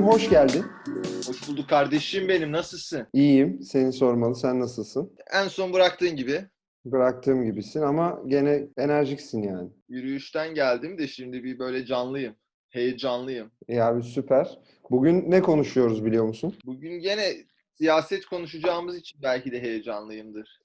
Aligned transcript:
Barış'cığım 0.00 0.12
hoş 0.12 0.30
geldin. 0.30 0.64
Hoş 1.26 1.48
bulduk 1.48 1.68
kardeşim 1.68 2.28
benim. 2.28 2.52
Nasılsın? 2.52 3.06
İyiyim. 3.12 3.62
Seni 3.62 3.92
sormalı. 3.92 4.34
Sen 4.34 4.60
nasılsın? 4.60 5.12
En 5.32 5.48
son 5.48 5.72
bıraktığın 5.72 6.16
gibi 6.16 6.44
Bıraktığım 6.84 7.44
gibisin 7.44 7.80
ama 7.82 8.20
gene 8.26 8.66
enerjiksin 8.78 9.42
yani. 9.42 9.70
yürüyüşten 9.88 10.54
geldim 10.54 10.98
de 10.98 11.08
şimdi 11.08 11.44
bir 11.44 11.58
böyle 11.58 11.86
canlıyım. 11.86 12.34
Heyecanlıyım. 12.70 13.50
İyi 13.68 13.82
abi 13.82 14.02
süper. 14.02 14.58
Bugün 14.90 15.30
ne 15.30 15.42
konuşuyoruz 15.42 16.04
biliyor 16.04 16.24
musun? 16.24 16.54
Bugün 16.66 17.00
gene 17.00 17.32
siyaset 17.74 18.26
konuşacağımız 18.26 18.96
için 18.96 19.22
belki 19.22 19.52
de 19.52 19.62
heyecanlıyımdır. 19.62 20.60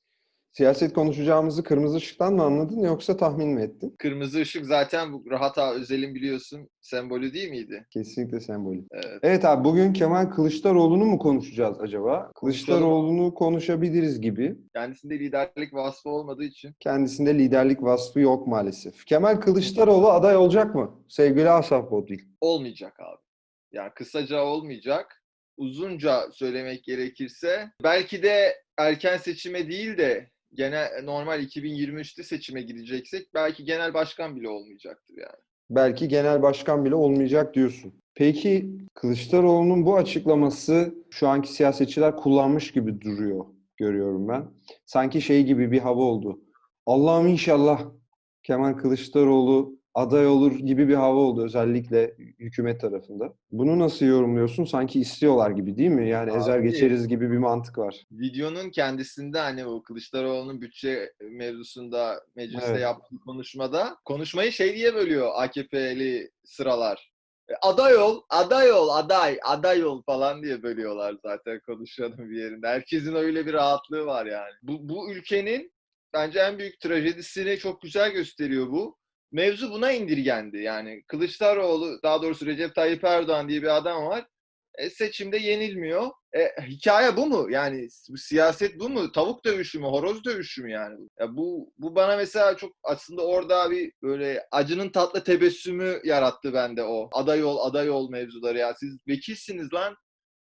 Siyaset 0.58 0.94
konuşacağımızı 0.94 1.64
kırmızı 1.64 1.98
ışıktan 1.98 2.34
mı 2.34 2.44
anladın 2.44 2.80
yoksa 2.80 3.18
tahmin 3.18 3.48
mi 3.50 3.62
ettin? 3.62 3.96
Kırmızı 4.00 4.40
ışık 4.40 4.66
zaten 4.66 5.14
bu 5.14 5.24
Rahat 5.30 5.58
Ağa 5.58 5.74
Özel'in 5.74 6.16
biliyorsun 6.16 6.70
sembolü 6.82 7.34
değil 7.34 7.50
miydi? 7.50 7.86
Kesinlikle 7.92 8.40
sembolü. 8.40 8.84
Evet. 8.92 9.20
Evet 9.24 9.46
abi 9.46 9.64
bugün 9.64 9.94
Kemal 9.94 10.26
Kılıçdaroğlu'nu 10.26 11.06
mu 11.06 11.20
konuşacağız 11.20 11.80
acaba? 11.80 12.32
Kılıçdaroğlu'nu 12.36 13.34
konuşabiliriz 13.34 14.22
gibi. 14.22 14.56
Kendisinde 14.74 15.20
liderlik 15.20 15.74
vasfı 15.74 16.10
olmadığı 16.10 16.44
için 16.44 16.76
Kendisinde 16.80 17.40
liderlik 17.40 17.84
vasfı 17.84 18.20
yok 18.20 18.48
maalesef. 18.48 19.06
Kemal 19.06 19.36
Kılıçdaroğlu 19.36 20.10
aday 20.10 20.36
olacak 20.38 20.76
mı? 20.76 21.04
Sevgili 21.10 21.50
Asaf 21.50 21.92
Bodil. 21.92 22.20
olmayacak 22.42 23.00
abi. 23.00 23.22
Yani 23.72 23.92
kısaca 23.96 24.44
olmayacak. 24.44 25.22
Uzunca 25.58 26.32
söylemek 26.32 26.84
gerekirse 26.84 27.70
belki 27.84 28.24
de 28.24 28.56
erken 28.78 29.18
seçime 29.18 29.68
değil 29.70 29.98
de 29.98 30.30
gene 30.56 30.88
normal 31.04 31.44
2023'te 31.44 32.24
seçime 32.24 32.62
gideceksek 32.62 33.34
belki 33.34 33.66
genel 33.66 33.94
başkan 33.94 34.36
bile 34.36 34.50
olmayacaktır 34.50 35.18
yani. 35.18 35.40
Belki 35.70 36.08
genel 36.08 36.42
başkan 36.42 36.86
bile 36.86 36.96
olmayacak 36.96 37.54
diyorsun. 37.54 37.94
Peki 38.16 38.70
Kılıçdaroğlu'nun 38.94 39.86
bu 39.86 39.96
açıklaması 39.96 40.96
şu 41.12 41.28
anki 41.28 41.54
siyasetçiler 41.54 42.16
kullanmış 42.16 42.72
gibi 42.72 43.02
duruyor 43.02 43.46
görüyorum 43.78 44.28
ben. 44.28 44.46
Sanki 44.86 45.22
şey 45.22 45.44
gibi 45.44 45.72
bir 45.72 45.80
hava 45.80 46.02
oldu. 46.02 46.40
Allah'ım 46.86 47.28
inşallah 47.28 47.82
Kemal 48.44 48.74
Kılıçdaroğlu 48.74 49.80
aday 49.96 50.28
olur 50.28 50.52
gibi 50.52 50.88
bir 50.88 50.94
hava 50.94 51.20
oldu 51.20 51.44
özellikle 51.46 52.16
hükümet 52.40 52.82
tarafında. 52.82 53.34
Bunu 53.52 53.80
nasıl 53.80 54.06
yorumluyorsun? 54.06 54.64
Sanki 54.66 55.00
istiyorlar 55.00 55.52
gibi 55.52 55.78
değil 55.78 55.90
mi? 55.90 56.10
Yani 56.10 56.38
ezer 56.38 56.60
Abi- 56.60 56.70
geçeriz 56.72 57.08
gibi 57.08 57.32
bir 57.32 57.38
mantık 57.38 57.78
var. 57.78 58.04
Videonun 58.12 58.70
kendisinde 58.70 59.40
hani 59.40 59.66
o 59.66 59.84
Kılıçdaroğlu'nun 59.84 60.62
bütçe 60.62 61.14
mevzusunda 61.32 62.22
mecliste 62.36 62.70
Evet. 62.72 62.82
yaptığı 62.82 63.16
konuşmada 63.26 63.98
konuşmayı 64.06 64.52
şey 64.52 64.76
diye 64.76 64.96
bölüyor 64.96 65.30
AKP'li 65.36 66.32
sıralar. 66.44 67.12
E, 67.50 67.54
Aday 67.62 67.98
ol, 67.98 68.22
aday 68.30 68.72
ol, 68.72 68.90
aday, 68.90 69.38
aday 69.44 69.86
ol 69.86 70.02
falan 70.06 70.44
diye 70.44 70.64
bölüyorlar 70.64 71.16
zaten 71.24 71.60
konuşanın 71.66 72.30
bir 72.30 72.38
yerinde. 72.44 72.68
Herkesin 72.68 73.16
öyle 73.16 73.46
bir 73.46 73.54
rahatlığı 73.54 74.06
var 74.06 74.26
yani. 74.26 74.54
Bu, 74.64 74.90
bu 74.90 75.12
ülkenin 75.12 75.72
bence 76.14 76.40
en 76.40 76.60
büyük 76.60 76.80
trajedisini 76.80 77.58
çok 77.58 77.82
güzel 77.82 78.12
gösteriyor 78.12 78.68
bu. 78.72 78.98
Mevzu 79.36 79.72
buna 79.72 79.92
indirgendi. 79.92 80.58
Yani 80.58 81.04
Kılıçdaroğlu, 81.08 82.00
daha 82.04 82.22
doğrusu 82.22 82.46
Recep 82.46 82.76
Tayyip 82.76 83.04
Erdoğan 83.04 83.50
diye 83.50 83.62
bir 83.62 83.78
adam 83.78 84.06
var. 84.06 84.26
E, 84.78 84.90
seçimde 84.90 85.38
yenilmiyor. 85.38 86.12
E, 86.36 86.62
hikaye 86.62 87.18
bu 87.18 87.26
mu? 87.26 87.52
Yani 87.52 87.88
bu 88.10 88.18
siyaset 88.18 88.80
bu 88.80 88.90
mu? 88.90 89.12
Tavuk 89.12 89.46
dövüşü 89.46 89.80
mü? 89.80 89.86
Horoz 89.86 90.24
dövüşü 90.24 90.64
mü 90.64 90.72
yani? 90.72 91.08
Ya 91.20 91.36
bu 91.38 91.74
bu 91.78 91.96
bana 91.96 92.18
mesela 92.18 92.58
çok 92.58 92.76
aslında 92.84 93.26
orada 93.26 93.72
bir 93.72 93.92
böyle 94.04 94.48
acının 94.52 94.90
tatlı 94.90 95.24
tebessümü 95.24 96.02
yarattı 96.04 96.54
bende 96.54 96.84
o. 96.84 97.10
Aday 97.12 97.44
ol, 97.44 97.58
aday 97.58 97.90
ol 97.90 98.10
mevzuları 98.10 98.58
ya. 98.58 98.74
Siz 98.74 98.98
vekilsiniz 99.08 99.74
lan. 99.74 99.96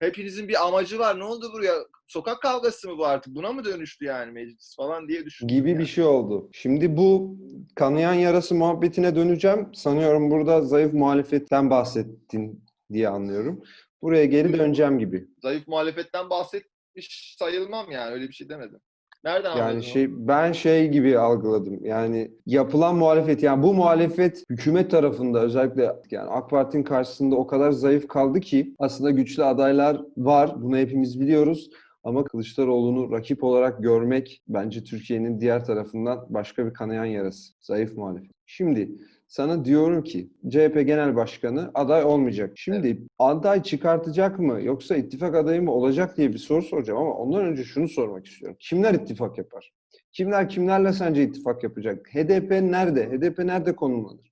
Hepinizin 0.02 0.48
bir 0.48 0.68
amacı 0.68 1.00
var. 1.00 1.20
Ne 1.20 1.24
oldu 1.24 1.52
buraya? 1.54 1.74
Sokak 2.08 2.42
kavgası 2.42 2.90
mı 2.90 2.98
bu 2.98 3.06
artık? 3.06 3.36
Buna 3.36 3.54
mı 3.54 3.66
dönüştü 3.66 4.06
yani 4.06 4.32
meclis 4.32 4.76
falan 4.76 5.08
diye 5.08 5.26
düşündüm. 5.26 5.56
gibi 5.56 5.70
yani. 5.70 5.80
bir 5.80 5.86
şey 5.86 6.04
oldu. 6.04 6.50
Şimdi 6.52 6.98
bu 6.98 7.38
kanayan 7.76 8.14
yarası 8.14 8.56
muhabbetine 8.56 9.16
döneceğim. 9.16 9.70
Sanıyorum 9.74 10.32
burada 10.32 10.62
zayıf 10.62 10.94
muhalefetten 10.94 11.70
bahsettin 11.70 12.64
diye 12.94 13.10
anlıyorum. 13.10 13.64
Buraya 14.02 14.26
geri 14.26 14.54
döneceğim 14.54 15.00
gibi. 15.00 15.28
Zayıf 15.42 15.68
muhalefetten 15.68 16.30
bahsetmiş 16.30 17.36
sayılmam 17.40 17.92
yani. 17.92 18.14
Öyle 18.14 18.28
bir 18.28 18.34
şey 18.34 18.50
demedim. 18.50 18.80
Nereden 19.24 19.50
anladın? 19.52 19.66
Yani 19.66 19.76
onu? 19.76 19.84
şey 19.84 20.28
ben 20.28 20.52
şey 20.52 20.88
gibi 20.88 21.20
algıladım. 21.20 21.86
Yani 21.86 22.32
yapılan 22.46 22.96
muhalefet 22.96 23.44
yani 23.44 23.64
bu 23.64 23.74
muhalefet 23.74 24.44
hükümet 24.50 24.92
tarafında 24.92 25.42
özellikle 25.42 25.96
yani 26.12 26.30
AK 26.30 26.50
Parti'nin 26.50 26.84
karşısında 26.84 27.36
o 27.36 27.48
kadar 27.48 27.72
zayıf 27.72 28.08
kaldı 28.08 28.40
ki 28.40 28.76
aslında 28.80 29.12
güçlü 29.12 29.44
adaylar 29.44 30.02
var. 30.18 30.62
Bunu 30.62 30.78
hepimiz 30.78 31.20
biliyoruz. 31.20 31.70
Ama 32.04 32.24
Kılıçdaroğlu'nu 32.24 33.12
rakip 33.12 33.44
olarak 33.44 33.84
görmek 33.84 34.42
bence 34.48 34.84
Türkiye'nin 34.84 35.42
diğer 35.42 35.66
tarafından 35.66 36.26
başka 36.30 36.66
bir 36.66 36.74
kanayan 36.74 37.06
yarası. 37.06 37.54
Zayıf 37.62 37.98
muhalefet. 37.98 38.32
Şimdi 38.46 38.92
sana 39.32 39.66
diyorum 39.66 40.04
ki 40.04 40.30
CHP 40.50 40.74
Genel 40.86 41.16
Başkanı 41.16 41.72
aday 41.74 42.04
olmayacak. 42.04 42.52
Şimdi 42.56 43.02
aday 43.20 43.64
çıkartacak 43.64 44.40
mı 44.40 44.62
yoksa 44.62 44.96
ittifak 44.96 45.36
adayı 45.36 45.62
mı 45.62 45.72
olacak 45.72 46.18
diye 46.18 46.34
bir 46.34 46.38
soru 46.38 46.62
soracağım 46.62 47.00
ama 47.00 47.14
ondan 47.14 47.46
önce 47.46 47.64
şunu 47.64 47.88
sormak 47.88 48.26
istiyorum. 48.26 48.58
Kimler 48.60 48.94
ittifak 48.94 49.38
yapar? 49.38 49.72
Kimler 50.12 50.50
kimlerle 50.50 50.94
sence 50.94 51.24
ittifak 51.24 51.64
yapacak? 51.64 52.08
HDP 52.14 52.52
nerede? 52.52 53.10
HDP 53.10 53.40
nerede 53.40 53.76
konumlanır? 53.76 54.32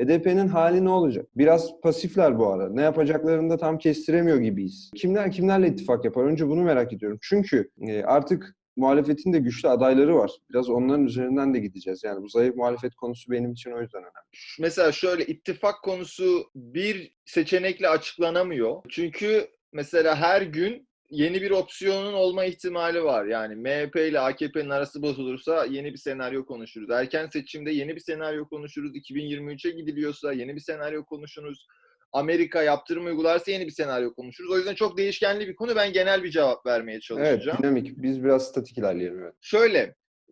HDP'nin 0.00 0.48
hali 0.48 0.84
ne 0.84 0.90
olacak? 0.90 1.26
Biraz 1.36 1.80
pasifler 1.80 2.38
bu 2.38 2.46
ara. 2.46 2.68
Ne 2.68 2.82
yapacaklarını 2.82 3.50
da 3.50 3.56
tam 3.56 3.78
kestiremiyor 3.78 4.38
gibiyiz. 4.38 4.90
Kimler 4.96 5.32
kimlerle 5.32 5.68
ittifak 5.68 6.04
yapar? 6.04 6.24
Önce 6.24 6.48
bunu 6.48 6.62
merak 6.62 6.92
ediyorum. 6.92 7.18
Çünkü 7.22 7.70
e, 7.80 8.02
artık 8.02 8.56
muhalefetin 8.76 9.32
de 9.32 9.38
güçlü 9.38 9.68
adayları 9.68 10.16
var. 10.16 10.30
Biraz 10.50 10.70
onların 10.70 11.06
üzerinden 11.06 11.54
de 11.54 11.58
gideceğiz. 11.58 12.04
Yani 12.04 12.22
bu 12.22 12.28
zayıf 12.28 12.56
muhalefet 12.56 12.94
konusu 12.94 13.30
benim 13.30 13.52
için 13.52 13.70
o 13.70 13.80
yüzden 13.80 14.00
önemli. 14.00 14.12
Mesela 14.60 14.92
şöyle 14.92 15.26
ittifak 15.26 15.82
konusu 15.82 16.50
bir 16.54 17.14
seçenekle 17.24 17.88
açıklanamıyor. 17.88 18.82
Çünkü 18.88 19.48
mesela 19.72 20.16
her 20.16 20.42
gün 20.42 20.88
yeni 21.10 21.42
bir 21.42 21.50
opsiyonun 21.50 22.12
olma 22.12 22.44
ihtimali 22.44 23.04
var. 23.04 23.24
Yani 23.24 23.56
MHP 23.56 23.96
ile 23.96 24.20
AKP'nin 24.20 24.70
arası 24.70 25.02
bozulursa 25.02 25.64
yeni 25.64 25.92
bir 25.92 25.98
senaryo 25.98 26.46
konuşuruz. 26.46 26.90
Erken 26.90 27.26
seçimde 27.26 27.70
yeni 27.70 27.96
bir 27.96 28.00
senaryo 28.00 28.48
konuşuruz. 28.48 28.96
2023'e 28.96 29.70
gidiliyorsa 29.70 30.32
yeni 30.32 30.54
bir 30.54 30.60
senaryo 30.60 31.04
konuşuruz. 31.04 31.66
Amerika 32.14 32.62
yaptırım 32.62 33.06
uygularsa 33.06 33.50
yeni 33.50 33.66
bir 33.66 33.70
senaryo 33.72 34.14
konuşuruz. 34.14 34.50
O 34.50 34.56
yüzden 34.56 34.74
çok 34.74 34.98
değişkenli 34.98 35.48
bir 35.48 35.56
konu. 35.56 35.76
Ben 35.76 35.92
genel 35.92 36.22
bir 36.22 36.30
cevap 36.30 36.66
vermeye 36.66 36.92
Evet, 36.92 37.02
çalışacağım. 37.02 37.58
dinamik. 37.58 38.02
Biz 38.02 38.24
biraz 38.24 38.48
statik 38.48 38.78
ilerleyelim. 38.78 39.22
Evet. 39.22 39.34
Şöyle, 39.40 39.78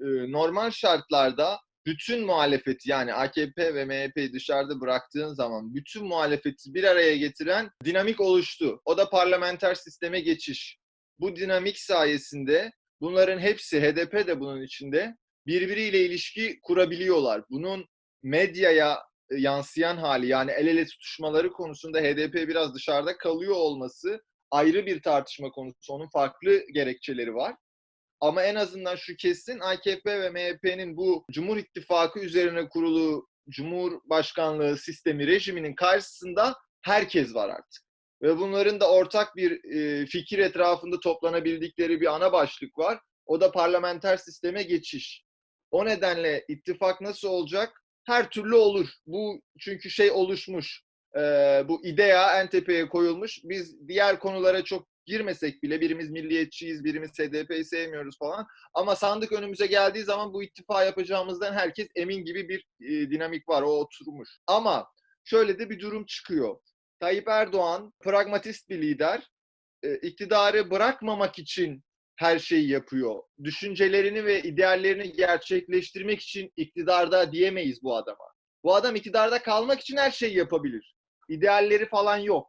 e, 0.01 0.33
normal 0.33 0.71
şartlarda 0.71 1.59
bütün 1.87 2.27
muhalefeti 2.27 2.91
yani 2.91 3.15
AKP 3.15 3.75
ve 3.75 3.85
MHP'yi 3.85 4.33
dışarıda 4.33 4.81
bıraktığın 4.81 5.35
zaman 5.35 5.75
bütün 5.75 6.07
muhalefeti 6.07 6.75
bir 6.75 6.85
araya 6.85 7.17
getiren 7.17 7.71
dinamik 7.85 8.21
oluştu. 8.21 8.81
O 8.85 8.97
da 8.97 9.11
parlamenter 9.11 9.75
sisteme 9.75 10.21
geçiş. 10.21 10.79
Bu 11.19 11.37
dinamik 11.37 11.79
sayesinde 11.79 12.73
bunların 13.01 13.39
hepsi, 13.39 13.81
HDP 13.81 14.27
de 14.27 14.41
bunun 14.41 14.63
içinde, 14.63 15.17
birbiriyle 15.47 16.05
ilişki 16.07 16.59
kurabiliyorlar. 16.63 17.43
Bunun 17.51 17.87
medyaya 18.23 18.99
yansıyan 19.39 19.97
hali 19.97 20.27
yani 20.27 20.51
el 20.51 20.67
ele 20.67 20.87
tutuşmaları 20.87 21.53
konusunda 21.53 22.01
HDP 22.01 22.35
biraz 22.35 22.75
dışarıda 22.75 23.19
kalıyor 23.19 23.55
olması 23.55 24.21
ayrı 24.51 24.87
bir 24.87 25.03
tartışma 25.03 25.51
konusu. 25.51 25.93
Onun 25.93 26.09
farklı 26.09 26.63
gerekçeleri 26.75 27.35
var. 27.35 27.55
Ama 28.21 28.43
en 28.43 28.55
azından 28.55 28.97
şu 28.97 29.17
kesin 29.17 29.61
AKP 29.61 30.21
ve 30.21 30.31
MHP'nin 30.31 30.97
bu 30.97 31.25
Cumhur 31.33 31.57
İttifakı 31.57 32.21
üzerine 32.21 32.69
kurulu 32.69 33.27
Cumhurbaşkanlığı 33.49 34.77
sistemi 34.77 35.27
rejiminin 35.27 35.75
karşısında 35.75 36.55
herkes 36.83 37.35
var 37.35 37.49
artık. 37.49 37.83
Ve 38.23 38.39
bunların 38.39 38.81
da 38.81 38.91
ortak 38.91 39.37
bir 39.37 39.65
e, 39.75 40.07
fikir 40.07 40.39
etrafında 40.39 41.01
toplanabildikleri 41.01 42.01
bir 42.01 42.15
ana 42.15 42.33
başlık 42.33 42.79
var. 42.79 42.99
O 43.27 43.41
da 43.41 43.53
parlamenter 43.53 44.17
sisteme 44.17 44.63
geçiş. 44.63 45.25
O 45.71 45.85
nedenle 45.85 46.45
ittifak 46.49 47.01
nasıl 47.01 47.29
olacak? 47.29 47.82
Her 48.05 48.31
türlü 48.31 48.55
olur. 48.55 48.89
Bu 49.07 49.43
çünkü 49.59 49.91
şey 49.91 50.11
oluşmuş. 50.11 50.83
E, 51.17 51.21
bu 51.69 51.87
idea 51.87 52.41
en 52.41 52.51
tepeye 52.51 52.89
koyulmuş. 52.89 53.41
Biz 53.45 53.89
diğer 53.89 54.19
konulara 54.19 54.65
çok 54.65 54.89
girmesek 55.07 55.63
bile 55.63 55.81
birimiz 55.81 56.11
milliyetçiyiz, 56.11 56.85
birimiz 56.85 57.11
HDP'yi 57.11 57.65
sevmiyoruz 57.65 58.19
falan. 58.19 58.47
Ama 58.75 58.97
sandık 58.97 59.33
önümüze 59.33 59.67
geldiği 59.67 60.05
zaman 60.05 60.33
bu 60.33 60.43
ittifak 60.43 60.87
yapacağımızdan 60.87 61.53
herkes 61.53 61.89
emin 61.97 62.25
gibi 62.25 62.49
bir 62.49 62.67
e, 62.81 63.11
dinamik 63.11 63.49
var. 63.49 63.63
O 63.63 63.71
oturmuş. 63.71 64.29
Ama 64.47 64.87
şöyle 65.25 65.59
de 65.59 65.71
bir 65.71 65.81
durum 65.81 66.07
çıkıyor. 66.07 66.57
Tayyip 67.01 67.29
Erdoğan 67.29 67.93
pragmatist 68.01 68.69
bir 68.69 68.83
lider. 68.83 69.29
E, 69.83 69.97
iktidarı 69.97 70.71
bırakmamak 70.71 71.39
için 71.39 71.85
her 72.17 72.39
şeyi 72.39 72.69
yapıyor. 72.71 73.23
Düşüncelerini 73.45 74.25
ve 74.25 74.43
ideallerini 74.43 75.13
gerçekleştirmek 75.13 76.21
için 76.21 76.53
iktidarda 76.57 77.33
diyemeyiz 77.33 77.83
bu 77.83 77.97
adama. 77.97 78.25
Bu 78.65 78.75
adam 78.75 78.97
iktidarda 78.97 79.43
kalmak 79.43 79.81
için 79.81 79.97
her 79.97 80.11
şeyi 80.11 80.37
yapabilir. 80.37 80.97
İdealleri 81.29 81.89
falan 81.89 82.19
yok. 82.19 82.47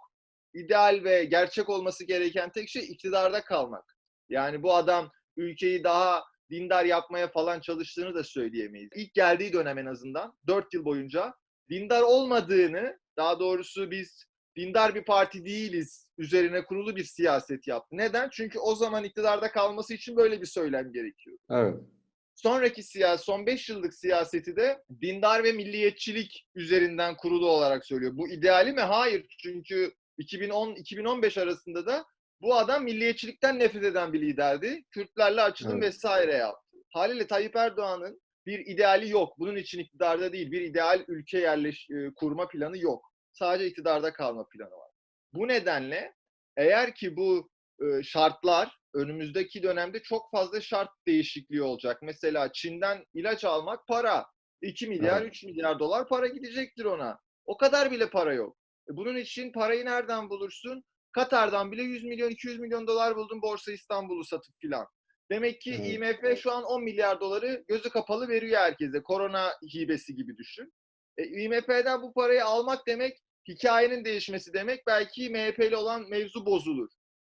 ideal 0.53 1.03
ve 1.03 1.25
gerçek 1.25 1.69
olması 1.69 2.05
gereken 2.05 2.51
tek 2.51 2.69
şey 2.69 2.83
iktidarda 2.83 3.41
kalmak. 3.43 3.97
Yani 4.29 4.63
bu 4.63 4.75
adam 4.75 5.11
ülkeyi 5.37 5.83
daha 5.83 6.23
dindar 6.51 6.85
yapmaya 6.85 7.27
falan 7.27 7.59
çalıştığını 7.59 8.15
da 8.15 8.23
söyleyemeyiz. 8.23 8.89
İlk 8.95 9.13
geldiği 9.13 9.53
dönem 9.53 9.77
en 9.77 9.85
azından 9.85 10.37
4 10.47 10.73
yıl 10.73 10.85
boyunca 10.85 11.33
dindar 11.69 12.01
olmadığını, 12.01 12.99
daha 13.17 13.39
doğrusu 13.39 13.91
biz 13.91 14.25
dindar 14.55 14.95
bir 14.95 15.03
parti 15.05 15.45
değiliz 15.45 16.07
üzerine 16.17 16.65
kurulu 16.65 16.95
bir 16.95 17.03
siyaset 17.03 17.67
yaptı. 17.67 17.97
Neden? 17.97 18.29
Çünkü 18.31 18.59
o 18.59 18.75
zaman 18.75 19.03
iktidarda 19.03 19.51
kalması 19.51 19.93
için 19.93 20.15
böyle 20.15 20.41
bir 20.41 20.45
söylem 20.45 20.91
gerekiyor. 20.91 21.37
Evet. 21.51 21.75
Sonraki 22.35 22.83
siyaset, 22.83 23.25
son 23.25 23.45
5 23.45 23.69
yıllık 23.69 23.93
siyaseti 23.93 24.55
de 24.55 24.83
dindar 25.01 25.43
ve 25.43 25.51
milliyetçilik 25.51 26.47
üzerinden 26.55 27.17
kurulu 27.17 27.49
olarak 27.49 27.85
söylüyor. 27.85 28.11
Bu 28.17 28.29
ideali 28.29 28.71
mi? 28.73 28.81
Hayır. 28.81 29.25
Çünkü 29.43 29.93
2010-2015 30.19 31.41
arasında 31.41 31.85
da 31.85 32.05
bu 32.41 32.55
adam 32.55 32.83
milliyetçilikten 32.83 33.59
nefret 33.59 33.83
eden 33.83 34.13
bir 34.13 34.21
liderdi. 34.21 34.83
Kürtlerle 34.91 35.41
açılım 35.41 35.83
Evet. 35.83 35.83
vesaire 35.93 36.33
yaptı. 36.33 36.77
Haliyle 36.89 37.27
Tayyip 37.27 37.55
Erdoğan'ın 37.55 38.21
bir 38.45 38.59
ideali 38.59 39.09
yok. 39.09 39.39
Bunun 39.39 39.55
için 39.55 39.79
iktidarda 39.79 40.33
değil, 40.33 40.51
bir 40.51 40.61
ideal 40.61 41.03
ülke 41.07 41.39
yerleş 41.39 41.87
e, 41.89 42.13
kurma 42.15 42.47
planı 42.47 42.77
yok. 42.77 43.12
Sadece 43.33 43.67
iktidarda 43.67 44.13
kalma 44.13 44.47
planı 44.49 44.71
var. 44.71 44.91
Bu 45.33 45.47
nedenle 45.47 46.13
eğer 46.57 46.95
ki 46.95 47.15
bu 47.17 47.49
e, 47.81 48.03
şartlar 48.03 48.77
önümüzdeki 48.93 49.63
dönemde 49.63 50.01
çok 50.03 50.31
fazla 50.31 50.61
şart 50.61 50.89
değişikliği 51.07 51.61
olacak. 51.61 51.99
Mesela 52.01 52.51
Çin'den 52.53 53.05
ilaç 53.13 53.43
almak 53.45 53.87
para. 53.87 54.25
2 54.61 54.87
milyar, 54.87 55.21
Evet. 55.21 55.31
3 55.33 55.43
milyar 55.43 55.79
dolar 55.79 56.07
para 56.07 56.27
gidecektir 56.27 56.85
ona. 56.85 57.19
O 57.45 57.57
kadar 57.57 57.91
bile 57.91 58.09
para 58.09 58.33
yok. 58.33 58.57
E, 58.89 58.97
Bunun 58.97 59.15
için 59.15 59.51
parayı 59.51 59.85
nereden 59.85 60.29
bulursun? 60.29 60.83
Katar'dan 61.11 61.71
bile 61.71 61.83
100 61.83 62.03
milyon, 62.03 62.29
200 62.29 62.59
milyon 62.59 62.87
dolar 62.87 63.15
buldun 63.15 63.41
Borsa 63.41 63.71
İstanbul'u 63.71 64.23
satıp 64.23 64.55
filan. 64.61 64.87
Demek 65.31 65.61
ki 65.61 65.75
Evet. 65.79 66.19
IMF 66.23 66.39
şu 66.39 66.51
an 66.51 66.63
10 66.63 66.83
milyar 66.83 67.19
doları 67.19 67.63
gözü 67.67 67.89
kapalı 67.89 68.27
veriyor 68.27 68.59
herkese. 68.61 69.03
Korona 69.03 69.51
hibesi 69.73 70.15
gibi 70.15 70.37
düşün. 70.37 70.73
E, 71.17 71.23
IMF'den 71.27 72.01
bu 72.01 72.13
parayı 72.13 72.45
almak 72.45 72.87
demek 72.87 73.17
hikayenin 73.47 74.05
değişmesi 74.05 74.53
demek. 74.53 74.87
Belki 74.87 75.29
MHP'li 75.29 75.75
olan 75.75 76.09
mevzu 76.09 76.45
bozulur. 76.45 76.89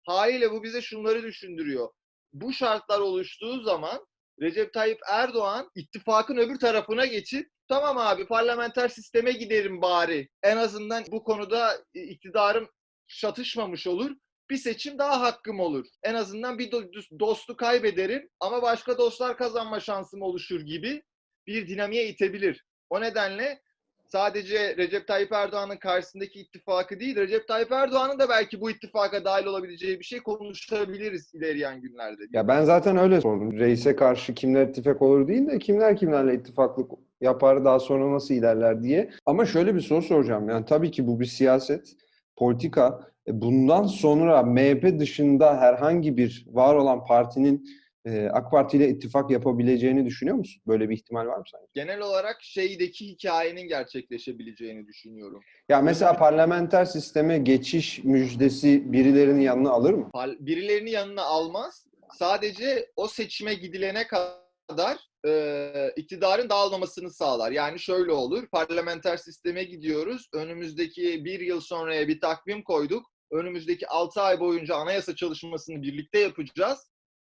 Haliyle 0.06 0.50
bu 0.50 0.62
bize 0.62 0.82
şunları 0.82 1.23
düşündürüyor. 1.23 1.88
Bu 2.32 2.53
şartlar 2.53 3.00
oluştuğu 3.00 3.62
zaman 3.62 4.06
Recep 4.41 4.73
Tayyip 4.73 4.99
Erdoğan 5.11 5.70
ittifakın 5.75 6.37
öbür 6.37 6.58
tarafına 6.58 7.06
geçip 7.06 7.50
tamam 7.69 7.99
abi 7.99 8.26
parlamenter 8.26 8.88
sisteme 8.88 9.32
giderim 9.32 9.82
bari. 9.82 10.29
En 10.43 10.56
azından 10.56 11.05
bu 11.11 11.25
konuda 11.25 11.85
e, 11.94 12.03
iktidarım 12.03 12.69
şatışmamış 13.06 13.87
olur. 13.87 14.11
Bir 14.50 14.56
seçim 14.56 14.99
daha 14.99 15.20
hakkım 15.20 15.61
olur. 15.61 15.87
En 16.02 16.14
azından 16.14 16.59
bir 16.59 16.70
do- 16.70 17.19
dostu 17.20 17.56
kaybederim 17.56 18.29
ama 18.41 18.62
başka 18.62 18.99
dostlar 18.99 19.37
kazanma 19.37 19.81
şansım 19.81 20.23
oluşur 20.23 20.61
gibi 20.61 21.02
bir 21.47 21.69
dinamiğe 21.69 22.09
itebilir. 22.09 22.64
O 22.91 23.00
nedenle 23.00 23.62
sadece 24.08 24.76
Recep 24.76 25.06
Tayyip 25.06 25.32
Erdoğan'ın 25.32 25.76
karşısındaki 25.76 26.41
ittifakı 26.41 27.00
değil, 27.00 27.17
Recep 27.17 27.49
Tayyip 27.49 27.73
Erdoğan'ın 27.73 28.19
da 28.19 28.29
belki 28.29 28.61
bu 28.61 28.70
ittifaka 28.70 29.25
dahil 29.25 29.47
olabileceği 29.47 30.00
bir 30.00 30.05
şey 30.05 30.20
konuşabiliriz 30.20 31.35
ilerleyen 31.35 31.81
günlerde. 31.81 32.23
Ya 32.32 32.49
ben 32.49 32.64
zaten 32.64 32.97
öyle 32.97 33.20
sordum. 33.20 33.58
Reise 33.58 33.97
karşı 33.97 34.35
kimler 34.35 34.67
ittifak 34.67 35.03
olur 35.03 35.29
değil 35.29 35.47
de 35.47 35.58
kimler 35.58 35.97
kimlerle 35.97 36.35
ittifaklık 36.35 36.91
yapar 37.20 37.64
daha 37.64 37.79
sonra 37.79 38.12
nasıl 38.14 38.35
ilerler 38.35 38.82
diye. 38.82 39.11
Ama 39.26 39.47
şöyle 39.47 39.75
bir 39.75 39.81
soru 39.81 40.03
soracağım. 40.03 40.49
Yani 40.49 40.64
tabii 40.64 40.91
ki 40.91 41.06
bu 41.06 41.20
bir 41.20 41.25
siyaset, 41.25 41.97
politika. 42.37 43.00
E, 43.29 43.41
Bundan 43.41 43.82
sonra 43.82 44.43
MHP 44.43 44.99
dışında 44.99 45.61
herhangi 45.61 46.17
bir 46.17 46.47
var 46.50 46.75
olan 46.75 47.05
partinin 47.05 47.69
e, 48.06 48.29
AK 48.32 48.50
Parti 48.50 48.76
ile 48.76 48.88
ittifak 48.88 49.31
yapabileceğini 49.31 50.06
düşünüyor 50.06 50.37
musun? 50.37 50.62
Böyle 50.67 50.88
bir 50.88 50.94
ihtimal 50.94 51.26
var 51.26 51.37
mı 51.37 51.44
sence? 51.53 51.67
Genel 51.75 52.00
olarak 52.00 52.43
şeydeki 52.43 53.06
hikayenin 53.06 53.69
gerçekleşebileceğini 53.69 54.87
düşünüyorum. 54.87 55.43
Ya 55.69 55.81
mesela 55.81 56.17
parlamenter 56.17 56.85
sisteme 56.85 57.38
geçiş 57.38 58.05
müjdesi 58.05 58.93
birilerinin 58.93 59.41
yanına 59.41 59.70
alır 59.70 59.94
mı? 59.94 60.11
Birilerini 60.41 60.91
yanına 60.91 61.23
almaz. 61.23 61.87
Sadece 62.19 62.91
o 62.97 63.08
seçime 63.08 63.55
gidilene 63.55 64.06
kadar 64.06 64.99
e, 65.26 65.93
iktidarın 65.97 66.49
dağılmamasını 66.49 67.11
sağlar. 67.11 67.52
Yani 67.52 67.79
şöyle 67.79 68.12
olur. 68.12 68.49
Parlamenter 68.49 69.17
sisteme 69.17 69.64
gidiyoruz. 69.64 70.29
Önümüzdeki 70.35 71.25
bir 71.25 71.41
yıl 71.41 71.61
sonraya 71.61 72.09
bir 72.09 72.20
takvim 72.20 72.62
koyduk. 72.62 73.06
Önümüzdeki 73.31 73.88
6 73.88 74.20
ay 74.20 74.41
boyunca 74.41 74.75
anayasa 74.76 75.17
çalışmasını 75.17 75.82
birlikte 75.82 76.19
yapacağız. 76.19 76.79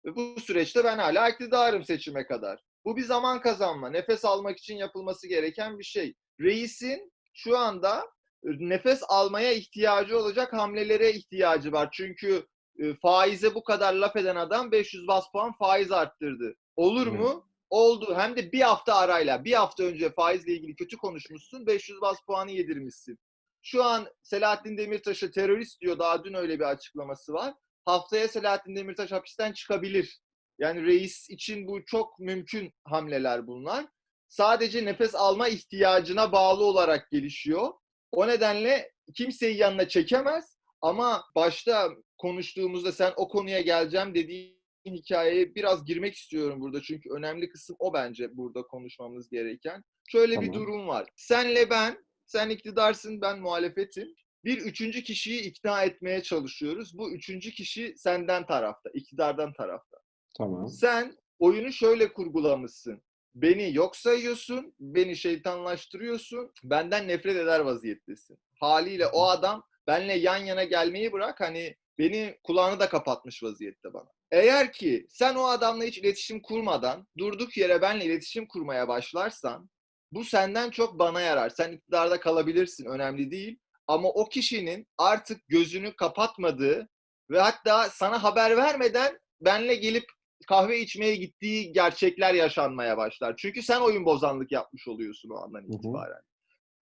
Ve 0.05 0.15
bu 0.15 0.39
süreçte 0.39 0.83
ben 0.83 0.97
hala 0.97 1.29
iktidarım 1.29 1.83
seçime 1.83 2.27
kadar. 2.27 2.59
Bu 2.85 2.97
bir 2.97 3.03
zaman 3.03 3.41
kazanma. 3.41 3.89
Nefes 3.89 4.25
almak 4.25 4.57
için 4.57 4.75
yapılması 4.77 5.27
gereken 5.27 5.79
bir 5.79 5.83
şey. 5.83 6.13
Reisin 6.39 7.11
şu 7.33 7.57
anda 7.57 7.99
e, 8.43 8.49
nefes 8.59 9.03
almaya 9.07 9.51
ihtiyacı 9.51 10.19
olacak 10.19 10.53
hamlelere 10.53 11.11
ihtiyacı 11.11 11.71
var. 11.71 11.89
Çünkü 11.91 12.45
e, 12.79 12.93
faize 12.93 13.55
bu 13.55 13.63
kadar 13.63 13.93
laf 13.93 14.15
eden 14.15 14.35
adam 14.35 14.71
500 14.71 15.07
bas 15.07 15.25
puan 15.31 15.53
faiz 15.57 15.91
arttırdı. 15.91 16.55
Olur 16.75 17.07
Evet. 17.07 17.19
mu? 17.19 17.47
Oldu. 17.69 18.15
Hem 18.17 18.35
de 18.35 18.51
bir 18.51 18.61
hafta 18.61 18.95
arayla. 18.95 19.43
Bir 19.43 19.53
hafta 19.53 19.83
önce 19.83 20.11
faizle 20.11 20.53
ilgili 20.53 20.75
kötü 20.75 20.97
konuşmuşsun. 20.97 21.65
500 21.65 22.01
bas 22.01 22.17
puanı 22.27 22.51
yedirmişsin. 22.51 23.19
Şu 23.61 23.83
an 23.83 24.07
Selahattin 24.21 24.77
Demirtaş'a 24.77 25.31
terörist 25.31 25.81
diyor. 25.81 25.99
Daha 25.99 26.23
dün 26.23 26.33
öyle 26.33 26.59
bir 26.59 26.63
açıklaması 26.63 27.33
var. 27.33 27.53
Haftaya 27.85 28.27
Selahattin 28.27 28.75
Demirtaş 28.75 29.11
hapisten 29.11 29.51
çıkabilir. 29.51 30.19
Yani 30.59 30.85
reis 30.85 31.29
için 31.29 31.67
bu 31.67 31.85
çok 31.85 32.19
mümkün 32.19 32.73
hamleler 32.83 33.47
bunlar. 33.47 33.85
Sadece 34.29 34.85
nefes 34.85 35.15
alma 35.15 35.47
ihtiyacına 35.47 36.31
bağlı 36.31 36.63
olarak 36.63 37.11
gelişiyor. 37.11 37.73
O 38.11 38.27
nedenle 38.27 38.91
kimseyi 39.15 39.57
yanına 39.57 39.87
çekemez. 39.87 40.57
Ama 40.81 41.23
başta 41.35 41.89
konuştuğumuzda 42.17 42.91
sen 42.91 43.13
o 43.15 43.27
konuya 43.27 43.61
geleceğim 43.61 44.15
dediğin 44.15 44.61
hikayeye 44.85 45.55
biraz 45.55 45.85
girmek 45.85 46.15
istiyorum 46.15 46.61
burada. 46.61 46.81
Çünkü 46.81 47.09
önemli 47.09 47.49
kısım 47.49 47.75
o 47.79 47.93
bence 47.93 48.37
burada 48.37 48.61
konuşmamız 48.61 49.29
gereken. 49.29 49.83
Şöyle 50.07 50.41
bir 50.41 50.47
Tamam. 50.47 50.61
durum 50.61 50.87
var. 50.87 51.09
Senle 51.15 51.69
ben, 51.69 52.05
sen 52.25 52.49
iktidarsın, 52.49 53.21
ben 53.21 53.39
muhalefetim. 53.39 54.15
Bir 54.45 54.57
üçüncü 54.57 55.03
kişiyi 55.03 55.41
ikna 55.41 55.83
etmeye 55.83 56.23
çalışıyoruz. 56.23 56.97
Bu 56.97 57.11
üçüncü 57.11 57.51
kişi 57.51 57.93
senden 57.97 58.45
tarafta, 58.45 58.89
iktidardan 58.89 59.53
tarafta. 59.53 59.97
Tamam. 60.37 60.67
Sen 60.67 61.17
oyunu 61.39 61.73
şöyle 61.73 62.13
kurgulamışsın. 62.13 63.01
Beni 63.35 63.75
yok 63.75 63.95
sayıyorsun, 63.95 64.73
beni 64.79 65.15
şeytanlaştırıyorsun, 65.15 66.51
benden 66.63 67.07
nefret 67.07 67.35
eder 67.35 67.59
vaziyettesin. 67.59 68.37
Haliyle 68.59 69.07
o 69.07 69.23
adam 69.23 69.63
benle 69.87 70.13
yan 70.13 70.37
yana 70.37 70.63
gelmeyi 70.63 71.11
bırak 71.11 71.39
hani 71.39 71.75
beni 71.97 72.37
kulağını 72.43 72.79
da 72.79 72.89
kapatmış 72.89 73.43
vaziyette 73.43 73.93
bana. 73.93 74.09
Eğer 74.31 74.73
ki 74.73 75.07
sen 75.09 75.35
o 75.35 75.43
adamla 75.43 75.83
hiç 75.83 75.97
iletişim 75.97 76.41
kurmadan 76.41 77.07
durduk 77.17 77.57
yere 77.57 77.81
benle 77.81 78.05
iletişim 78.05 78.47
kurmaya 78.47 78.87
başlarsan 78.87 79.69
bu 80.11 80.23
senden 80.23 80.69
çok 80.69 80.99
bana 80.99 81.21
yarar. 81.21 81.49
Sen 81.49 81.71
iktidarda 81.71 82.19
kalabilirsin 82.19 82.85
önemli 82.85 83.31
değil. 83.31 83.59
Ama 83.91 84.09
o 84.09 84.29
kişinin 84.29 84.87
artık 84.97 85.47
gözünü 85.47 85.95
kapatmadığı 85.95 86.89
ve 87.29 87.39
hatta 87.39 87.89
sana 87.89 88.23
haber 88.23 88.57
vermeden 88.57 89.19
benle 89.41 89.75
gelip 89.75 90.05
kahve 90.47 90.79
içmeye 90.79 91.15
gittiği 91.15 91.71
gerçekler 91.71 92.33
yaşanmaya 92.33 92.97
başlar. 92.97 93.35
Çünkü 93.37 93.61
sen 93.61 93.81
oyun 93.81 94.05
bozanlık 94.05 94.51
yapmış 94.51 94.87
oluyorsun 94.87 95.29
o 95.29 95.37
andan 95.37 95.61
hı. 95.61 95.67
itibaren. 95.67 96.21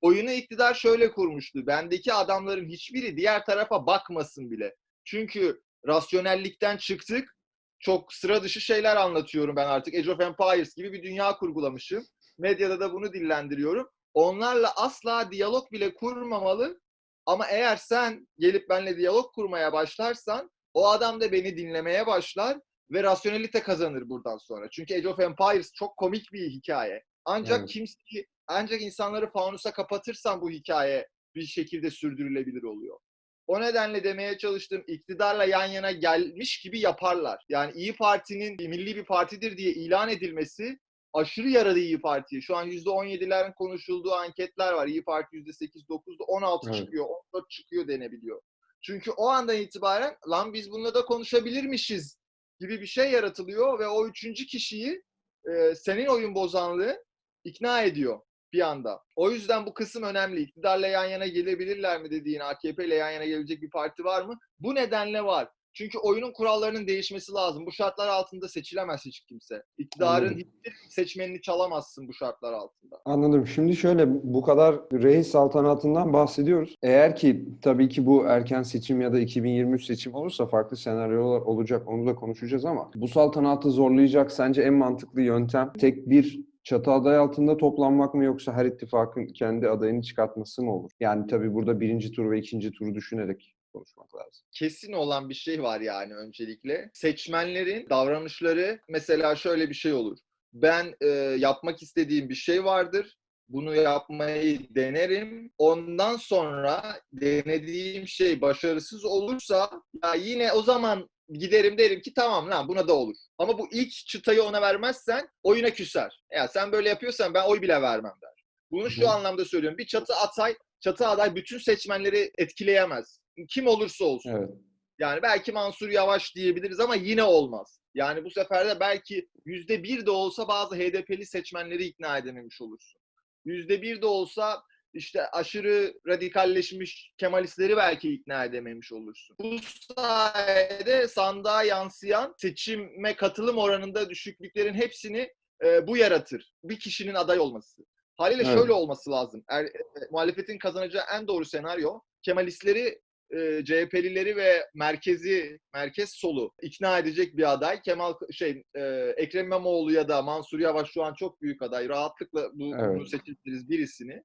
Oyunu 0.00 0.30
iktidar 0.30 0.74
şöyle 0.74 1.12
kurmuştu. 1.12 1.66
Bendeki 1.66 2.12
adamların 2.12 2.68
hiçbiri 2.68 3.16
diğer 3.16 3.44
tarafa 3.44 3.86
bakmasın 3.86 4.50
bile. 4.50 4.76
Çünkü 5.04 5.62
rasyonellikten 5.86 6.76
çıktık. 6.76 7.36
Çok 7.80 8.12
sıra 8.12 8.42
dışı 8.42 8.60
şeyler 8.60 8.96
anlatıyorum 8.96 9.56
ben 9.56 9.66
artık. 9.66 9.94
Age 9.94 10.10
of 10.10 10.20
Empires 10.20 10.74
gibi 10.74 10.92
bir 10.92 11.02
dünya 11.02 11.36
kurgulamışım. 11.36 12.04
Medyada 12.38 12.80
da 12.80 12.92
bunu 12.92 13.12
dillendiriyorum. 13.12 13.88
Onlarla 14.14 14.72
asla 14.76 15.30
diyalog 15.30 15.72
bile 15.72 15.94
kurmamalı. 15.94 16.80
Ama 17.28 17.46
eğer 17.46 17.76
sen 17.76 18.28
gelip 18.38 18.68
benimle 18.68 18.96
diyalog 18.96 19.34
kurmaya 19.34 19.72
başlarsan 19.72 20.50
o 20.74 20.88
adam 20.88 21.20
da 21.20 21.32
beni 21.32 21.56
dinlemeye 21.56 22.06
başlar 22.06 22.58
ve 22.90 23.02
rasyonelite 23.02 23.60
kazanır 23.62 24.08
buradan 24.08 24.36
sonra. 24.38 24.70
Çünkü 24.70 24.94
Age 24.94 25.08
of 25.08 25.20
Empires 25.20 25.72
çok 25.72 25.96
komik 25.96 26.32
bir 26.32 26.50
hikaye. 26.50 27.02
Ancak 27.24 27.58
Evet. 27.58 27.68
kimseyi, 27.68 28.26
ancak 28.46 28.82
insanları 28.82 29.32
fanusa 29.32 29.72
kapatırsan 29.72 30.40
bu 30.40 30.50
hikaye 30.50 31.08
bir 31.34 31.42
şekilde 31.42 31.90
sürdürülebilir 31.90 32.62
oluyor. 32.62 32.98
O 33.46 33.60
nedenle 33.60 34.04
demeye 34.04 34.38
çalıştığım 34.38 34.84
iktidarla 34.86 35.44
yan 35.44 35.66
yana 35.66 35.90
gelmiş 35.90 36.60
gibi 36.60 36.80
yaparlar. 36.80 37.44
Yani 37.48 37.72
İyi 37.74 37.96
Parti'nin 37.96 38.70
milli 38.70 38.96
bir 38.96 39.04
partidir 39.04 39.56
diye 39.56 39.72
ilan 39.72 40.08
edilmesi 40.08 40.78
aşırı 41.18 41.48
yaradı 41.48 41.78
İyi 41.78 42.00
Parti'ye. 42.00 42.42
Şu 42.42 42.56
an 42.56 42.70
%17'lerin 42.70 43.54
konuşulduğu 43.54 44.12
anketler 44.12 44.72
var. 44.72 44.86
İyi 44.86 45.04
Parti 45.04 45.36
%8, 45.36 45.88
9, 45.88 46.16
16 46.20 46.66
Evet. 46.68 46.78
çıkıyor, 46.78 47.06
14 47.34 47.50
çıkıyor 47.50 47.88
denebiliyor. 47.88 48.40
Çünkü 48.82 49.10
o 49.10 49.28
andan 49.28 49.56
itibaren 49.56 50.16
lan 50.28 50.52
biz 50.52 50.70
bununla 50.70 50.94
da 50.94 51.04
konuşabilirmişiz 51.04 52.18
gibi 52.60 52.80
bir 52.80 52.86
şey 52.86 53.10
yaratılıyor 53.10 53.78
ve 53.78 53.88
o 53.88 54.06
üçüncü 54.06 54.46
kişiyi 54.46 55.02
e, 55.50 55.74
senin 55.74 56.06
oyun 56.06 56.34
bozanlığı 56.34 57.04
ikna 57.44 57.82
ediyor 57.82 58.20
bir 58.52 58.60
anda. 58.60 59.02
O 59.16 59.30
yüzden 59.30 59.66
bu 59.66 59.74
kısım 59.74 60.02
önemli. 60.02 60.40
İktidarla 60.40 60.86
yan 60.86 61.04
yana 61.04 61.26
gelebilirler 61.26 62.02
mi 62.02 62.10
dediğin 62.10 62.40
AKP 62.40 62.86
ile 62.86 62.94
yan 62.94 63.10
yana 63.10 63.24
gelecek 63.24 63.62
bir 63.62 63.70
parti 63.70 64.04
var 64.04 64.22
mı? 64.22 64.38
Bu 64.58 64.74
nedenle 64.74 65.24
var. 65.24 65.48
Çünkü 65.78 65.98
oyunun 65.98 66.32
kurallarının 66.32 66.86
değişmesi 66.86 67.32
lazım. 67.32 67.66
Bu 67.66 67.72
şartlar 67.72 68.08
altında 68.08 68.48
seçilemez 68.48 69.04
hiç 69.06 69.20
kimse. 69.20 69.62
İktidarın 69.78 70.26
Anladım. 70.26 70.38
hiçbir 70.38 70.72
seçmenini 70.88 71.40
çalamazsın 71.40 72.08
bu 72.08 72.12
şartlar 72.12 72.52
altında. 72.52 73.00
Anladım. 73.04 73.46
Şimdi 73.46 73.76
şöyle 73.76 74.34
bu 74.34 74.42
kadar 74.42 74.74
reis 74.92 75.28
saltanatından 75.28 76.12
bahsediyoruz. 76.12 76.74
Eğer 76.82 77.16
ki 77.16 77.48
tabii 77.62 77.88
ki 77.88 78.06
bu 78.06 78.24
erken 78.24 78.62
seçim 78.62 79.00
ya 79.00 79.12
da 79.12 79.20
2023 79.20 79.84
seçim 79.84 80.14
olursa 80.14 80.46
farklı 80.46 80.76
senaryolar 80.76 81.40
olacak. 81.40 81.88
Onu 81.88 82.06
da 82.06 82.14
konuşacağız 82.14 82.64
ama 82.64 82.90
bu 82.94 83.08
saltanatı 83.08 83.70
zorlayacak 83.70 84.32
sence 84.32 84.62
en 84.62 84.74
mantıklı 84.74 85.22
yöntem 85.22 85.72
tek 85.72 86.10
bir 86.10 86.40
çatı 86.62 86.90
aday 86.90 87.16
altında 87.16 87.56
toplanmak 87.56 88.14
mı 88.14 88.24
yoksa 88.24 88.52
her 88.52 88.64
ittifakın 88.64 89.26
kendi 89.26 89.68
adayını 89.68 90.02
çıkartması 90.02 90.62
mı 90.62 90.74
olur? 90.74 90.90
Yani 91.00 91.26
tabii 91.26 91.54
burada 91.54 91.80
birinci 91.80 92.12
tur 92.12 92.30
ve 92.30 92.38
ikinci 92.38 92.72
turu 92.72 92.94
düşünerek 92.94 93.54
konuşmak 93.78 94.14
lazım. 94.14 94.46
kesin 94.52 94.92
olan 94.92 95.28
bir 95.28 95.34
şey 95.34 95.62
var 95.62 95.80
yani 95.80 96.14
öncelikle. 96.14 96.90
Seçmenlerin 96.94 97.90
davranışları 97.90 98.80
mesela 98.88 99.36
şöyle 99.36 99.68
bir 99.68 99.74
şey 99.74 99.92
olur. 99.92 100.18
Ben 100.52 100.94
e, 101.00 101.06
yapmak 101.38 101.82
istediğim 101.82 102.28
bir 102.28 102.34
şey 102.34 102.64
vardır. 102.64 103.18
Bunu 103.48 103.74
yapmayı 103.74 104.74
denerim. 104.74 105.52
Ondan 105.58 106.16
sonra 106.16 107.00
denediğim 107.12 108.08
şey 108.08 108.40
başarısız 108.40 109.04
olursa 109.04 109.70
ya 110.04 110.14
yine 110.14 110.52
o 110.52 110.62
zaman 110.62 111.08
giderim 111.32 111.78
derim 111.78 112.00
ki 112.00 112.14
tamam 112.14 112.50
lan 112.50 112.68
buna 112.68 112.88
da 112.88 112.92
olur. 112.94 113.16
Ama 113.38 113.58
bu 113.58 113.68
ilk 113.72 113.92
çıtayı 113.92 114.42
ona 114.42 114.62
vermezsen 114.62 115.28
oyuna 115.42 115.70
küser. 115.70 116.22
Ya 116.32 116.48
sen 116.48 116.72
böyle 116.72 116.88
yapıyorsan 116.88 117.34
ben 117.34 117.44
oy 117.44 117.62
bile 117.62 117.82
vermem 117.82 118.14
der. 118.22 118.44
Bunu 118.70 118.84
Hı. 118.84 118.90
şu 118.90 119.08
anlamda 119.08 119.44
söylüyorum. 119.44 119.78
Bir 119.78 119.86
çatı 119.86 120.14
atay, 120.14 120.56
çatı 120.80 121.06
aday 121.06 121.34
bütün 121.34 121.58
seçmenleri 121.58 122.30
etkileyemez. 122.38 123.20
Kim 123.46 123.66
olursa 123.66 124.04
olsun. 124.04 124.30
Evet. 124.30 124.50
Yani 124.98 125.22
belki 125.22 125.52
Mansur 125.52 125.88
Yavaş 125.88 126.34
diyebiliriz 126.34 126.80
ama 126.80 126.94
yine 126.94 127.22
olmaz. 127.22 127.80
Yani 127.94 128.24
bu 128.24 128.30
sefer 128.30 128.68
de 128.68 128.80
belki 128.80 129.28
yüzde 129.44 129.82
bir 129.82 130.06
de 130.06 130.10
olsa 130.10 130.48
bazı 130.48 130.76
HDP'li 130.76 131.26
seçmenleri 131.26 131.84
ikna 131.84 132.18
edememiş 132.18 132.60
olursun. 132.60 133.00
Yüzde 133.44 133.82
bir 133.82 134.02
de 134.02 134.06
olsa 134.06 134.62
işte 134.94 135.30
aşırı 135.30 135.94
radikalleşmiş 136.06 137.12
Kemalistleri 137.18 137.76
belki 137.76 138.12
ikna 138.14 138.44
edememiş 138.44 138.92
olursun. 138.92 139.36
Bu 139.40 139.56
sayede 139.96 141.08
sandığa 141.08 141.62
yansıyan 141.62 142.34
seçime 142.36 143.16
katılım 143.16 143.58
oranında 143.58 144.10
düşüklüklerin 144.10 144.74
hepsini 144.74 145.32
e, 145.64 145.86
bu 145.86 145.96
yaratır. 145.96 146.52
Bir 146.64 146.78
kişinin 146.78 147.14
aday 147.14 147.38
olması. 147.38 147.82
Haliyle 148.16 148.42
Evet. 148.42 148.58
şöyle 148.58 148.72
olması 148.72 149.10
lazım. 149.10 149.44
Er, 149.48 149.64
e, 149.64 149.72
muhalefetin 150.10 150.58
kazanacağı 150.58 151.04
en 151.14 151.28
doğru 151.28 151.44
senaryo 151.44 152.00
Kemalistleri 152.22 153.00
e, 153.30 153.64
CHP'lileri 153.64 154.36
ve 154.36 154.66
merkezi 154.74 155.58
merkez 155.74 156.10
solu 156.10 156.52
ikna 156.62 156.98
edecek 156.98 157.36
bir 157.36 157.52
aday. 157.52 157.82
Kemal 157.82 158.14
şey 158.32 158.62
e, 158.74 158.82
Ekrem 159.16 159.46
İmamoğlu 159.46 159.92
ya 159.92 160.08
da 160.08 160.22
Mansur 160.22 160.60
Yavaş 160.60 160.90
şu 160.90 161.02
an 161.02 161.14
çok 161.14 161.42
büyük 161.42 161.62
aday. 161.62 161.88
Rahatlıkla 161.88 162.50
bu, 162.54 162.74
Evet. 162.78 162.96
bunu 162.96 163.06
seçebiliriz 163.06 163.70
birisini. 163.70 164.22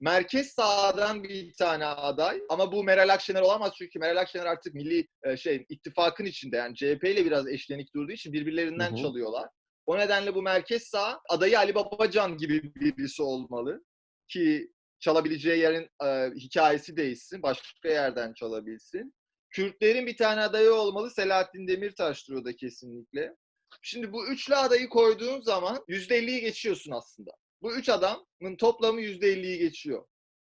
Merkez 0.00 0.46
sağdan 0.46 1.24
bir 1.24 1.52
tane 1.52 1.86
aday 1.86 2.42
ama 2.48 2.72
bu 2.72 2.84
Meral 2.84 3.08
Akşener 3.08 3.42
olamaz 3.42 3.72
çünkü 3.78 3.98
Meral 3.98 4.20
Akşener 4.20 4.46
artık 4.46 4.74
milli 4.74 5.08
e, 5.24 5.36
şey 5.36 5.66
ittifakın 5.68 6.24
içinde 6.24 6.56
yani 6.56 6.74
CHP 6.74 7.04
ile 7.04 7.24
biraz 7.24 7.48
eşlenik 7.48 7.94
durduğu 7.94 8.12
için 8.12 8.32
birbirlerinden 8.32 8.90
Hı 8.90 8.92
hı. 8.92 8.96
çalıyorlar. 8.96 9.48
O 9.86 9.98
nedenle 9.98 10.34
bu 10.34 10.42
merkez 10.42 10.82
sağ 10.82 11.20
adayı 11.28 11.58
Ali 11.58 11.74
Babacan 11.74 12.36
gibi 12.36 12.74
birisi 12.74 13.22
olmalı 13.22 13.84
ki 14.28 14.73
çalabileceği 15.04 15.60
yerin 15.60 15.88
e, 16.04 16.34
hikayesi 16.34 16.96
değişsin, 16.96 17.42
başka 17.42 17.88
yerden 17.88 18.32
çalabilsin. 18.34 19.14
Kürtlerin 19.50 20.06
bir 20.06 20.16
tane 20.16 20.40
adayı 20.40 20.72
olmalı. 20.72 21.10
Selahattin 21.10 21.68
Demirtaş'tır 21.68 22.34
o 22.34 22.44
da 22.44 22.56
kesinlikle. 22.56 23.34
Şimdi 23.82 24.12
bu 24.12 24.28
üçlü 24.28 24.54
adayı 24.54 24.88
koyduğun 24.88 25.40
zaman 25.40 25.84
%50'yi 25.88 26.40
geçiyorsun 26.40 26.92
aslında. 26.92 27.30
Bu 27.62 27.74
üç 27.74 27.88
adamın 27.88 28.56
toplamı 28.58 29.00
%50'yi 29.00 29.58
geçiyor. 29.58 30.04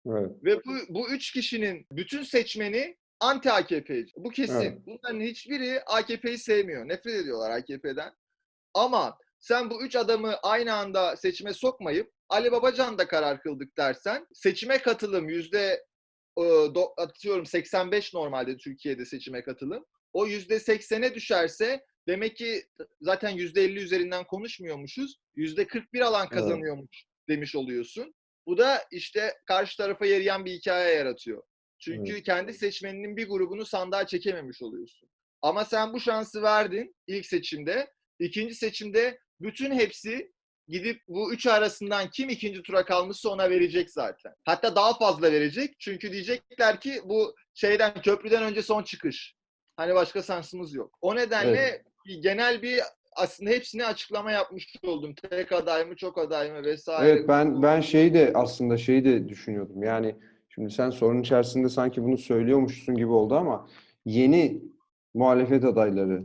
Evet. 0.07 0.31
Ve 0.45 0.65
bu, 0.65 0.73
bu 0.89 1.11
üç 1.11 1.33
kişinin 1.33 1.87
bütün 1.93 2.23
seçmeni 2.23 2.97
anti 3.21 3.53
AKP'ci. 3.53 4.13
Bu 4.17 4.31
kesin. 4.31 4.55
Evet. 4.55 4.79
Bunların 4.87 5.21
hiçbiri 5.21 5.83
AKP'yi 5.87 6.39
sevmiyor. 6.39 6.89
Nefret 6.89 7.15
ediyorlar 7.15 7.51
AKP'den. 7.51 8.13
Ama 8.75 9.19
sen 9.41 9.71
bu 9.71 9.85
üç 9.85 9.97
adamı 9.97 10.35
aynı 10.43 10.75
anda 10.75 11.17
seçime 11.17 11.55
sokmayıp 11.55 12.13
Ali 12.35 12.53
Babacan 12.53 12.99
da 12.99 13.09
karar 13.09 13.41
kıldık 13.41 13.77
dersen 13.77 14.27
seçime 14.33 14.79
katılım 14.79 15.29
yüzde 15.29 15.85
e, 16.39 16.43
atıyorum 16.97 17.47
85 17.47 18.15
normalde 18.15 18.57
Türkiye'de 18.57 19.05
seçime 19.05 19.43
katılım. 19.43 19.85
O 20.13 20.27
yüzde 20.27 20.57
80'e 20.57 21.15
düşerse 21.15 21.85
demek 22.09 22.37
ki 22.37 22.63
zaten 23.01 23.31
yüzde 23.31 23.65
50 23.65 23.79
üzerinden 23.79 24.27
konuşmuyormuşuz. 24.27 25.17
Yüzde 25.35 25.67
41 25.67 26.01
alan 26.01 26.29
kazanıyormuş 26.29 27.05
demiş 27.29 27.57
oluyorsun. 27.57 28.15
Bu 28.47 28.59
da 28.59 28.85
işte 28.91 29.35
karşı 29.47 29.77
tarafa 29.77 30.07
yarayan 30.07 30.45
bir 30.45 30.53
hikaye 30.53 30.95
yaratıyor. 30.95 31.43
Çünkü 31.79 32.23
kendi 32.23 32.53
seçmeninin 32.53 33.17
bir 33.17 33.29
grubunu 33.29 33.67
sandığa 33.67 34.07
çekememiş 34.07 34.63
oluyorsun. 34.63 35.09
Ama 35.43 35.65
sen 35.65 35.93
bu 35.93 36.01
şansı 36.01 36.43
verdin 36.43 36.95
ilk 37.07 37.27
seçimde. 37.27 37.91
İkinci 38.19 38.55
seçimde 38.55 39.19
bütün 39.41 39.73
hepsi 39.73 40.34
gidip 40.69 41.01
bu 41.09 41.33
üç 41.33 41.47
arasından 41.47 42.11
kim 42.11 42.29
ikinci 42.29 42.63
tura 42.63 42.85
kalmışsa 42.85 43.29
ona 43.29 43.51
verecek 43.51 43.91
zaten. 43.91 44.33
Hatta 44.45 44.77
daha 44.77 44.99
fazla 44.99 45.33
verecek. 45.33 45.77
Çünkü 45.79 46.13
diyecekler 46.13 46.81
ki 46.81 47.01
bu 47.05 47.35
şeyden 47.55 48.03
köprüden 48.03 48.43
önce 48.43 48.63
son 48.63 48.83
çıkış. 48.83 49.35
Hani 49.77 49.95
başka 49.95 50.23
şansımız 50.23 50.75
yok. 50.75 50.99
O 51.01 51.17
nedenle 51.17 51.83
genel 52.21 52.63
bir 52.63 52.81
aslında 53.17 53.51
hepsini 53.51 53.87
açıklama 53.87 54.33
yapmış 54.33 54.77
oldum. 54.83 55.15
Tek 55.15 55.53
aday 55.53 55.85
mı, 55.85 55.97
çok 55.97 56.19
aday 56.19 56.51
mı 56.51 56.65
vesaire. 56.65 57.11
Evet 57.11 57.29
ben 57.29 57.63
ben 57.63 57.81
şeyi 57.81 58.15
de 58.15 58.33
aslında 58.35 58.77
şeyi 58.77 59.05
de 59.05 59.29
düşünüyordum. 59.29 59.83
Yani 59.83 60.17
şimdi 60.49 60.71
sen 60.71 60.91
sorun 60.91 61.21
içerisinde 61.21 61.69
sanki 61.69 62.03
bunu 62.03 62.19
söylüyormuşsun 62.19 62.95
gibi 62.95 63.11
oldu 63.11 63.35
ama 63.35 63.69
yeni 64.07 64.63
muhalefet 65.15 65.65
adayları 65.65 66.25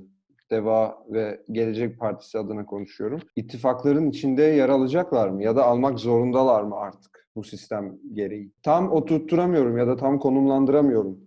Deva 0.51 1.03
ve 1.09 1.43
Gelecek 1.51 1.99
Partisi 1.99 2.37
adına 2.39 2.65
konuşuyorum. 2.65 3.19
İttifakların 3.35 4.09
içinde 4.09 4.43
yer 4.43 4.69
alacaklar 4.69 5.29
mı 5.29 5.43
ya 5.43 5.55
da 5.55 5.65
almak 5.65 5.99
zorundalar 5.99 6.63
mı 6.63 6.75
artık 6.75 7.29
bu 7.35 7.43
sistem 7.43 7.97
gereği? 8.13 8.51
Tam 8.63 8.91
oturtturamıyorum 8.91 9.77
ya 9.77 9.87
da 9.87 9.95
tam 9.95 10.19
konumlandıramıyorum. 10.19 11.19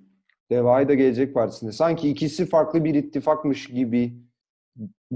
Deva'yı 0.50 0.88
da 0.88 0.94
Gelecek 0.94 1.34
Partisi'nde. 1.34 1.72
Sanki 1.72 2.08
ikisi 2.08 2.46
farklı 2.46 2.84
bir 2.84 2.94
ittifakmış 2.94 3.66
gibi 3.66 4.22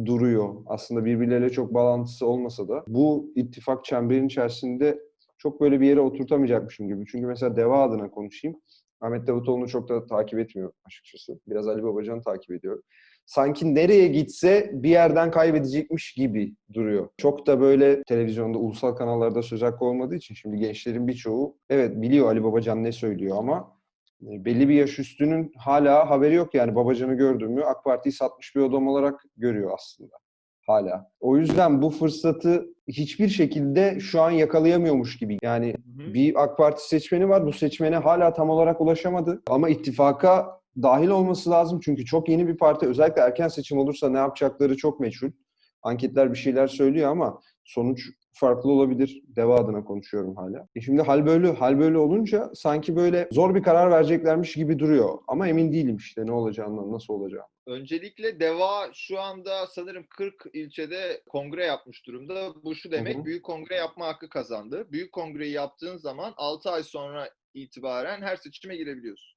duruyor. 0.05 0.55
Aslında 0.67 1.05
birbirleriyle 1.05 1.51
çok 1.51 1.75
bağlantısı 1.75 2.27
olmasa 2.27 2.69
da 2.69 2.85
bu 2.89 3.33
ittifak 3.35 3.85
çemberin 3.85 4.27
içerisinde 4.27 4.99
çok 5.39 5.61
böyle 5.61 5.81
bir 5.81 5.87
yere 5.87 6.01
oturtamayacakmışım 6.01 6.89
gibi. 6.89 7.05
Çünkü 7.07 7.27
mesela 7.27 7.57
Deva 7.57 7.83
adına 7.83 8.11
konuşayım. 8.11 8.61
Ahmet 9.01 9.27
Davutoğlu'nu 9.27 9.69
çok 9.69 9.89
da 9.89 10.07
takip 10.07 10.39
etmiyor 10.39 10.73
açıkçası. 10.85 11.41
Biraz 11.47 11.69
Ali 11.69 11.83
Babacan'ı 11.83 12.23
takip 12.23 12.51
ediyor. 12.51 12.83
Sanki 13.27 13.75
nereye 13.75 14.09
gitse 14.09 14.71
bir 14.73 14.89
yerden 14.89 15.31
kaybedecekmiş 15.31 16.13
gibi 16.13 16.55
duruyor. 16.73 17.09
Çok 17.17 17.47
da 17.47 17.61
böyle 17.61 18.03
televizyonda, 18.03 18.59
ulusal 18.59 18.93
kanallarda 18.93 19.43
söz 19.43 19.63
hakkı 19.63 19.85
olmadığı 19.85 20.15
için 20.15 20.35
şimdi 20.35 20.57
gençlerin 20.57 21.09
birçoğu 21.09 21.57
evet 21.71 22.03
biliyor 22.03 22.27
Ali 22.27 22.45
Babacan 22.45 22.85
ne 22.85 22.93
söylüyor 22.93 23.37
ama 23.39 23.77
e, 24.23 24.45
belli 24.45 24.69
bir 24.69 24.75
yaş 24.75 24.99
üstünün 24.99 25.53
hala 25.57 26.11
haberi 26.11 26.35
yok 26.35 26.55
yani 26.55 26.75
Babacan'ı 26.75 27.15
gördüğümü 27.15 27.55
mü 27.55 27.65
AK 27.65 27.85
Parti'yi 27.85 28.13
satmış 28.13 28.57
bir 28.57 28.61
adam 28.61 28.89
olarak 28.89 29.25
görüyor 29.37 29.71
aslında 29.75 30.17
hala. 30.67 31.11
O 31.21 31.37
yüzden 31.37 31.83
bu 31.83 31.91
fırsatı 31.91 32.67
hiçbir 32.89 33.29
şekilde 33.29 34.01
şu 34.01 34.23
an 34.23 34.31
yakalayamıyormuş 34.31 35.19
gibi. 35.19 35.39
Yani 35.43 35.75
Hı 35.97 36.03
hı. 36.03 36.15
bir 36.15 36.43
AK 36.43 36.57
Parti 36.59 36.89
seçmeni 36.89 37.29
var. 37.29 37.47
Bu 37.47 37.53
seçmene 37.53 37.97
hala 37.97 38.33
tam 38.33 38.51
olarak 38.51 38.81
ulaşamadı. 38.81 39.43
Ama 39.51 39.69
ittifaka 39.69 40.61
dahil 40.83 41.09
olması 41.09 41.51
lazım. 41.51 41.81
Çünkü 41.83 42.05
çok 42.05 42.29
yeni 42.29 42.49
bir 42.49 42.57
parti. 42.57 42.87
Özellikle 42.87 43.23
erken 43.23 43.49
seçim 43.49 43.79
olursa 43.79 44.09
ne 44.09 44.19
yapacakları 44.19 44.77
çok 44.77 45.01
meçhul. 45.01 45.31
Anketler 45.83 46.33
bir 46.33 46.39
şeyler 46.39 46.67
söylüyor 46.67 47.11
ama 47.11 47.41
sonuç 47.65 48.11
farklı 48.39 48.71
olabilir. 48.71 49.23
Deva 49.37 49.57
adına 49.57 49.85
konuşuyorum 49.85 50.37
hala. 50.37 50.69
E 50.75 50.81
şimdi 50.81 51.03
hal 51.03 51.27
böyle 51.27 51.53
hal 51.53 51.79
böyle 51.79 51.99
olunca 51.99 52.51
sanki 52.55 52.97
böyle 52.97 53.29
zor 53.33 53.55
bir 53.55 53.63
karar 53.63 53.91
vereceklermiş 53.91 54.55
gibi 54.55 54.79
duruyor. 54.79 55.19
Ama 55.29 55.49
emin 55.49 55.73
değilim 55.73 55.97
işte 55.97 56.27
ne 56.27 56.33
olacağından, 56.33 56.93
nasıl 56.93 57.15
olacağı. 57.15 57.45
Öncelikle 57.67 58.41
DEVA 58.41 58.91
şu 58.95 59.21
anda 59.21 59.67
sanırım 59.67 60.07
40 60.11 60.35
ilçede 60.53 61.23
kongre 61.29 61.65
yapmış 61.65 62.07
durumda. 62.07 62.55
Bu 62.65 62.75
şu 62.75 62.91
demek, 62.91 63.17
Hı 63.17 63.21
hı. 63.21 63.25
büyük 63.25 63.45
kongre 63.45 63.75
yapma 63.75 64.07
hakkı 64.07 64.29
kazandı. 64.29 64.87
Büyük 64.93 65.13
kongreyi 65.13 65.53
yaptığın 65.53 65.97
zaman 65.97 66.35
6 66.37 66.71
ay 66.71 66.83
sonra 66.83 67.31
itibaren 67.55 68.23
her 68.23 68.37
seçime 68.37 68.77
girebiliyorsun. 68.77 69.37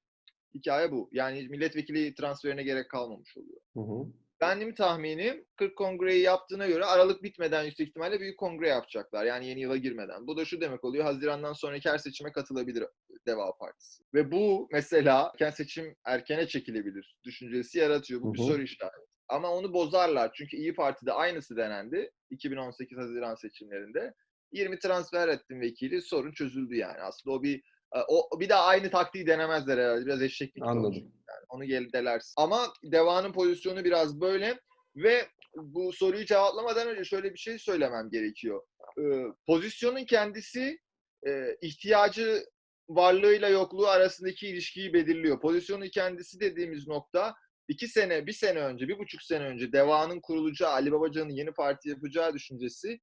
Hikaye 0.55 0.91
bu. 0.91 1.09
Yani 1.11 1.47
milletvekili 1.49 2.15
transferine 2.15 2.63
gerek 2.63 2.89
kalmamış 2.89 3.37
oluyor. 3.37 3.59
Hı 3.73 3.79
hı. 3.79 4.07
Benim 4.41 4.75
tahminim 4.75 5.45
40 5.55 5.75
kongreyi 5.75 6.21
yaptığına 6.21 6.67
göre 6.67 6.85
Aralık 6.85 7.23
bitmeden 7.23 7.63
yüksek 7.63 7.87
ihtimalle 7.87 8.19
büyük 8.19 8.39
kongre 8.39 8.67
yapacaklar. 8.67 9.25
Yani 9.25 9.47
yeni 9.47 9.61
yıla 9.61 9.77
girmeden. 9.77 10.27
Bu 10.27 10.37
da 10.37 10.45
şu 10.45 10.61
demek 10.61 10.83
oluyor. 10.83 11.03
Haziran'dan 11.03 11.53
sonraki 11.53 11.89
her 11.89 11.97
seçime 11.97 12.31
katılabilir 12.31 12.85
Deva 13.27 13.57
Partisi. 13.57 14.03
Ve 14.13 14.31
bu 14.31 14.67
mesela 14.71 15.31
erken 15.33 15.49
seçim 15.49 15.95
erkene 16.05 16.47
çekilebilir 16.47 17.15
düşüncesi 17.23 17.79
yaratıyor. 17.79 18.21
Bu 18.21 18.33
bir 18.33 18.39
soru 18.39 18.61
işareti. 18.61 19.09
Ama 19.27 19.51
onu 19.51 19.73
bozarlar. 19.73 20.31
Çünkü 20.33 20.57
İyi 20.57 20.73
Parti'de 20.73 21.13
aynısı 21.13 21.57
denendi. 21.57 22.11
2018 22.29 22.97
Haziran 22.97 23.35
seçimlerinde. 23.35 24.13
20 24.51 24.79
transfer 24.79 25.27
ettim 25.27 25.61
vekili. 25.61 26.01
Sorun 26.01 26.31
çözüldü 26.31 26.75
yani. 26.75 27.01
Aslında 27.01 27.35
o 27.35 27.43
bir 27.43 27.63
o 28.07 28.39
bir 28.39 28.49
daha 28.49 28.65
aynı 28.65 28.89
taktiği 28.89 29.27
denemezler 29.27 29.77
herhalde. 29.77 30.05
Biraz 30.05 30.21
eşeklik 30.21 30.63
olur. 30.63 30.71
Anladım. 30.71 30.95
Yani 31.29 31.45
onu 31.49 31.65
gel 31.65 31.91
delersin. 31.93 32.33
Ama 32.37 32.73
Deva'nın 32.83 33.33
pozisyonu 33.33 33.83
biraz 33.83 34.21
böyle 34.21 34.59
ve 34.95 35.27
bu 35.55 35.93
soruyu 35.93 36.25
cevaplamadan 36.25 36.87
önce 36.87 37.03
şöyle 37.03 37.33
bir 37.33 37.39
şey 37.39 37.59
söylemem 37.59 38.09
gerekiyor. 38.09 38.61
Ee, 38.99 39.23
pozisyonun 39.47 40.05
kendisi 40.05 40.79
e, 41.27 41.57
ihtiyacı 41.61 42.43
varlığıyla 42.89 43.49
yokluğu 43.49 43.87
arasındaki 43.87 44.47
ilişkiyi 44.47 44.93
belirliyor. 44.93 45.41
Pozisyonun 45.41 45.89
kendisi 45.89 46.39
dediğimiz 46.39 46.87
nokta 46.87 47.35
iki 47.67 47.87
sene, 47.87 48.25
bir 48.27 48.33
sene 48.33 48.59
önce, 48.59 48.87
bir 48.87 48.97
buçuk 48.97 49.21
sene 49.21 49.43
önce 49.43 49.71
Deva'nın 49.71 50.19
kurulacağı, 50.21 50.71
Ali 50.71 50.91
Babacan'ın 50.91 51.29
yeni 51.29 51.51
parti 51.51 51.89
yapacağı 51.89 52.33
düşüncesi 52.33 52.99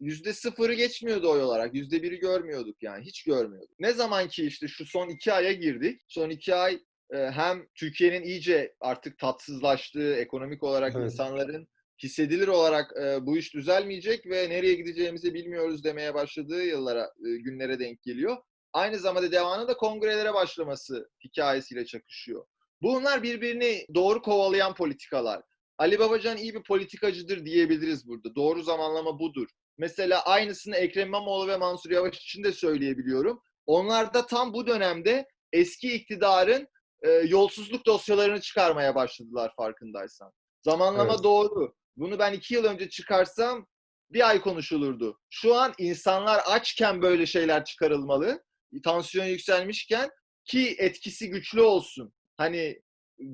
yüzde 0.00 0.32
sıfırı 0.32 0.74
geçmiyordu 0.74 1.30
oy 1.30 1.42
olarak. 1.42 1.74
Yüzde 1.74 2.02
biri 2.02 2.18
görmüyorduk 2.18 2.82
yani. 2.82 3.04
Hiç 3.04 3.22
görmüyorduk. 3.24 3.80
Ne 3.80 3.92
zaman 3.92 4.28
ki 4.28 4.46
işte 4.46 4.68
şu 4.68 4.86
son 4.86 5.08
iki 5.08 5.32
aya 5.32 5.52
girdik. 5.52 6.00
Son 6.08 6.30
iki 6.30 6.54
ay 6.54 6.80
e, 7.14 7.16
hem 7.16 7.66
Türkiye'nin 7.74 8.22
iyice 8.22 8.74
artık 8.80 9.18
tatsızlaştığı, 9.18 10.14
ekonomik 10.16 10.62
olarak 10.62 10.94
Evet. 10.96 11.12
insanların 11.12 11.68
hissedilir 12.02 12.48
olarak 12.48 12.92
e, 13.02 13.26
bu 13.26 13.36
iş 13.36 13.54
düzelmeyecek 13.54 14.26
ve 14.26 14.50
nereye 14.50 14.74
gideceğimizi 14.74 15.34
bilmiyoruz 15.34 15.84
demeye 15.84 16.14
başladığı 16.14 16.64
yıllara, 16.64 17.02
e, 17.04 17.36
günlere 17.36 17.78
denk 17.78 18.02
geliyor. 18.02 18.36
Aynı 18.72 18.98
zamanda 18.98 19.32
devamında 19.32 19.68
da 19.68 19.76
kongrelere 19.76 20.34
başlaması 20.34 21.10
hikayesiyle 21.24 21.86
çakışıyor. 21.86 22.46
Bunlar 22.82 23.22
birbirini 23.22 23.86
doğru 23.94 24.22
kovalayan 24.22 24.74
politikalar. 24.74 25.42
Ali 25.78 25.98
Babacan 25.98 26.36
iyi 26.36 26.54
bir 26.54 26.62
politikacıdır 26.62 27.44
diyebiliriz 27.44 28.08
burada. 28.08 28.34
Doğru 28.34 28.62
zamanlama 28.62 29.18
budur. 29.18 29.48
Mesela 29.78 30.24
aynısını 30.24 30.76
Ekrem 30.76 31.08
İmamoğlu 31.08 31.48
ve 31.48 31.56
Mansur 31.56 31.90
Yavaş 31.90 32.16
için 32.16 32.44
de 32.44 32.52
söyleyebiliyorum. 32.52 33.42
Onlar 33.66 34.14
da 34.14 34.26
tam 34.26 34.52
bu 34.52 34.66
dönemde 34.66 35.28
eski 35.52 35.92
iktidarın 35.92 36.68
e, 37.02 37.10
yolsuzluk 37.10 37.86
dosyalarını 37.86 38.40
çıkarmaya 38.40 38.94
başladılar 38.94 39.52
farkındaysan. 39.56 40.32
Zamanlama 40.62 41.12
Evet. 41.12 41.24
doğru. 41.24 41.74
Bunu 41.96 42.18
ben 42.18 42.32
iki 42.32 42.54
yıl 42.54 42.64
önce 42.64 42.88
çıkarsam 42.88 43.66
bir 44.10 44.28
ay 44.28 44.40
konuşulurdu. 44.40 45.18
Şu 45.30 45.54
an 45.54 45.74
insanlar 45.78 46.38
açken 46.38 47.02
böyle 47.02 47.26
şeyler 47.26 47.64
çıkarılmalı. 47.64 48.42
Tansiyon 48.84 49.26
yükselmişken 49.26 50.10
ki 50.44 50.76
etkisi 50.78 51.30
güçlü 51.30 51.62
olsun. 51.62 52.12
Hani 52.36 52.82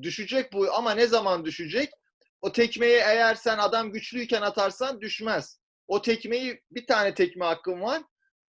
düşecek 0.02 0.52
bu 0.52 0.74
ama 0.74 0.94
ne 0.94 1.06
zaman 1.06 1.44
düşecek? 1.44 1.90
O 2.40 2.52
tekmeyi 2.52 2.96
eğer 2.96 3.34
sen 3.34 3.58
adam 3.58 3.92
güçlüyken 3.92 4.42
atarsan 4.42 5.00
düşmez. 5.00 5.61
O 5.92 6.02
tekmeyi 6.02 6.60
bir 6.70 6.86
tane 6.86 7.14
tekme 7.14 7.44
hakkın 7.44 7.80
var. 7.80 8.02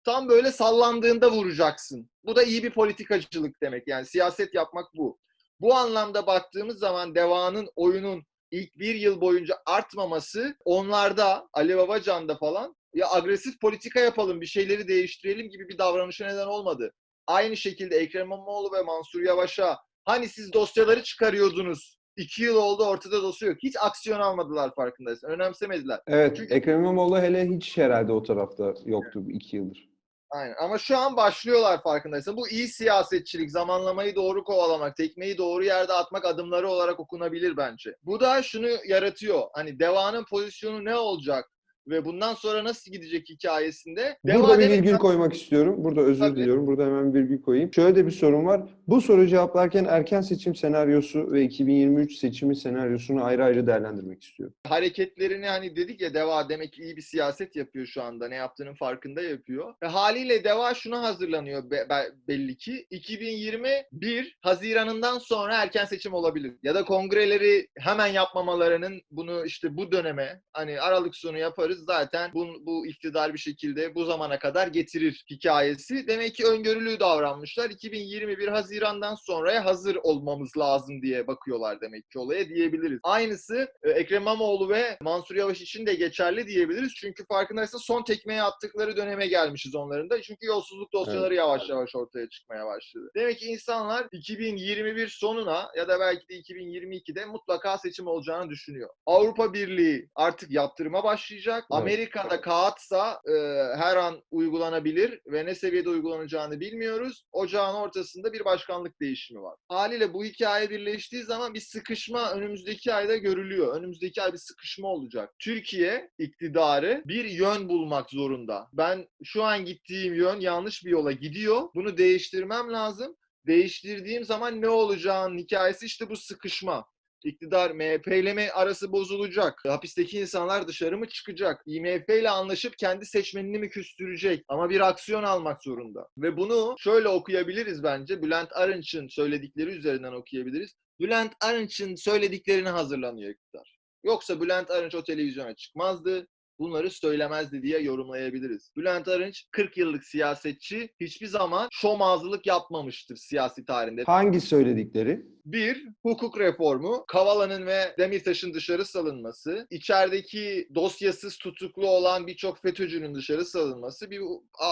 Tam 0.05 0.29
böyle 0.29 0.53
sallandığında 0.53 1.31
vuracaksın. 1.31 2.11
Bu 2.25 2.37
da 2.37 2.43
iyi 2.43 2.63
bir 2.63 2.71
politikacılık 2.71 3.63
demek. 3.63 3.89
Yani 3.89 4.07
siyaset 4.07 4.55
yapmak 4.55 4.95
bu. 4.95 5.19
Bu 5.61 5.75
anlamda 5.75 6.27
baktığımız 6.27 6.79
zaman 6.79 7.15
Deva'nın 7.15 7.69
oyunun 7.77 8.25
ilk 8.51 8.79
bir 8.79 8.95
yıl 8.95 9.21
boyunca 9.21 9.59
artmaması 9.67 10.57
onlarda 10.65 11.49
Ali 11.53 11.77
Babacan'da 11.77 12.37
falan 12.37 12.77
ya 12.95 13.11
agresif 13.11 13.61
politika 13.61 14.01
yapalım 14.01 14.41
bir 14.41 14.47
şeyleri 14.47 14.89
değiştirelim 14.89 15.49
gibi 15.49 15.69
bir 15.69 15.79
davranışa 15.79 16.27
neden 16.27 16.47
olmadı. 16.47 16.93
Aynı 17.27 17.57
şekilde 17.57 17.97
Ekrem 17.97 18.27
İmamoğlu 18.27 18.73
ve 18.73 18.83
Mansur 18.83 19.23
Yavaş'a 19.23 19.79
hani 20.05 20.29
siz 20.29 20.53
dosyaları 20.53 21.03
çıkarıyordunuz. 21.03 21.98
İki 22.19 22.43
yıl 22.43 22.57
oldu 22.57 22.85
ortada 22.85 23.23
dosya 23.23 23.49
yok. 23.49 23.59
Hiç 23.63 23.77
aksiyon 23.81 24.21
almadılar 24.21 24.75
farkındaysan. 24.75 25.31
Önemsemediler. 25.31 26.01
Evet, 26.07 26.37
Çünkü- 26.37 26.55
Ekrem 26.55 26.81
İmamoğlu 26.81 27.19
hele 27.19 27.49
hiç 27.49 27.77
herhalde 27.77 28.13
o 28.13 28.23
tarafta 28.23 28.75
yoktu 28.87 29.27
bu 29.27 29.31
iki 29.31 29.57
yıldır. 29.57 29.89
Aynen. 30.31 30.55
Ama 30.63 30.79
şu 30.79 30.99
an 30.99 31.17
başlıyorlar 31.17 31.83
farkındaysan. 31.83 32.37
Bu 32.37 32.49
iyi 32.49 32.69
siyasetçilik, 32.69 33.51
zamanlamayı 33.51 34.15
doğru 34.17 34.45
kovalamak, 34.45 34.97
tekmeyi 34.97 35.39
doğru 35.39 35.65
yerde 35.65 35.93
atmak 35.93 36.25
adımları 36.25 36.69
olarak 36.69 37.01
okunabilir 37.01 37.57
bence. 37.57 37.97
Bu 38.03 38.21
da 38.21 38.43
şunu 38.43 38.69
yaratıyor. 38.87 39.43
Hani 39.53 39.79
Deva'nın 39.79 40.25
pozisyonu 40.25 40.85
ne 40.85 40.97
olacak 40.97 41.51
ve 41.89 42.05
bundan 42.05 42.35
sonra 42.35 42.65
nasıl 42.65 42.93
gidecek 42.93 43.29
hikayesinde. 43.29 44.19
Burada 44.25 44.59
bir 44.59 44.71
virgül 44.71 44.97
koymak 44.97 45.35
istiyorum. 45.35 45.75
Burada 45.85 46.01
özür 46.01 46.21
Tabii. 46.21 46.37
diliyorum. 46.41 46.67
Burada 46.67 46.85
hemen 46.87 47.15
bir 47.15 47.19
virgül 47.21 47.43
koyayım. 47.43 47.73
Şöyle 47.75 47.97
de 47.97 48.07
bir 48.07 48.11
sorun 48.11 48.47
var. 48.47 48.63
Bu 48.89 49.01
soruyu 49.01 49.29
cevaplarken 49.29 49.85
erken 49.85 50.21
seçim 50.21 50.55
senaryosu 50.55 51.33
ve 51.33 51.43
2023 51.43 52.17
seçimi 52.17 52.57
senaryosunu 52.57 53.25
ayrı 53.25 53.45
ayrı 53.45 53.67
değerlendirmek 53.67 54.23
istiyorum. 54.25 54.55
hareketlerini 54.67 55.47
hani 55.47 55.77
dedik 55.77 56.01
ya 56.01 56.15
Deva 56.15 56.49
demek 56.49 56.73
ki 56.73 56.83
iyi 56.83 56.97
bir 56.97 57.03
siyaset 57.03 57.57
yapıyor 57.57 57.87
şu 57.87 58.03
anda. 58.03 58.29
Ne 58.29 58.35
yaptığının 58.35 58.75
farkında 58.75 59.23
yapıyor. 59.23 59.75
Ve 59.83 59.87
haliyle 59.87 60.45
Deva 60.45 60.75
şuna 60.75 61.03
hazırlanıyor 61.03 61.71
be- 61.71 61.87
be- 61.91 62.13
belli 62.29 62.57
ki. 62.57 62.87
2021 62.91 64.39
Haziran'ından 64.41 65.19
sonra 65.19 65.63
erken 65.63 65.85
seçim 65.85 66.13
olabilir. 66.15 66.55
Ya 66.63 66.75
da 66.75 66.85
kongreleri 66.85 67.69
hemen 67.79 68.07
yapmamalarının 68.07 69.01
bunu 69.11 69.45
işte 69.45 69.77
bu 69.77 69.93
döneme 69.93 70.41
hani 70.53 70.81
Aralık 70.81 71.17
sonu 71.17 71.39
yaparız 71.39 71.78
zaten 71.85 72.31
bu, 72.35 72.47
bu 72.67 72.87
iktidar 72.87 73.35
bir 73.35 73.39
şekilde 73.39 73.95
bu 73.95 74.05
zamana 74.05 74.39
kadar 74.39 74.67
getirir 74.67 75.25
hikayesi. 75.31 76.07
Demek 76.09 76.35
ki 76.35 76.47
öngörülü 76.47 77.01
davranmışlar. 77.01 77.71
2021 77.71 78.49
Haziran'dan 78.49 79.15
sonraya 79.15 79.65
hazır 79.65 79.97
olmamız 80.03 80.57
lazım 80.57 81.03
diye 81.03 81.27
bakıyorlar 81.27 81.81
demek 81.81 82.11
ki 82.11 82.19
olaya 82.19 82.49
diyebiliriz. 82.49 83.01
Aynısı 83.03 83.69
e, 83.83 83.91
Ekrem 83.91 84.29
İmamoğlu 84.29 84.69
ve 84.69 84.99
Mansur 85.01 85.37
Yavaş 85.37 85.61
için 85.61 85.87
de 85.87 85.95
geçerli 85.95 86.47
diyebiliriz. 86.47 86.95
Çünkü 86.95 87.25
farkındaysa 87.27 87.79
son 87.79 88.05
tekmeyi 88.05 88.43
attıkları 88.43 88.97
döneme 88.97 89.27
gelmişiz 89.27 89.75
onların 89.75 90.11
da. 90.11 90.23
Çünkü 90.23 90.47
yolsuzluk 90.47 90.93
dosyaları 90.93 91.35
yavaş 91.35 91.69
yavaş 91.69 91.97
ortaya 91.97 92.29
çıkmaya 92.29 92.67
başladı. 92.67 93.11
Demek 93.17 93.39
ki 93.39 93.47
insanlar 93.47 94.07
2021 94.13 95.09
sonuna 95.09 95.71
ya 95.77 95.89
da 95.89 96.01
belki 96.01 96.29
de 96.29 96.35
2022'de 96.35 97.25
mutlaka 97.25 97.79
seçim 97.79 98.07
olacağını 98.07 98.51
düşünüyor. 98.51 98.89
Avrupa 99.07 99.53
Birliği 99.53 100.09
artık 100.15 100.51
yaptırıma 100.51 101.05
başlayacak. 101.05 101.65
Amerika'da 101.71 102.41
kağıtsa 102.41 103.21
e, 103.27 103.33
her 103.77 103.97
an 103.97 104.23
uygulanabilir 104.31 105.21
ve 105.27 105.47
ne 105.47 105.55
seviyede 105.55 105.89
uygulanacağını 105.89 106.61
bilmiyoruz. 106.61 107.25
Ocağın 107.33 107.75
ortasında 107.75 108.33
bir 108.33 108.45
başkanlık 108.45 109.01
değişimi 109.01 109.43
var. 109.43 109.57
Haliyle 109.69 110.13
bu 110.13 110.25
hikaye 110.25 110.71
birleştiği 110.71 111.23
zaman 111.23 111.55
bir 111.55 111.61
sıkışma 111.61 112.33
önümüzdeki 112.33 112.95
ayda 112.95 113.17
görülüyor. 113.17 113.77
Önümüzdeki 113.77 114.23
ay 114.23 114.33
bir 114.33 114.39
sıkışma 114.39 114.89
olacak. 114.89 115.35
Türkiye 115.39 116.11
iktidarı 116.19 117.03
bir 117.07 117.25
yön 117.25 117.69
bulmak 117.69 118.11
zorunda. 118.11 118.69
Ben 118.73 119.09
şu 119.25 119.45
an 119.45 119.65
gittiğim 119.65 120.15
yön 120.15 120.41
yanlış 120.41 120.85
bir 120.85 120.91
yola 120.91 121.13
gidiyor. 121.13 121.63
Bunu 121.75 121.99
değiştirmem 121.99 122.73
lazım. 122.73 123.17
Değiştirdiğim 123.47 124.25
zaman 124.25 124.63
ne 124.63 124.69
olacağının 124.69 125.39
hikayesi 125.39 125.87
işte 125.87 126.11
bu 126.11 126.17
sıkışma. 126.17 126.85
İktidar 127.25 127.71
MHP 127.71 128.07
ile 128.07 128.35
mi 128.35 128.51
arası 128.55 128.93
bozulacak? 128.93 129.65
Hapisteki 129.65 130.21
insanlar 130.21 130.69
dışarı 130.69 130.99
mı 130.99 131.09
çıkacak? 131.09 131.63
IMF 131.67 132.09
ile 132.09 132.31
anlaşıp 132.31 132.79
kendi 132.79 133.07
seçmenini 133.07 133.59
mi 133.59 133.69
küstürecek? 133.69 134.45
Ama 134.49 134.71
bir 134.71 134.89
aksiyon 134.89 135.23
almak 135.23 135.63
zorunda. 135.63 136.09
Ve 136.19 136.37
bunu 136.37 136.75
şöyle 136.79 137.09
okuyabiliriz 137.09 137.83
bence. 137.83 138.23
Bülent 138.23 138.53
Arınç'ın 138.53 139.09
söyledikleri 139.09 139.71
üzerinden 139.71 140.13
okuyabiliriz. 140.13 140.75
Bülent 141.01 141.33
Arınç'ın 141.41 141.95
söylediklerini 141.95 142.69
hazırlanıyor 142.69 143.31
iktidar. 143.31 143.79
Yoksa 144.05 144.41
Bülent 144.41 144.71
Arınç 144.71 144.95
o 144.95 145.05
televizyona 145.05 145.55
çıkmazdı. 145.55 146.29
Bunları 146.59 146.91
söylemezdi 146.91 147.63
diye 147.63 147.79
yorumlayabiliriz. 147.79 148.73
Bülent 148.77 149.09
Arınç 149.09 149.45
40 149.51 149.77
yıllık 149.77 150.05
siyasetçi 150.05 150.89
hiçbir 151.01 151.27
zaman 151.27 151.69
şomazlılık 151.73 152.47
yapmamıştır 152.47 153.17
siyasi 153.17 153.65
tarihinde. 153.65 154.03
Hangi 154.03 154.41
söyledikleri? 154.41 155.27
Bir, 155.45 155.87
hukuk 156.03 156.39
reformu, 156.39 157.05
Kavala'nın 157.09 157.67
ve 157.67 157.95
Demirtaş'ın 157.99 158.55
dışarı 158.55 158.85
salınması, 158.85 159.67
içerideki 159.71 160.69
dosyasız 160.75 161.39
tutuklu 161.39 161.91
olan 161.91 162.27
birçok 162.27 162.63
FETÖ'cünün 162.63 163.15
dışarı 163.15 163.45
salınması, 163.45 164.11
bir, 164.11 164.21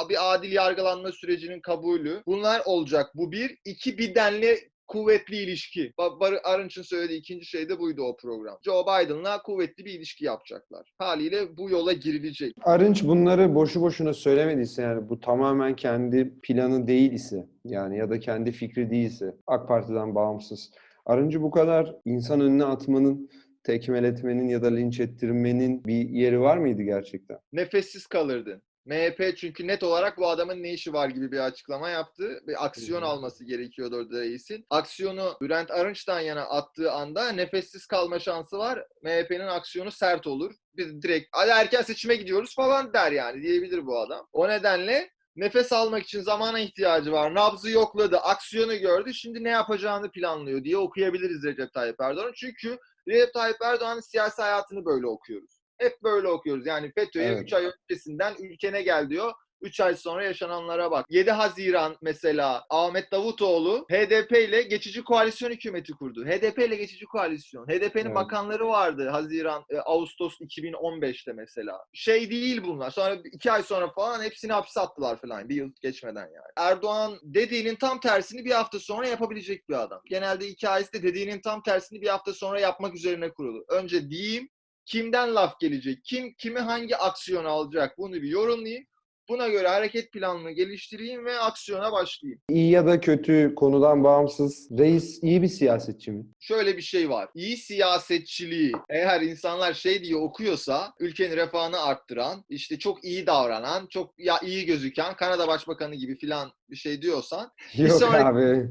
bir 0.09 0.35
adil 0.35 0.53
yargılanma 0.53 1.13
sürecinin 1.13 1.61
kabulü. 1.61 2.23
Bunlar 2.27 2.63
olacak. 2.65 3.11
Bu 3.15 3.33
bir. 3.33 3.59
İki, 3.65 3.99
bir 3.99 4.15
denli 4.15 4.71
kuvvetli 4.89 5.37
ilişki. 5.37 5.93
Ba- 5.99 6.21
Bar- 6.21 6.41
Arınç'ın 6.45 6.83
söylediği 6.83 7.19
ikinci 7.21 7.47
şey 7.47 7.69
de 7.69 7.79
buydu 7.79 8.03
o 8.03 8.17
program. 8.17 8.59
Joe 8.65 8.83
Biden'la 8.83 9.43
kuvvetli 9.43 9.85
bir 9.85 9.93
ilişki 9.93 10.25
yapacaklar. 10.25 10.93
Haliyle 10.99 11.57
bu 11.57 11.71
yola 11.71 11.93
girilecek. 11.93 12.53
Arınç 12.65 13.05
bunları 13.05 13.55
boşu 13.55 13.81
boşuna 13.81 14.13
söylemediyse 14.15 14.83
yani 14.83 15.09
bu 15.09 15.21
tamamen 15.21 15.77
kendi 15.77 16.41
planı 16.43 16.87
değil 16.87 17.13
ise 17.13 17.47
yani 17.65 17.99
ya 17.99 18.11
da 18.11 18.21
kendi 18.21 18.53
fikri 18.53 18.91
değilse 18.91 19.35
AK 19.47 19.69
Parti'den 19.69 20.15
bağımsız. 20.15 20.71
Arınç'ı 21.07 21.43
bu 21.43 21.51
kadar 21.51 21.95
insan 22.05 22.41
önüne 22.41 22.65
atmanın, 22.65 23.31
tekmeletmenin 23.65 24.49
ya 24.49 24.63
da 24.63 24.67
linç 24.67 25.01
ettirmenin 25.01 25.85
bir 25.85 26.09
yeri 26.09 26.41
var 26.41 26.57
mıydı 26.59 26.83
gerçekten? 26.83 27.39
Nefessiz 27.53 28.07
kalırdın. 28.07 28.63
MHP 28.87 29.37
çünkü 29.37 29.67
net 29.67 29.83
olarak 29.83 30.19
bu 30.19 30.29
adamın 30.29 30.63
ne 30.63 30.73
işi 30.73 30.93
var 30.93 31.09
gibi 31.09 31.33
bir 31.33 31.39
açıklama 31.39 31.91
yaptı. 31.91 32.41
Bir 32.47 32.65
aksiyon 32.65 33.03
Hı 33.03 33.05
hı. 33.05 33.09
alması 33.09 33.45
gerekiyordu 33.45 33.97
orada 33.97 34.21
reisin. 34.21 34.67
Aksiyonu 34.71 35.37
Bülent 35.41 35.71
Arınç'tan 35.71 36.21
yana 36.21 36.43
attığı 36.43 36.93
anda 36.93 37.33
nefessiz 37.33 37.87
kalma 37.87 38.19
şansı 38.19 38.59
var. 38.59 38.85
MHP'nin 39.03 39.47
aksiyonu 39.47 39.91
sert 39.91 40.27
olur. 40.27 40.55
Bir 40.77 41.03
direkt 41.03 41.29
hadi 41.33 41.51
erken 41.51 41.83
seçime 41.83 42.17
gidiyoruz 42.17 42.55
falan 42.55 42.93
der 42.93 43.13
yani 43.13 43.43
diyebilir 43.43 43.87
bu 43.87 43.99
adam. 43.99 44.27
O 44.33 44.49
nedenle 44.49 45.11
nefes 45.37 45.73
almak 45.73 46.03
için 46.03 46.21
zamana 46.21 46.59
ihtiyacı 46.59 47.13
var. 47.13 47.35
Nabzı 47.35 47.71
yokladı, 47.71 48.19
aksiyonu 48.19 48.77
gördü. 48.77 49.15
Şimdi 49.15 49.45
ne 49.45 49.51
yapacağını 49.51 50.11
planlıyor 50.11 50.65
diye 50.65 50.77
okuyabiliriz 50.79 51.45
Recep 51.45 51.73
Tayyip 51.73 52.01
Erdoğan. 52.01 52.33
Çünkü 52.37 52.79
Recep 53.09 53.35
Tayyip 53.35 53.57
Erdoğan'ın 53.63 54.01
siyasi 54.01 54.43
hayatını 54.43 54.85
böyle 54.85 55.07
okuyoruz. 55.07 55.56
Hep 55.79 56.03
böyle 56.03 56.29
okuyoruz. 56.29 56.67
Yani 56.67 56.93
FETÖ'ye 56.93 57.27
Evet. 57.29 57.43
3 57.43 57.53
ay 57.53 57.65
öncesinden 57.91 58.35
ülkene 58.41 58.83
gel 58.83 59.11
diyor. 59.11 59.33
3 59.63 59.81
ay 59.81 59.97
sonra 59.97 60.25
yaşananlara 60.25 60.91
bak. 60.91 61.07
7 61.11 61.31
Haziran 61.31 61.97
mesela 62.03 62.65
Ahmet 62.71 63.13
Davutoğlu 63.13 63.87
HDP 63.91 64.33
ile 64.33 64.63
geçici 64.63 65.05
koalisyon 65.05 65.51
hükümeti 65.51 65.93
kurdu. 65.93 66.25
HDP 66.27 66.59
ile 66.59 66.77
geçici 66.77 67.05
koalisyon. 67.07 67.67
HDP'nin 67.67 68.05
Evet. 68.05 68.15
bakanları 68.15 68.69
vardı 68.69 69.09
Haziran, 69.09 69.65
e, 69.71 69.77
Ağustos 69.79 70.41
2015'te 70.41 71.33
mesela. 71.33 71.85
Şey 71.93 72.31
değil 72.31 72.63
bunlar. 72.65 72.91
Sonra 72.91 73.19
2 73.33 73.53
ay 73.53 73.63
sonra 73.63 73.91
falan 73.93 74.23
hepsini 74.23 74.53
hapse 74.53 74.81
attılar 74.81 75.21
falan. 75.21 75.49
Bir 75.49 75.55
yıl 75.55 75.71
geçmeden 75.83 76.21
yani. 76.27 76.53
Erdoğan 76.57 77.19
dediğinin 77.23 77.77
tam 77.77 78.01
tersini 78.01 78.45
bir 78.45 78.53
hafta 78.53 78.79
sonra 78.79 79.09
yapabilecek 79.09 79.69
bir 79.69 79.75
adam. 79.75 80.01
Genelde 80.11 80.47
hikayesi 80.47 80.93
de 80.93 81.03
dediğinin 81.03 81.41
tam 81.41 81.63
tersini 81.63 82.01
bir 82.01 82.09
hafta 82.09 82.33
sonra 82.33 82.61
yapmak 82.61 82.95
üzerine 82.95 83.31
kurulu. 83.31 83.65
Önce 83.69 84.11
diyeyim, 84.11 84.49
kimden 84.87 85.35
laf 85.35 85.61
gelecek, 85.61 86.05
kim 86.05 86.35
kimi 86.35 86.59
hangi 86.59 86.97
aksiyon 86.97 87.45
alacak 87.45 87.99
bunu 87.99 88.13
bir 88.15 88.29
yorumlayayım. 88.29 88.85
Buna 89.29 89.49
göre 89.49 89.69
hareket 89.69 90.13
planını 90.13 90.51
geliştireyim 90.51 91.25
ve 91.25 91.39
aksiyona 91.39 91.93
başlayayım. 91.93 92.41
İyi 92.51 92.71
ya 92.71 92.87
da 92.87 93.01
kötü 93.01 93.53
konudan 93.57 94.05
bağımsız 94.05 94.69
reis 94.79 95.23
iyi 95.23 95.43
bir 95.43 95.49
siyasetçi 95.49 96.11
mi? 96.11 96.25
Şöyle 96.41 96.77
bir 96.77 96.83
şey 96.83 97.11
var. 97.11 97.29
İyi 97.35 97.57
siyasetçiliği 97.57 98.73
eğer 98.91 99.21
insanlar 99.21 99.75
şey 99.75 100.03
diye 100.03 100.17
okuyorsa 100.17 100.93
ülkenin 101.01 101.37
refahını 101.37 101.83
arttıran, 101.83 102.45
işte 102.49 102.79
çok 102.79 103.05
iyi 103.05 103.27
davranan, 103.27 103.87
çok 103.87 104.15
ya 104.19 104.39
iyi 104.43 104.67
gözüken 104.67 105.17
Kanada 105.17 105.49
Başbakanı 105.49 105.95
gibi 105.95 106.17
filan 106.19 106.53
bir 106.71 106.77
şey 106.77 107.03
diyorsan 107.03 107.51
Yok 107.77 107.93
sonraki- 107.93 108.25
abi. 108.25 108.69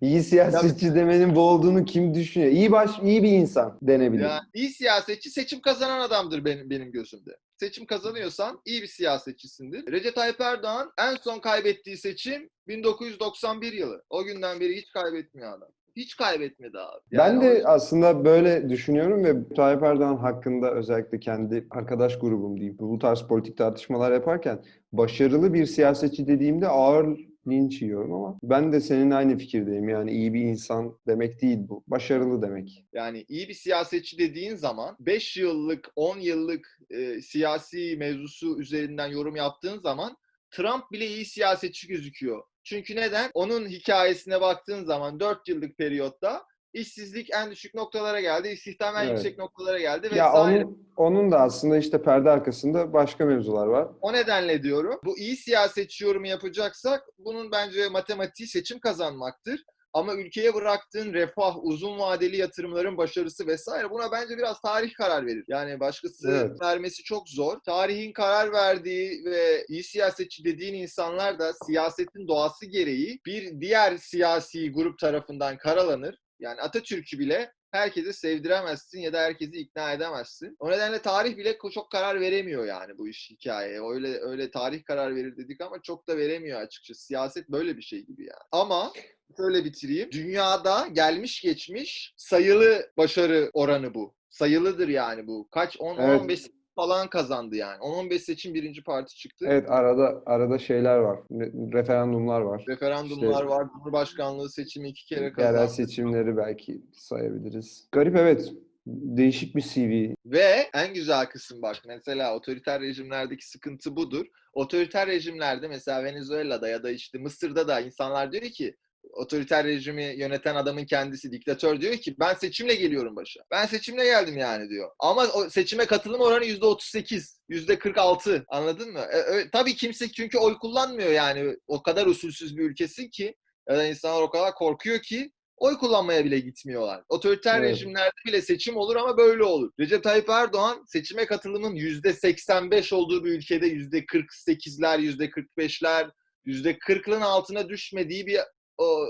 İyi 0.00 0.22
siyasetçi 0.22 0.94
demenin 0.94 1.34
bu 1.34 1.40
olduğunu 1.40 1.84
kim 1.84 2.14
düşünüyor? 2.14 2.50
İyi 2.52 2.72
baş, 2.72 2.90
iyi 3.02 3.22
bir 3.22 3.32
insan 3.32 3.78
denebilir. 3.82 4.22
Yani 4.22 4.40
iyi 4.54 4.68
siyasetçi 4.68 5.30
seçim 5.30 5.60
kazanan 5.60 6.00
adamdır 6.00 6.44
benim 6.44 6.70
benim 6.70 6.92
gözümde. 6.92 7.30
Seçim 7.60 7.86
kazanıyorsan 7.86 8.60
iyi 8.64 8.82
bir 8.82 8.86
siyasetçisindir. 8.86 9.92
Recep 9.92 10.14
Tayyip 10.14 10.40
Erdoğan 10.40 10.90
en 10.98 11.14
son 11.16 11.38
kaybettiği 11.38 11.96
seçim 11.96 12.50
1991 12.68 13.72
yılı. 13.72 14.02
O 14.10 14.24
günden 14.24 14.60
beri 14.60 14.76
hiç 14.76 14.90
kaybetmiyor 14.92 15.58
adam. 15.58 15.68
Hiç 15.96 16.16
kaybetmedi 16.16 16.78
abi. 16.78 17.00
ben 17.12 17.18
Yani 17.18 17.38
o 17.38 17.42
de 17.42 17.46
yüzden- 17.46 17.64
aslında 17.70 18.24
böyle 18.24 18.68
düşünüyorum 18.68 19.24
ve 19.24 19.54
Tayyip 19.56 19.82
Erdoğan 19.82 20.16
hakkında 20.16 20.74
özellikle 20.74 21.20
kendi 21.20 21.66
arkadaş 21.70 22.18
grubum 22.18 22.56
diyeyim. 22.56 22.76
Bu 22.80 22.98
tarz 22.98 23.22
politik 23.22 23.56
tartışmalar 23.58 24.12
yaparken 24.12 24.62
başarılı 24.92 25.54
bir 25.54 25.66
siyasetçi 25.66 26.26
dediğimde 26.26 26.68
ağır 26.68 27.29
linç 27.48 27.82
yiyorum 27.82 28.12
ama 28.12 28.38
ben 28.42 28.72
de 28.72 28.80
senin 28.80 29.10
aynı 29.10 29.38
fikirdeyim. 29.38 29.88
Yani 29.88 30.10
iyi 30.10 30.34
bir 30.34 30.40
insan 30.40 30.98
demek 31.06 31.42
değil 31.42 31.58
bu. 31.68 31.84
Başarılı 31.86 32.42
demek. 32.42 32.84
Yani 32.92 33.24
iyi 33.28 33.48
bir 33.48 33.54
siyasetçi 33.54 34.18
dediğin 34.18 34.56
zaman 34.56 34.96
5 35.00 35.36
yıllık, 35.36 35.88
10 35.96 36.18
yıllık 36.18 36.78
e, 36.90 37.20
siyasi 37.20 37.96
mevzusu 37.98 38.60
üzerinden 38.60 39.08
yorum 39.08 39.36
yaptığın 39.36 39.78
zaman 39.78 40.16
Trump 40.50 40.92
bile 40.92 41.06
iyi 41.06 41.24
siyasetçi 41.24 41.88
gözüküyor. 41.88 42.42
Çünkü 42.64 42.96
neden? 42.96 43.30
Onun 43.34 43.68
hikayesine 43.68 44.40
baktığın 44.40 44.84
zaman 44.84 45.20
4 45.20 45.48
yıllık 45.48 45.78
periyotta 45.78 46.42
işsizlik 46.72 47.30
en 47.34 47.50
düşük 47.50 47.74
noktalara 47.74 48.20
geldi, 48.20 48.48
istihdam 48.48 48.96
en 48.96 49.00
Evet. 49.00 49.10
yüksek 49.10 49.38
noktalara 49.38 49.78
geldi 49.78 50.06
Ya 50.16 50.26
vesaire. 50.28 50.64
onun, 50.64 50.88
onun 50.96 51.30
da 51.32 51.40
aslında 51.40 51.78
işte 51.78 52.02
perde 52.02 52.30
arkasında 52.30 52.92
başka 52.92 53.24
mevzular 53.26 53.66
var. 53.66 53.88
O 54.00 54.12
nedenle 54.12 54.62
diyorum 54.62 55.00
bu 55.04 55.18
iyi 55.18 55.36
siyasetçi 55.36 56.04
yorumu 56.04 56.26
yapacaksak 56.26 57.02
bunun 57.18 57.52
bence 57.52 57.88
matematiği 57.88 58.48
seçim 58.48 58.80
kazanmaktır. 58.80 59.64
Ama 59.92 60.14
ülkeye 60.14 60.54
bıraktığın 60.54 61.12
refah, 61.12 61.56
uzun 61.62 61.98
vadeli 61.98 62.36
yatırımların 62.36 62.96
başarısı 62.96 63.46
vesaire 63.46 63.90
buna 63.90 64.12
bence 64.12 64.36
biraz 64.38 64.60
tarih 64.60 64.94
karar 64.94 65.26
verir. 65.26 65.44
Yani 65.48 65.80
başkası 65.80 66.30
Evet. 66.30 66.60
vermesi 66.62 67.02
çok 67.02 67.28
zor. 67.28 67.58
Tarihin 67.66 68.12
karar 68.12 68.52
verdiği 68.52 69.24
ve 69.24 69.64
iyi 69.68 69.84
siyasetçi 69.84 70.44
dediğin 70.44 70.74
insanlar 70.74 71.38
da 71.38 71.52
siyasetin 71.66 72.28
doğası 72.28 72.66
gereği 72.66 73.20
bir 73.26 73.60
diğer 73.60 73.96
siyasi 73.96 74.72
grup 74.72 74.98
tarafından 74.98 75.58
karalanır. 75.58 76.18
Yani 76.40 76.60
Atatürk'ü 76.60 77.18
bile 77.18 77.52
herkese 77.70 78.12
sevdiremezsin 78.12 79.00
ya 79.00 79.12
da 79.12 79.20
herkesi 79.20 79.56
ikna 79.56 79.92
edemezsin. 79.92 80.56
O 80.58 80.70
nedenle 80.70 81.02
tarih 81.02 81.36
bile 81.36 81.58
çok 81.74 81.90
karar 81.90 82.20
veremiyor 82.20 82.66
yani 82.66 82.98
bu 82.98 83.08
iş 83.08 83.30
hikayeye. 83.30 83.80
Öyle 83.82 84.20
öyle 84.20 84.50
tarih 84.50 84.84
karar 84.84 85.16
verir 85.16 85.36
dedik 85.36 85.60
ama 85.60 85.82
çok 85.82 86.08
da 86.08 86.16
veremiyor 86.16 86.60
açıkçası. 86.60 87.04
Siyaset 87.04 87.48
böyle 87.48 87.76
bir 87.76 87.82
şey 87.82 88.06
gibi 88.06 88.22
yani. 88.22 88.42
Ama 88.52 88.92
şöyle 89.36 89.64
bitireyim. 89.64 90.12
Dünyada 90.12 90.86
gelmiş 90.92 91.40
geçmiş 91.40 92.14
sayılı 92.16 92.90
başarı 92.96 93.50
oranı 93.52 93.94
bu. 93.94 94.14
Sayılıdır 94.30 94.88
yani 94.88 95.26
bu. 95.26 95.48
Kaç? 95.50 95.76
10 95.80 95.98
Evet. 95.98 96.20
15 96.20 96.46
falan 96.74 97.08
kazandı 97.10 97.56
yani. 97.56 97.78
10-15 97.78 98.18
seçim 98.18 98.54
birinci 98.54 98.82
parti 98.82 99.14
çıktı. 99.16 99.46
Evet 99.48 99.70
arada 99.70 100.22
arada 100.26 100.58
şeyler 100.58 100.96
var. 100.98 101.18
re- 101.30 101.72
Referandumlar 101.72 102.40
var. 102.40 102.64
Referandumlar 102.68 103.32
İşte- 103.32 103.46
var. 103.48 103.66
Cumhurbaşkanlığı 103.72 104.50
seçimi 104.50 104.88
iki 104.88 105.06
kere 105.06 105.20
Yerel 105.24 105.34
kazandı. 105.34 105.70
seçimleri 105.70 106.36
belki 106.36 106.80
sayabiliriz. 106.92 107.88
Garip 107.92 108.16
evet. 108.16 108.52
Değişik 108.86 109.56
bir 109.56 109.62
CV. 109.62 110.14
Ve 110.26 110.68
en 110.74 110.94
güzel 110.94 111.26
kısım 111.26 111.62
bak 111.62 111.76
mesela 111.86 112.36
otoriter 112.36 112.80
rejimlerdeki 112.80 113.48
sıkıntı 113.48 113.96
budur. 113.96 114.26
Otoriter 114.52 115.06
rejimlerde 115.06 115.68
mesela 115.68 116.04
Venezuela'da 116.04 116.68
ya 116.68 116.82
da 116.82 116.90
işte 116.90 117.18
Mısır'da 117.18 117.68
da 117.68 117.80
insanlar 117.80 118.32
diyor 118.32 118.44
ki 118.44 118.76
otoriter 119.12 119.64
rejimi 119.64 120.14
yöneten 120.16 120.54
adamın 120.54 120.84
kendisi 120.84 121.32
diktatör 121.32 121.80
diyor 121.80 121.94
ki 121.94 122.14
ben 122.20 122.34
seçimle 122.34 122.74
geliyorum 122.74 123.16
başa. 123.16 123.40
Ben 123.50 123.66
seçimle 123.66 124.04
geldim 124.04 124.36
yani 124.38 124.68
diyor. 124.68 124.90
Ama 124.98 125.26
o 125.26 125.50
seçime 125.50 125.86
katılım 125.86 126.20
oranı 126.20 126.44
%38, 126.44 127.38
%46 127.50 128.44
anladın 128.48 128.92
mı? 128.92 129.00
E, 129.12 129.16
ö- 129.16 129.50
tabii 129.50 129.74
kimse 129.76 130.12
çünkü 130.12 130.38
oy 130.38 130.58
kullanmıyor 130.58 131.10
yani 131.10 131.56
o 131.66 131.82
kadar 131.82 132.06
usulsüz 132.06 132.56
bir 132.56 132.62
ülkesin 132.70 133.08
ki 133.08 133.34
ya 133.68 133.76
da 133.76 133.84
insanlar 133.86 134.22
o 134.22 134.30
kadar 134.30 134.54
korkuyor 134.54 134.98
ki 135.02 135.30
oy 135.56 135.78
kullanmaya 135.78 136.24
bile 136.24 136.38
gitmiyorlar. 136.40 137.04
Otoriter 137.08 137.58
Evet. 137.60 137.70
rejimlerde 137.70 138.10
bile 138.26 138.42
seçim 138.42 138.76
olur 138.76 138.96
ama 138.96 139.16
böyle 139.16 139.42
olur. 139.44 139.70
Recep 139.80 140.02
Tayyip 140.04 140.28
Erdoğan 140.28 140.84
seçime 140.86 141.26
katılımın 141.26 141.74
%85 141.74 142.92
olduğu 142.94 143.24
bir 143.24 143.30
ülkede 143.30 143.68
%48'ler, 143.68 144.98
%45'ler, 145.00 146.10
%40'ın 146.46 147.20
altına 147.20 147.68
düşmediği 147.68 148.26
bir 148.26 148.40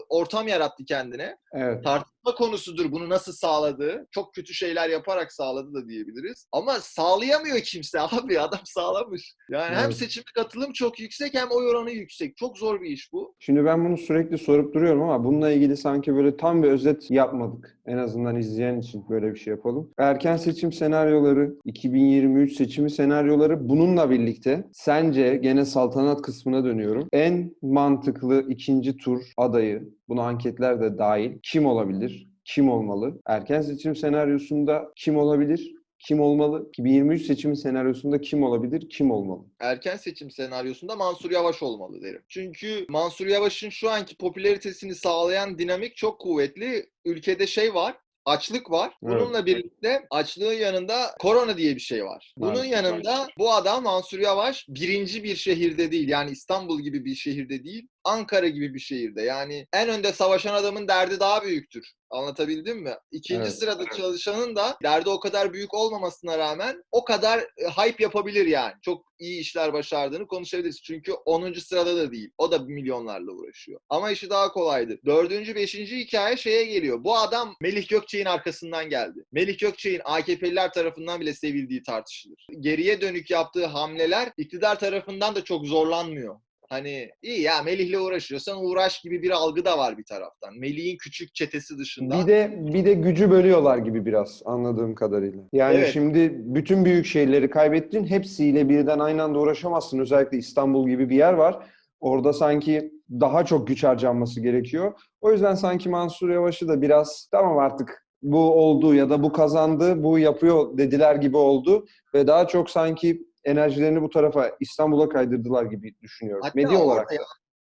ortam 0.08 0.48
yarattı 0.48 0.84
kendine. 0.84 1.36
Evet. 1.52 1.84
Tartışma 2.24 2.46
konusudur 2.46 2.92
bunu 2.92 3.08
nasıl 3.08 3.32
sağladığı. 3.32 4.06
Çok 4.10 4.34
kötü 4.34 4.54
şeyler 4.54 4.88
yaparak 4.88 5.32
sağladı 5.32 5.74
da 5.74 5.88
diyebiliriz. 5.88 6.46
Ama 6.52 6.72
sağlayamıyor 6.80 7.60
kimse 7.60 8.00
abi. 8.00 8.40
Adam 8.40 8.60
sağlamış. 8.64 9.34
Yani 9.50 9.74
hem 9.76 9.84
Evet. 9.84 9.96
seçime 9.96 10.24
katılım 10.34 10.72
çok 10.72 11.00
yüksek 11.00 11.34
hem 11.34 11.48
oy 11.50 11.68
oranı 11.68 11.90
yüksek. 11.90 12.36
Çok 12.36 12.58
zor 12.58 12.80
bir 12.80 12.90
iş 12.90 13.12
bu. 13.12 13.34
Şimdi 13.38 13.64
ben 13.64 13.84
bunu 13.84 13.96
sürekli 13.98 14.38
sorup 14.38 14.74
duruyorum 14.74 15.02
ama 15.02 15.24
bununla 15.24 15.50
ilgili 15.52 15.76
sanki 15.76 16.14
böyle 16.14 16.36
tam 16.36 16.62
bir 16.62 16.68
özet 16.68 17.10
yapmadık. 17.10 17.76
En 17.86 17.96
azından 17.98 18.36
izleyen 18.36 18.80
için 18.80 19.04
böyle 19.08 19.34
bir 19.34 19.38
şey 19.38 19.50
yapalım. 19.50 19.90
Erken 19.98 20.36
seçim 20.36 20.72
senaryoları, 20.72 21.54
2023 21.64 22.52
seçimi 22.56 22.90
senaryoları 22.90 23.68
bununla 23.68 24.10
birlikte 24.10 24.64
sence 24.72 25.36
gene 25.36 25.64
saltanat 25.64 26.22
kısmına 26.22 26.64
dönüyorum. 26.64 27.08
En 27.12 27.54
mantıklı 27.62 28.44
ikinci 28.48 28.96
tur 28.96 29.20
adayı, 29.36 29.88
buna 30.10 30.22
anketler 30.22 30.80
de 30.80 30.98
dahil 30.98 31.38
kim 31.42 31.66
olabilir? 31.66 32.28
Kim 32.44 32.70
olmalı? 32.70 33.20
Erken 33.26 33.62
seçim 33.62 33.96
senaryosunda 33.96 34.92
kim 34.96 35.16
olabilir? 35.16 35.80
kim 36.00 36.20
olmalı? 36.20 36.68
2023 36.68 37.22
seçimi 37.26 37.56
senaryosunda 37.56 38.20
kim 38.20 38.42
olabilir? 38.42 38.88
Kim 38.88 39.10
olmalı? 39.10 39.44
erken 39.60 39.96
seçim 39.96 40.30
senaryosunda 40.30 40.96
Mansur 40.96 41.30
Yavaş 41.30 41.62
olmalı 41.62 42.02
derim. 42.02 42.22
Çünkü 42.28 42.86
Mansur 42.88 43.26
Yavaş'ın 43.26 43.68
şu 43.68 43.90
anki 43.90 44.16
popülaritesini 44.16 44.94
sağlayan 44.94 45.58
dinamik 45.58 45.96
çok 45.96 46.20
kuvvetli. 46.20 46.86
Ülkede 47.04 47.46
şey 47.46 47.74
var, 47.74 47.96
açlık 48.30 48.70
var. 48.70 48.94
Bununla 49.02 49.46
birlikte 49.46 50.06
açlığın 50.10 50.52
yanında 50.52 51.14
korona 51.18 51.56
diye 51.56 51.74
bir 51.74 51.80
şey 51.80 52.04
var. 52.04 52.34
Bunun 52.36 52.54
Evet. 52.64 52.72
yanında 52.72 53.28
bu 53.38 53.52
adam 53.54 53.82
Mansur 53.82 54.18
Yavaş 54.18 54.66
birinci 54.68 55.24
bir 55.24 55.36
şehirde 55.36 55.92
değil. 55.92 56.08
Yani 56.08 56.30
İstanbul 56.30 56.80
gibi 56.80 57.04
bir 57.04 57.14
şehirde 57.14 57.64
değil. 57.64 57.88
Ankara 58.04 58.48
gibi 58.48 58.74
bir 58.74 58.78
şehirde. 58.78 59.22
Yani 59.22 59.66
en 59.72 59.88
önde 59.88 60.12
savaşan 60.12 60.54
adamın 60.54 60.88
derdi 60.88 61.20
daha 61.20 61.42
büyüktür. 61.42 61.92
Anlatabildim 62.10 62.82
mi? 62.82 62.94
İkinci 63.12 63.40
Evet. 63.40 63.58
sırada 63.58 63.84
çalışanın 63.96 64.56
da 64.56 64.76
derdi 64.82 65.10
o 65.10 65.20
kadar 65.20 65.52
büyük 65.52 65.74
olmamasına 65.74 66.38
rağmen 66.38 66.84
o 66.92 67.04
kadar 67.04 67.38
e, 67.38 67.64
hype 67.76 68.02
yapabilir 68.02 68.46
yani. 68.46 68.72
Çok 68.82 69.04
iyi 69.18 69.40
işler 69.40 69.72
başardığını 69.72 70.26
konuşabiliriz. 70.26 70.82
Çünkü 70.82 71.12
10. 71.12 71.52
sırada 71.52 71.96
da 71.96 72.12
değil. 72.12 72.30
O 72.38 72.52
da 72.52 72.58
milyonlarla 72.58 73.32
uğraşıyor. 73.32 73.80
Ama 73.88 74.10
işi 74.10 74.30
daha 74.30 74.52
kolaydı. 74.52 74.98
Dördüncü, 75.06 75.54
beşinci 75.54 75.98
hikaye 75.98 76.36
şeye 76.36 76.64
geliyor. 76.64 77.04
Bu 77.04 77.18
adam 77.18 77.56
Melih 77.60 77.88
Gökçek'in 77.88 78.24
arkasından 78.26 78.90
geldi. 78.90 79.24
Melih 79.32 79.58
Gökçek'in 79.58 80.00
AKP'liler 80.04 80.72
tarafından 80.72 81.20
bile 81.20 81.34
sevildiği 81.34 81.82
tartışılır. 81.82 82.46
Geriye 82.60 83.00
dönük 83.00 83.30
yaptığı 83.30 83.66
hamleler 83.66 84.32
iktidar 84.36 84.78
tarafından 84.78 85.34
da 85.34 85.44
çok 85.44 85.66
zorlanmıyor. 85.66 86.40
Hani 86.70 87.10
iyi 87.22 87.40
ya 87.40 87.62
Melih'le 87.62 88.00
uğraşıyorsan 88.00 88.64
uğraş 88.64 89.00
gibi 89.00 89.22
bir 89.22 89.30
algı 89.30 89.64
da 89.64 89.78
var 89.78 89.98
bir 89.98 90.04
taraftan. 90.04 90.58
Melih'in 90.58 90.96
küçük 90.96 91.34
çetesi 91.34 91.78
dışında. 91.78 92.18
Bir 92.18 92.26
de 92.26 92.58
bir 92.60 92.84
de 92.84 92.94
gücü 92.94 93.30
bölüyorlar 93.30 93.78
gibi 93.78 94.06
biraz 94.06 94.42
anladığım 94.44 94.94
kadarıyla. 94.94 95.42
Yani 95.52 95.76
Evet. 95.76 95.90
şimdi 95.92 96.32
bütün 96.36 96.84
büyük 96.84 97.06
şehirleri 97.06 97.50
kaybettin. 97.50 98.06
Hepsiyle 98.06 98.68
birden 98.68 98.98
aynı 98.98 99.22
anda 99.22 99.38
uğraşamazsın. 99.38 99.98
Özellikle 99.98 100.38
İstanbul 100.38 100.88
gibi 100.88 101.10
bir 101.10 101.16
yer 101.16 101.32
var. 101.32 101.66
Orada 102.00 102.32
sanki 102.32 102.92
daha 103.10 103.44
çok 103.44 103.66
güç 103.68 103.84
harcanması 103.84 104.40
gerekiyor. 104.40 104.92
O 105.20 105.32
yüzden 105.32 105.54
sanki 105.54 105.88
Mansur 105.88 106.30
Yavaş'ı 106.30 106.68
da 106.68 106.82
biraz 106.82 107.28
tamam 107.32 107.58
artık 107.58 108.06
bu 108.22 108.38
oldu 108.38 108.94
ya 108.94 109.10
da 109.10 109.22
bu 109.22 109.32
kazandı, 109.32 110.02
bu 110.02 110.18
yapıyor 110.18 110.78
dediler 110.78 111.14
gibi 111.14 111.36
oldu 111.36 111.86
ve 112.14 112.26
daha 112.26 112.48
çok 112.48 112.70
sanki 112.70 113.29
enerjilerini 113.44 114.02
bu 114.02 114.10
tarafa 114.10 114.56
İstanbul'a 114.60 115.08
kaydırdılar 115.08 115.64
gibi 115.64 115.94
düşünüyorum. 116.02 116.42
Hatta 116.44 116.52
Medya 116.54 116.78
olarak. 116.80 117.10
orada, 117.12 117.24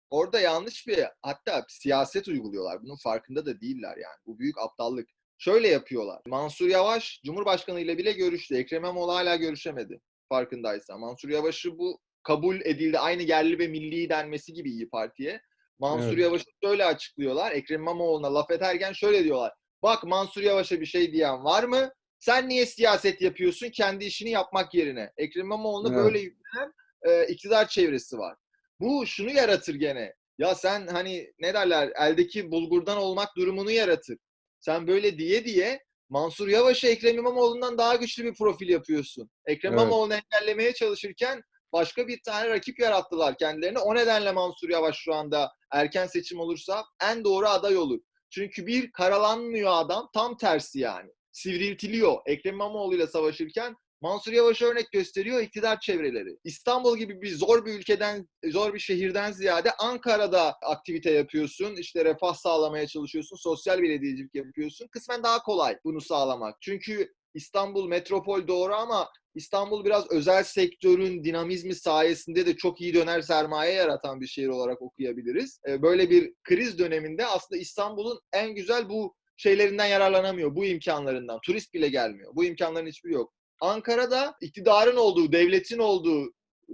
orada 0.09 0.39
yanlış 0.39 0.87
bir 0.87 1.05
hatta 1.21 1.65
siyaset 1.69 2.27
uyguluyorlar. 2.27 2.81
Bunun 2.83 2.97
farkında 3.03 3.45
da 3.45 3.61
değiller 3.61 3.97
yani. 3.97 4.17
Bu 4.25 4.39
büyük 4.39 4.57
aptallık. 4.57 5.09
Şöyle 5.37 5.67
yapıyorlar. 5.67 6.21
Mansur 6.27 6.67
Yavaş 6.67 7.21
Cumhurbaşkanı 7.25 7.79
ile 7.79 7.97
bile 7.97 8.11
görüştü. 8.11 8.55
Ekrem 8.55 8.83
İmamoğlu 8.83 9.13
hala 9.13 9.35
görüşemedi. 9.35 9.99
Farkındaysa. 10.29 10.97
Mansur 10.97 11.29
Yavaş'ı 11.29 11.77
bu 11.77 11.99
kabul 12.23 12.61
edildi. 12.61 12.99
Aynı 12.99 13.21
yerli 13.21 13.59
ve 13.59 13.67
milli 13.67 14.09
denmesi 14.09 14.53
gibi 14.53 14.71
İyi 14.71 14.89
Parti'ye. 14.89 15.41
Mansur 15.79 16.07
Evet. 16.07 16.19
Yavaş'ı 16.19 16.45
şöyle 16.63 16.85
açıklıyorlar. 16.85 17.51
Ekrem 17.51 17.81
İmamoğlu'na 17.81 18.33
laf 18.33 18.51
ederken 18.51 18.93
şöyle 18.93 19.23
diyorlar. 19.23 19.53
Bak 19.83 20.03
Mansur 20.03 20.41
Yavaş'a 20.41 20.81
bir 20.81 20.85
şey 20.85 21.13
diyen 21.13 21.43
var 21.43 21.63
mı? 21.63 21.91
Sen 22.19 22.49
niye 22.49 22.65
siyaset 22.65 23.21
yapıyorsun 23.21 23.69
kendi 23.69 24.05
işini 24.05 24.29
yapmak 24.29 24.73
yerine? 24.73 25.11
Ekrem 25.17 25.45
İmamoğlu'na 25.45 25.93
Evet. 25.93 26.03
böyle 26.05 26.19
yüklenen 26.19 26.73
e, 27.07 27.27
iktidar 27.27 27.67
çevresi 27.67 28.17
var. 28.17 28.35
Bu 28.79 29.05
şunu 29.07 29.31
yaratır 29.31 29.75
gene. 29.75 30.13
Ya 30.37 30.55
sen 30.55 30.87
hani 30.87 31.33
ne 31.39 31.53
derler 31.53 31.91
eldeki 31.99 32.51
bulgurdan 32.51 32.97
olmak 32.97 33.35
durumunu 33.37 33.71
yaratır. 33.71 34.17
Sen 34.59 34.87
böyle 34.87 35.17
diye 35.17 35.45
diye 35.45 35.83
Mansur 36.09 36.47
Yavaş'ı 36.47 36.87
Ekrem 36.87 37.17
İmamoğlu'ndan 37.17 37.77
daha 37.77 37.95
güçlü 37.95 38.23
bir 38.25 38.33
profil 38.33 38.69
yapıyorsun. 38.69 39.29
Ekrem 39.45 39.73
Evet. 39.73 39.81
İmamoğlu'nu 39.81 40.13
engellemeye 40.13 40.73
çalışırken 40.73 41.41
başka 41.73 42.07
bir 42.07 42.19
tane 42.25 42.49
rakip 42.49 42.79
yarattılar 42.79 43.37
kendilerine. 43.37 43.79
O 43.79 43.95
nedenle 43.95 44.31
Mansur 44.31 44.69
Yavaş 44.69 44.97
şu 44.97 45.13
anda 45.13 45.51
erken 45.71 46.07
seçim 46.07 46.39
olursa 46.39 46.85
en 47.03 47.23
doğru 47.23 47.47
aday 47.47 47.77
olur. 47.77 47.99
Çünkü 48.29 48.65
bir 48.67 48.91
karalanmıyor 48.91 49.71
adam 49.73 50.09
tam 50.13 50.37
tersi 50.37 50.79
yani. 50.79 51.09
Sivriltiliyor. 51.39 52.17
Ekrem 52.25 52.53
İmamoğlu 52.53 52.95
ile 52.95 53.07
savaşırken 53.07 53.75
Mansur 54.01 54.31
Yavaş 54.31 54.61
örnek 54.61 54.91
gösteriyor 54.91 55.41
iktidar 55.41 55.79
çevreleri. 55.79 56.37
İstanbul 56.43 56.97
gibi 56.97 57.21
bir 57.21 57.35
zor 57.35 57.65
bir 57.65 57.73
ülkeden, 57.73 58.27
zor 58.45 58.73
bir 58.73 58.79
şehirden 58.79 59.31
ziyade 59.31 59.71
Ankara'da 59.71 60.53
aktivite 60.61 61.11
yapıyorsun. 61.11 61.75
işte 61.75 62.05
refah 62.05 62.33
sağlamaya 62.33 62.87
çalışıyorsun. 62.87 63.35
Sosyal 63.35 63.81
belediyecilik 63.81 64.35
yapıyorsun. 64.35 64.87
Kısmen 64.87 65.23
daha 65.23 65.43
kolay 65.43 65.77
bunu 65.83 66.01
sağlamak. 66.01 66.55
Çünkü 66.61 67.13
İstanbul 67.33 67.87
metropol 67.87 68.47
doğru 68.47 68.73
ama 68.73 69.09
İstanbul 69.35 69.85
biraz 69.85 70.11
özel 70.11 70.43
sektörün 70.43 71.23
dinamizmi 71.23 71.75
sayesinde 71.75 72.45
de 72.45 72.57
çok 72.57 72.81
iyi 72.81 72.93
döner 72.93 73.21
sermaye 73.21 73.73
yaratan 73.73 74.21
bir 74.21 74.27
şehir 74.27 74.47
olarak 74.47 74.81
okuyabiliriz. 74.81 75.59
Ee, 75.67 75.81
Böyle 75.81 76.09
bir 76.09 76.33
kriz 76.43 76.79
döneminde 76.79 77.25
aslında 77.25 77.61
İstanbul'un 77.61 78.19
en 78.33 78.55
güzel 78.55 78.89
bu 78.89 79.15
şeylerinden 79.39 79.85
yararlanamıyor. 79.85 80.55
Bu 80.55 80.65
imkanlarından. 80.65 81.39
Turist 81.45 81.73
bile 81.73 81.89
gelmiyor. 81.89 82.31
Bu 82.35 82.43
imkanların 82.43 82.87
hiçbiri 82.87 83.13
yok. 83.13 83.33
Ankara'da 83.61 84.35
iktidarın 84.41 84.97
olduğu, 84.97 85.31
devletin 85.31 85.79
olduğu, 85.79 86.33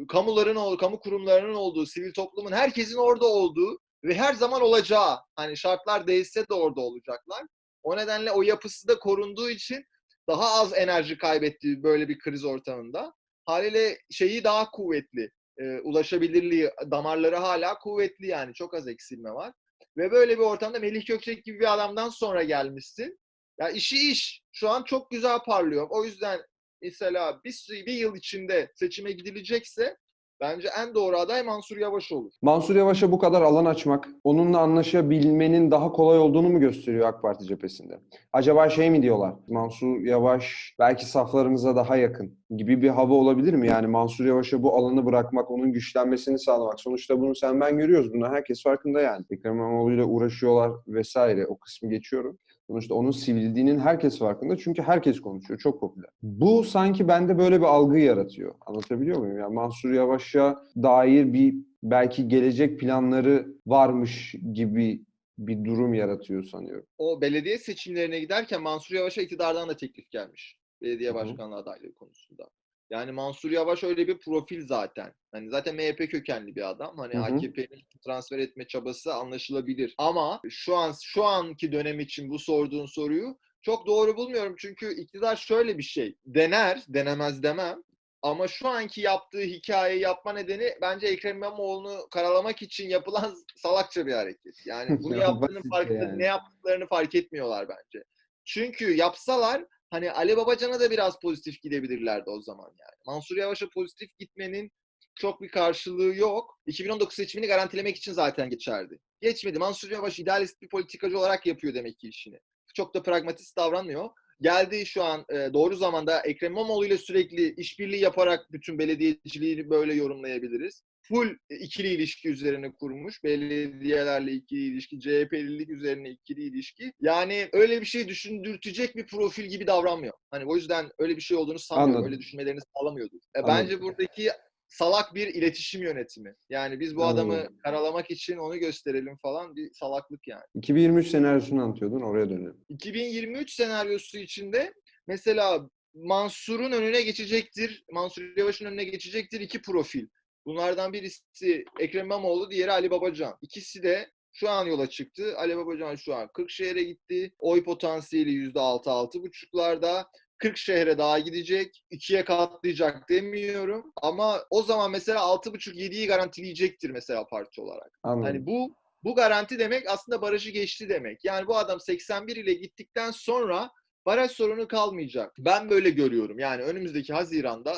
kamuların 0.10 0.56
olduğu, 0.56 0.78
kamu 0.78 1.00
kurumlarının 1.00 1.54
olduğu, 1.54 1.86
sivil 1.86 2.14
toplumun 2.14 2.52
herkesin 2.52 2.98
orada 2.98 3.26
olduğu 3.26 3.80
ve 4.04 4.14
her 4.14 4.34
zaman 4.34 4.62
olacağı. 4.62 5.18
Hani 5.36 5.58
şartlar 5.58 6.08
değişse 6.08 6.48
de 6.50 6.54
orada 6.54 6.82
olacaklar. 6.82 7.44
O 7.84 7.98
nedenle 7.98 8.32
o 8.32 8.42
yapısı 8.42 8.88
da 8.88 9.00
korunduğu 9.00 9.50
için 9.50 9.86
daha 10.30 10.62
az 10.62 10.74
enerji 10.74 11.18
kaybettiği 11.18 11.84
böyle 11.84 12.10
bir 12.10 12.20
kriz 12.20 12.46
ortamında 12.46 13.14
haliyle 13.46 13.98
şeyi 14.12 14.44
daha 14.44 14.72
kuvvetli. 14.72 15.30
E, 15.58 15.80
ulaşabilirliği, 15.80 16.70
damarları 16.92 17.36
hala 17.36 17.80
kuvvetli 17.80 18.28
yani. 18.28 18.54
Çok 18.54 18.74
az 18.74 18.88
eksilme 18.88 19.32
var. 19.32 19.54
Ve 19.98 20.12
böyle 20.12 20.38
bir 20.38 20.44
ortamda 20.44 20.80
Melih 20.80 21.06
Gökçek 21.06 21.46
gibi 21.46 21.60
bir 21.60 21.74
adamdan 21.74 22.10
sonra 22.10 22.44
gelmişsin. 22.44 23.20
Ya 23.60 23.70
işi 23.70 24.12
iş. 24.12 24.44
Şu 24.52 24.70
an 24.70 24.84
çok 24.84 25.12
güzel 25.12 25.40
parlıyor. 25.40 25.88
O 25.90 26.06
yüzden 26.06 26.42
mesela 26.82 27.42
bir, 27.44 27.86
bir 27.86 27.94
yıl 27.94 28.16
içinde 28.16 28.72
seçime 28.76 29.12
gidilecekse 29.12 29.98
bence 30.42 30.68
en 30.80 30.96
doğru 30.96 31.18
aday 31.18 31.44
Mansur 31.44 31.78
Yavaş 31.78 32.12
olur. 32.12 32.32
Mansur 32.42 32.76
Yavaş'a 32.76 33.12
bu 33.12 33.20
kadar 33.20 33.42
alan 33.42 33.66
açmak, 33.66 34.10
onunla 34.24 34.60
anlaşabilmenin 34.60 35.72
daha 35.72 35.92
kolay 35.92 36.20
olduğunu 36.20 36.50
mu 36.50 36.60
gösteriyor 36.60 37.08
AK 37.08 37.22
Parti 37.22 37.46
cephesinde? 37.46 38.00
Acaba 38.34 38.70
şey 38.70 38.90
mi 38.90 39.02
diyorlar? 39.02 39.34
Mansur 39.48 40.00
Yavaş 40.00 40.76
belki 40.80 41.06
saflarımıza 41.06 41.76
daha 41.76 41.98
yakın 41.98 42.38
gibi 42.58 42.82
bir 42.82 42.90
hava 42.90 43.14
olabilir 43.14 43.54
mi? 43.54 43.68
Yani 43.68 43.88
Mansur 43.88 44.26
Yavaş'a 44.26 44.64
bu 44.64 44.76
alanı 44.76 45.06
bırakmak, 45.06 45.52
onun 45.52 45.72
güçlenmesini 45.72 46.40
sağlamak. 46.40 46.80
Sonuçta 46.80 47.22
bunu 47.22 47.36
sen 47.36 47.62
ben 47.62 47.78
görüyoruz. 47.78 48.14
Buna 48.14 48.30
herkes 48.30 48.64
farkında 48.64 49.02
yani. 49.02 49.26
Ekrem 49.30 49.56
İmamoğlu'yla 49.56 50.06
uğraşıyorlar 50.06 50.72
vesaire. 50.88 51.48
O 51.48 51.58
kısmı 51.58 51.90
geçiyorum. 51.90 52.38
Sonuçta 52.68 52.96
onun 52.96 53.12
sivrildiğinin 53.12 53.80
herkes 53.80 54.20
farkında. 54.20 54.58
Çünkü 54.58 54.82
herkes 54.82 55.20
konuşuyor. 55.22 55.60
Çok 55.60 55.80
popüler. 55.80 56.10
Bu 56.22 56.64
sanki 56.64 57.08
bende 57.08 57.38
böyle 57.38 57.60
bir 57.60 57.66
algı 57.66 58.00
yaratıyor. 58.00 58.56
Anlatabiliyor 58.66 59.18
muyum? 59.18 59.38
Yani 59.38 59.54
Mansur 59.54 59.92
Yavaş'a 59.92 60.64
dair 60.76 61.34
bir 61.34 61.56
belki 61.84 62.28
gelecek 62.28 62.80
planları 62.80 63.48
varmış 63.68 64.36
gibi 64.54 65.02
bir 65.38 65.66
durum 65.66 65.94
yaratıyor 65.94 66.44
sanıyorum. 66.44 66.86
O 66.98 67.22
belediye 67.22 67.58
seçimlerine 67.58 68.20
giderken 68.20 68.62
Mansur 68.62 68.96
Yavaş'a 68.96 69.22
iktidardan 69.22 69.70
da 69.70 69.78
teklif 69.78 70.12
gelmiş. 70.12 70.58
Belediye 70.82 71.14
başkanlığı 71.14 71.56
adaylığı 71.56 71.94
konusunda. 71.94 72.50
Yani 72.90 73.12
Mansur 73.12 73.52
Yavaş 73.52 73.84
öyle 73.84 74.08
bir 74.08 74.20
profil 74.20 74.68
zaten. 74.68 75.14
Hani 75.32 75.50
zaten 75.50 75.76
MHP 75.76 76.12
kökenli 76.12 76.56
bir 76.56 76.70
adam. 76.70 76.98
Hani. 76.98 77.20
AKP'nin 77.20 77.82
transfer 78.06 78.40
etme 78.40 78.68
çabası 78.68 79.14
anlaşılabilir. 79.14 79.96
Ama 79.98 80.42
şu 80.50 80.76
an 80.76 80.94
şu 81.04 81.24
anki 81.24 81.72
dönem 81.72 82.00
için 82.00 82.30
bu 82.30 82.40
sorduğun 82.40 82.86
soruyu 82.86 83.38
çok 83.62 83.88
doğru 83.88 84.18
bulmuyorum. 84.18 84.56
Çünkü 84.58 85.02
iktidar 85.02 85.36
şöyle 85.36 85.78
bir 85.78 85.84
şey. 85.84 86.16
Dener, 86.26 86.84
denemez 86.88 87.44
demem. 87.44 87.84
Ama 88.22 88.48
şu 88.48 88.68
anki 88.68 89.02
yaptığı 89.02 89.42
hikayeyi 89.42 90.02
yapma 90.02 90.34
nedeni 90.34 90.74
bence 90.82 91.08
Ekrem 91.08 91.38
İmamoğlu'nu 91.38 92.10
karalamak 92.12 92.62
için 92.62 92.90
yapılan 92.90 93.36
salakça 93.56 94.06
bir 94.06 94.14
hareket. 94.14 94.56
Yani 94.66 95.00
bunu 95.04 95.16
Ya 95.18 95.22
yaptığının 95.22 95.70
farkında, 95.70 96.04
yani. 96.04 96.20
ne 96.20 96.26
yaptıklarını 96.26 96.88
fark 96.88 97.16
etmiyorlar 97.16 97.70
bence. 97.70 98.04
Çünkü 98.46 98.96
yapsalar 98.96 99.66
hani 99.90 100.12
Ali 100.12 100.38
Babacan'a 100.38 100.80
da 100.80 100.92
biraz 100.92 101.20
pozitif 101.20 101.62
gidebilirlerdi 101.62 102.30
o 102.30 102.42
zaman 102.42 102.70
yani. 102.80 102.96
Mansur 103.06 103.38
Yavaş'a 103.38 103.70
pozitif 103.70 104.18
gitmenin 104.18 104.72
çok 105.16 105.42
bir 105.42 105.50
karşılığı 105.50 106.16
yok. 106.16 106.60
2019 106.66 107.16
seçimini 107.16 107.48
garantilemek 107.48 107.98
için 107.98 108.14
zaten 108.14 108.50
geçerdi. 108.50 109.00
Geçmedi. 109.22 109.60
Mansur 109.60 109.92
Yavaş 109.92 110.20
idealist 110.20 110.62
bir 110.62 110.70
politikacı 110.70 111.20
olarak 111.20 111.46
yapıyor 111.46 111.74
demek 111.74 112.00
ki 112.00 112.08
işini. 112.08 112.40
Çok 112.74 112.94
da 112.94 113.04
pragmatist 113.04 113.58
davranmıyor. 113.58 114.10
Geldi 114.42 114.86
şu 114.86 115.04
an 115.04 115.26
e, 115.30 115.54
doğru 115.54 115.76
zamanda 115.76 116.22
Ekrem 116.22 116.52
İmamoğlu 116.52 116.86
ile 116.86 116.98
sürekli 116.98 117.56
işbirliği 117.56 118.02
yaparak 118.02 118.52
bütün 118.52 118.80
belediyeciliğini 118.80 119.70
böyle 119.70 119.94
yorumlayabiliriz. 119.94 120.84
Full 121.08 121.38
ikili 121.50 121.88
ilişki 121.88 122.30
üzerine 122.30 122.72
kurmuş. 122.72 123.24
Belediyelerle 123.24 124.32
ikili 124.32 124.66
ilişki, 124.66 125.00
CHP'lilik 125.00 125.70
üzerine 125.70 126.10
ikili 126.10 126.44
ilişki. 126.44 126.92
Yani 127.02 127.50
öyle 127.54 127.82
bir 127.82 127.86
şey 127.86 128.08
düşündürtecek 128.08 128.96
bir 128.96 129.08
profil 129.08 129.46
gibi 129.46 129.68
davranmıyor. 129.68 130.14
Hani 130.32 130.46
o 130.46 130.56
yüzden 130.56 130.90
öyle 131.00 131.16
bir 131.16 131.22
şey 131.22 131.38
olduğunu 131.38 131.60
sanmıyorum. 131.60 131.96
Anladım. 131.96 132.12
Öyle 132.12 132.20
düşünmelerini 132.22 132.60
sağlamıyordur. 132.78 133.18
E, 133.36 133.40
Anladım. 133.40 133.56
bence 133.56 133.82
buradaki 133.82 134.30
salak 134.68 135.16
bir 135.16 135.28
iletişim 135.28 135.82
yönetimi. 135.82 136.36
Yani 136.50 136.80
biz 136.80 136.96
bu 136.96 137.04
Anladım. 137.04 137.30
adamı 137.30 137.58
karalamak 137.64 138.12
için 138.12 138.38
onu 138.38 138.58
gösterelim 138.58 139.18
falan 139.18 139.56
bir 139.56 139.72
salaklık 139.74 140.28
yani. 140.28 140.44
2023 140.56 141.08
senaryosunu 141.08 141.64
anlatıyordun. 141.64 142.02
Oraya 142.02 142.30
dönelim. 142.30 142.66
2023 142.70 143.52
senaryosu 143.52 144.18
içinde 144.18 144.74
mesela 145.08 145.70
Mansur'un 145.94 146.72
önüne 146.72 147.02
geçecektir, 147.02 147.84
Mansur 147.92 148.38
Yavaş'ın 148.38 148.66
önüne 148.66 148.84
geçecektir 148.84 149.40
iki 149.42 149.62
profil. 149.62 150.08
Bunlardan 150.46 150.94
birisi 150.94 151.66
Ekrem 151.80 152.06
İmamoğlu, 152.06 152.52
diğeri 152.52 152.72
Ali 152.72 152.92
Babacan. 152.92 153.38
İkisi 153.42 153.84
de 153.84 154.10
şu 154.34 154.50
an 154.50 154.66
yola 154.66 154.90
çıktı. 154.90 155.34
Ali 155.38 155.58
Babacan 155.58 155.96
şu 155.96 156.16
an 156.16 156.28
Kırkşehir'e 156.34 156.84
gitti. 156.84 157.34
Oy 157.40 157.64
potansiyeli 157.64 158.30
%6-6,5'larda. 158.30 160.06
Kırkşehir'e 160.38 160.98
daha 160.98 161.20
gidecek. 161.20 161.84
ikiye 161.90 162.26
katlayacak 162.26 163.10
demiyorum. 163.10 163.92
Ama 164.02 164.42
o 164.50 164.64
zaman 164.64 164.92
mesela 164.92 165.20
6,5-7'yi 165.20 166.08
garantileyecektir 166.08 166.90
mesela 166.90 167.28
parti 167.28 167.62
olarak. 167.62 168.00
Anladım. 168.04 168.24
Hani 168.24 168.46
bu 168.46 168.76
bu 169.04 169.16
garanti 169.16 169.60
demek 169.60 169.90
aslında 169.90 170.22
barajı 170.22 170.52
geçti 170.52 170.90
demek. 170.90 171.26
Yani 171.26 171.48
bu 171.48 171.58
adam 171.58 171.80
81 171.80 172.36
ile 172.36 172.54
gittikten 172.54 173.12
sonra 173.12 173.70
baraj 174.06 174.32
sorunu 174.32 174.68
kalmayacak. 174.68 175.36
Ben 175.40 175.70
böyle 175.70 175.90
görüyorum. 175.90 176.40
Yani 176.40 176.64
önümüzdeki 176.64 177.14
Haziran'da 177.14 177.76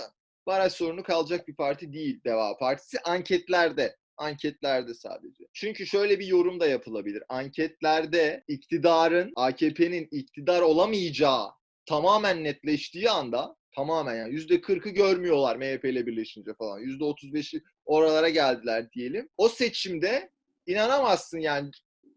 baraj 0.47 0.73
sorunu 0.73 1.03
kalacak 1.03 1.47
bir 1.47 1.55
parti 1.55 1.93
değil 1.93 2.19
Deva 2.25 2.57
Partisi. 2.57 2.99
Anketlerde. 2.99 3.95
Anketlerde 4.17 4.93
sadece. 4.93 5.43
Çünkü 5.53 5.87
şöyle 5.87 6.19
bir 6.19 6.25
yorum 6.25 6.59
da 6.59 6.67
yapılabilir. 6.67 7.23
Anketlerde 7.29 8.43
iktidarın, 8.47 9.31
AKP'nin 9.35 10.07
iktidar 10.11 10.61
olamayacağı 10.61 11.47
tamamen 11.85 12.43
netleştiği 12.43 13.09
anda 13.09 13.55
tamamen 13.75 14.15
yani 14.15 14.35
%40'ı 14.35 14.89
görmüyorlar 14.89 15.55
MHP 15.55 15.85
ile 15.85 16.07
birleşince 16.07 16.53
falan. 16.53 16.81
%35'i 16.81 17.63
oralara 17.85 18.29
geldiler 18.29 18.91
diyelim. 18.91 19.29
O 19.37 19.49
seçimde 19.49 20.29
inanamazsın 20.67 21.39
yani 21.39 21.71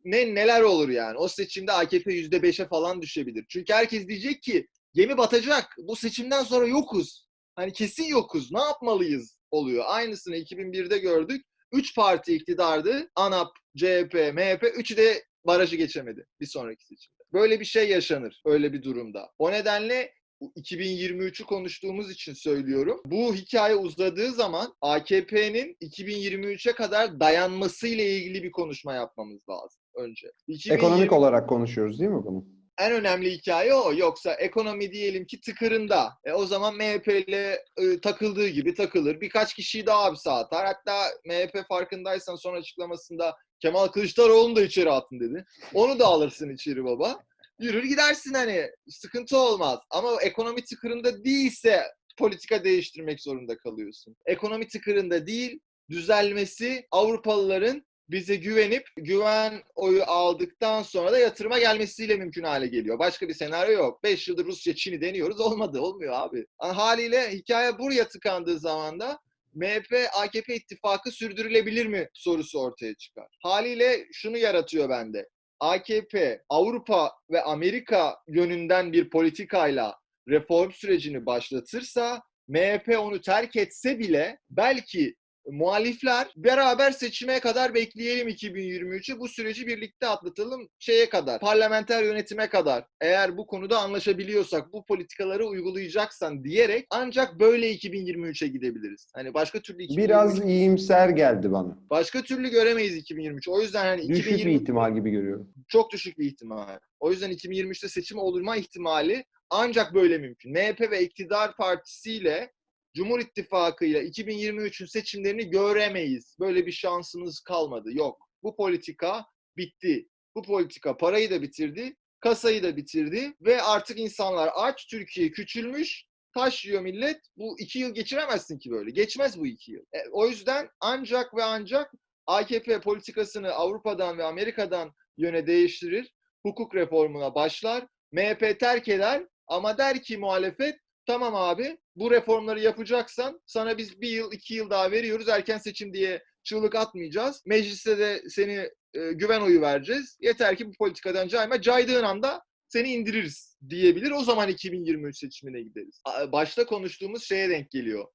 ne 0.05 0.35
neler 0.35 0.61
olur 0.61 0.89
yani. 0.89 1.19
O 1.19 1.29
seçimde 1.29 1.73
AKP 1.73 2.11
%5'e 2.11 2.69
falan 2.69 3.03
düşebilir. 3.03 3.47
Çünkü 3.49 3.73
herkes 3.73 4.09
diyecek 4.09 4.43
ki 4.43 4.69
gemi 4.95 5.19
batacak. 5.19 5.77
Bu 5.79 5.97
seçimden 5.97 6.43
sonra 6.43 6.67
yokuz. 6.67 7.30
Hani 7.61 7.73
kesin 7.73 8.05
yokuz. 8.05 8.53
Ne 8.53 8.61
yapmalıyız 8.61 9.39
oluyor. 9.51 9.85
Aynısını 9.87 10.37
2001'de 10.37 10.99
gördük. 10.99 11.47
Üç 11.73 11.97
parti 11.97 12.35
iktidardı. 12.35 13.11
ANAP, 13.15 13.51
CHP, 13.77 14.15
MHP. 14.35 14.65
Üçü 14.77 14.97
de 14.97 15.25
barajı 15.47 15.77
geçemedi 15.77 16.27
bir 16.41 16.47
sonraki 16.47 16.87
seçimde. 16.87 17.23
Böyle 17.33 17.61
bir 17.61 17.65
şey 17.65 17.89
yaşanır 17.89 18.43
öyle 18.45 18.73
bir 18.73 18.83
durumda. 18.83 19.31
O 19.39 19.53
nedenle 19.53 20.15
2023'ü 20.41 21.45
konuştuğumuz 21.45 22.11
için 22.11 22.35
söylüyorum. 22.35 23.01
Bu 23.07 23.35
hikaye 23.35 23.75
uzadığı 23.75 24.31
zaman 24.33 24.75
AKP'nin 24.81 25.77
2023'e 25.83 26.73
kadar 26.73 27.21
dayanması 27.21 27.89
ile 27.89 28.17
ilgili 28.17 28.43
bir 28.43 28.53
konuşma 28.53 28.95
yapmamız 28.95 29.49
lazım 29.49 29.83
önce. 29.95 30.33
2020 30.47 30.77
Ekonomik 30.79 31.13
olarak 31.13 31.49
konuşuyoruz 31.49 32.01
değil 32.01 32.11
mi 32.11 32.25
bunu? 32.25 32.60
En 32.79 32.93
önemli 32.93 33.31
hikaye 33.31 33.75
o. 33.75 33.95
Yoksa 33.95 34.35
ekonomi 34.35 34.93
diyelim 34.93 35.27
ki 35.27 35.41
tıkırında. 35.41 36.13
E, 36.25 36.33
o 36.33 36.47
zaman 36.47 36.75
MHP 36.75 37.09
ile 37.09 37.65
e, 37.77 38.01
takıldığı 38.01 38.49
gibi 38.49 38.75
takılır. 38.75 39.21
Birkaç 39.21 39.55
kişiyi 39.55 39.87
daha 39.87 40.05
hapse 40.05 40.31
atar. 40.31 40.67
Hatta 40.67 41.09
MHP 41.25 41.69
farkındaysan 41.69 42.37
son 42.37 42.55
açıklamasında 42.57 43.37
Kemal 43.61 43.87
Kılıçdaroğlu'nu 43.87 44.57
da 44.57 44.63
içeri 44.63 44.91
atın 44.91 45.21
dedi. 45.21 45.45
Onu 45.75 45.99
da 45.99 46.07
alırsın 46.07 46.55
içeri 46.55 46.85
baba. 46.85 47.21
Yürür 47.59 47.85
gidersin 47.85 48.35
hani. 48.35 48.71
Sıkıntı 48.89 49.39
olmaz. 49.39 49.79
Ama 49.91 50.23
ekonomi 50.23 50.65
tıkırında 50.65 51.25
değilse 51.25 51.83
politika 52.19 52.65
değiştirmek 52.65 53.23
zorunda 53.23 53.59
kalıyorsun. 53.59 54.17
Ekonomi 54.27 54.69
tıkırında 54.69 55.27
değil, 55.27 55.61
düzelmesi 55.91 56.87
Avrupalıların 56.91 57.87
bize 58.11 58.37
güvenip 58.37 58.89
güven 58.97 59.63
oyu 59.75 60.03
aldıktan 60.07 60.83
sonra 60.83 61.13
da 61.13 61.19
yatırıma 61.19 61.59
gelmesiyle 61.59 62.17
mümkün 62.17 62.43
hale 62.43 62.67
geliyor. 62.67 62.99
Başka 62.99 63.29
bir 63.29 63.35
senaryo 63.35 63.73
yok. 63.73 64.03
5 64.05 64.29
yıldır 64.29 64.47
Rusya, 64.47 64.75
Çin'i 64.75 65.01
deniyoruz. 65.01 65.41
Olmadı. 65.41 65.81
Olmuyor 65.81 66.13
abi. 66.17 66.47
Haliyle 66.59 67.31
hikaye 67.31 67.79
buraya 67.79 68.09
tıkandığı 68.09 68.59
zaman 68.59 69.01
da 69.01 69.19
MHP 69.55 70.09
AKP 70.13 70.55
ittifakı 70.55 71.11
sürdürülebilir 71.11 71.87
mi 71.87 72.09
sorusu 72.15 72.61
ortaya 72.61 72.95
çıkar. 72.95 73.27
Haliyle 73.43 74.07
şunu 74.13 74.39
yaratıyor 74.39 74.89
bende. 74.89 75.29
AKP 75.61 76.43
Avrupa 76.49 77.13
ve 77.31 77.43
Amerika 77.43 78.17
yönünden 78.29 78.93
bir 78.93 79.11
politikayla 79.11 79.99
reform 80.29 80.71
sürecini 80.73 81.27
başlatırsa 81.27 82.23
MHP 82.49 82.99
onu 82.99 83.21
terk 83.21 83.57
etse 83.57 83.99
bile 83.99 84.39
belki 84.51 85.15
muhalifler 85.51 86.27
beraber 86.37 86.91
seçime 86.91 87.41
kadar 87.41 87.75
bekleyelim 87.75 88.29
2023'ü. 88.29 89.19
Bu 89.19 89.29
süreci 89.29 89.67
birlikte 89.67 90.07
atlatalım 90.07 90.69
şeye 90.79 91.09
kadar, 91.09 91.41
parlamenter 91.41 92.03
yönetime 92.05 92.49
kadar. 92.49 92.85
Eğer 93.01 93.37
bu 93.37 93.47
konuda 93.47 93.79
anlaşabiliyorsak, 93.79 94.73
bu 94.73 94.85
politikaları 94.87 95.47
uygulayacaksan 95.47 96.45
diyerek 96.45 96.87
ancak 96.91 97.41
böyle 97.41 97.75
2023'e 97.75 98.49
gidebiliriz. 98.49 99.07
Hani 99.15 99.35
başka 99.35 99.61
türlü 99.61 99.83
2023, 99.83 100.09
Biraz 100.11 100.45
iyimser 100.49 101.09
geldi 101.09 101.53
bana. 101.53 101.79
başka 101.91 102.23
türlü 102.23 102.49
göremeyiz 102.51 102.97
2023. 102.97 103.49
O 103.49 103.61
yüzden 103.61 103.85
hani 103.85 104.09
Düşük 104.09 104.27
bir 104.27 104.31
2023 104.33 104.63
ihtimal 104.63 104.95
gibi 104.95 105.11
görüyorum. 105.11 105.49
çok 105.69 105.93
düşük 105.93 106.19
bir 106.19 106.27
ihtimal. 106.27 106.79
O 107.01 107.11
yüzden 107.11 107.31
2023'te 107.33 107.89
seçim 107.89 108.19
olurma 108.19 108.57
ihtimali 108.57 109.25
ancak 109.51 109.95
böyle 109.95 110.19
mümkün. 110.19 110.53
MHP 110.53 110.91
ve 110.91 111.03
iktidar 111.03 111.57
partisiyle 111.57 112.53
Cumhur 112.95 113.21
İttifakı 113.21 113.85
ile 113.85 114.05
2023'ün 114.05 114.87
seçimlerini 114.87 115.51
göremeyiz. 115.51 116.37
Böyle 116.41 116.67
bir 116.67 116.73
şansınız 116.73 117.41
kalmadı. 117.41 117.89
Yok. 117.93 118.29
Bu 118.43 118.57
politika 118.57 119.27
bitti. 119.57 120.09
Bu 120.37 120.43
politika 120.43 120.97
parayı 120.97 121.31
da 121.31 121.43
bitirdi, 121.43 121.97
kasayı 122.21 122.63
da 122.63 122.77
bitirdi 122.77 123.33
ve 123.41 123.63
artık 123.63 123.99
insanlar 123.99 124.51
aç, 124.55 124.87
Türkiye 124.87 125.31
küçülmüş, 125.31 126.05
taş 126.35 126.67
yiyor 126.67 126.83
millet. 126.83 127.21
Bu 127.37 127.61
iki 127.61 127.79
yıl 127.79 127.95
geçiremezsin 127.95 128.59
ki 128.59 128.71
böyle. 128.71 128.91
Geçmez 128.91 129.41
bu 129.41 129.47
iki 129.47 129.73
yıl. 129.73 129.83
E, 129.93 129.99
o 130.13 130.27
yüzden 130.27 130.69
ancak 130.81 131.35
ve 131.35 131.45
ancak 131.45 131.93
AKP 132.27 132.81
politikasını 132.81 133.53
Avrupa'dan 133.53 134.19
ve 134.19 134.25
Amerika'dan 134.25 134.93
yöne 135.17 135.47
değiştirir. 135.47 136.13
Hukuk 136.47 136.75
reformuna 136.75 137.35
başlar. 137.35 137.87
MHP 138.13 138.61
terk 138.61 138.89
eder 138.89 139.27
ama 139.47 139.79
der 139.79 140.03
ki 140.03 140.19
muhalefet 140.19 140.77
tamam 141.11 141.35
abi 141.35 141.79
bu 141.97 142.11
reformları 142.11 142.61
yapacaksan 142.61 143.41
sana 143.47 143.79
biz 143.79 144.01
bir 144.01 144.09
yıl 144.09 144.33
iki 144.33 144.55
yıl 144.55 144.71
daha 144.71 144.91
veriyoruz 144.91 145.29
erken 145.29 145.59
seçim 145.59 145.95
diye 145.95 146.23
çığlık 146.43 146.75
atmayacağız. 146.75 147.43
Mecliste 147.47 147.99
de 147.99 148.23
seni 148.29 148.71
e, 148.95 149.13
güven 149.13 149.41
oyu 149.41 149.61
vereceğiz. 149.61 150.19
Yeter 150.21 150.57
ki 150.57 150.69
bu 150.69 150.73
politikadan 150.79 151.29
cayma. 151.29 151.61
Caydığın 151.61 152.05
anda 152.05 152.43
seni 152.69 152.93
indiririz 152.93 153.59
diyebilir. 153.69 154.11
O 154.11 154.25
zaman 154.25 154.49
2023 154.49 155.19
seçimine 155.19 155.63
gideriz. 155.63 156.03
Başta 156.33 156.67
konuştuğumuz 156.67 157.25
şeye 157.25 157.51
denk 157.51 157.71
geliyor. 157.71 158.07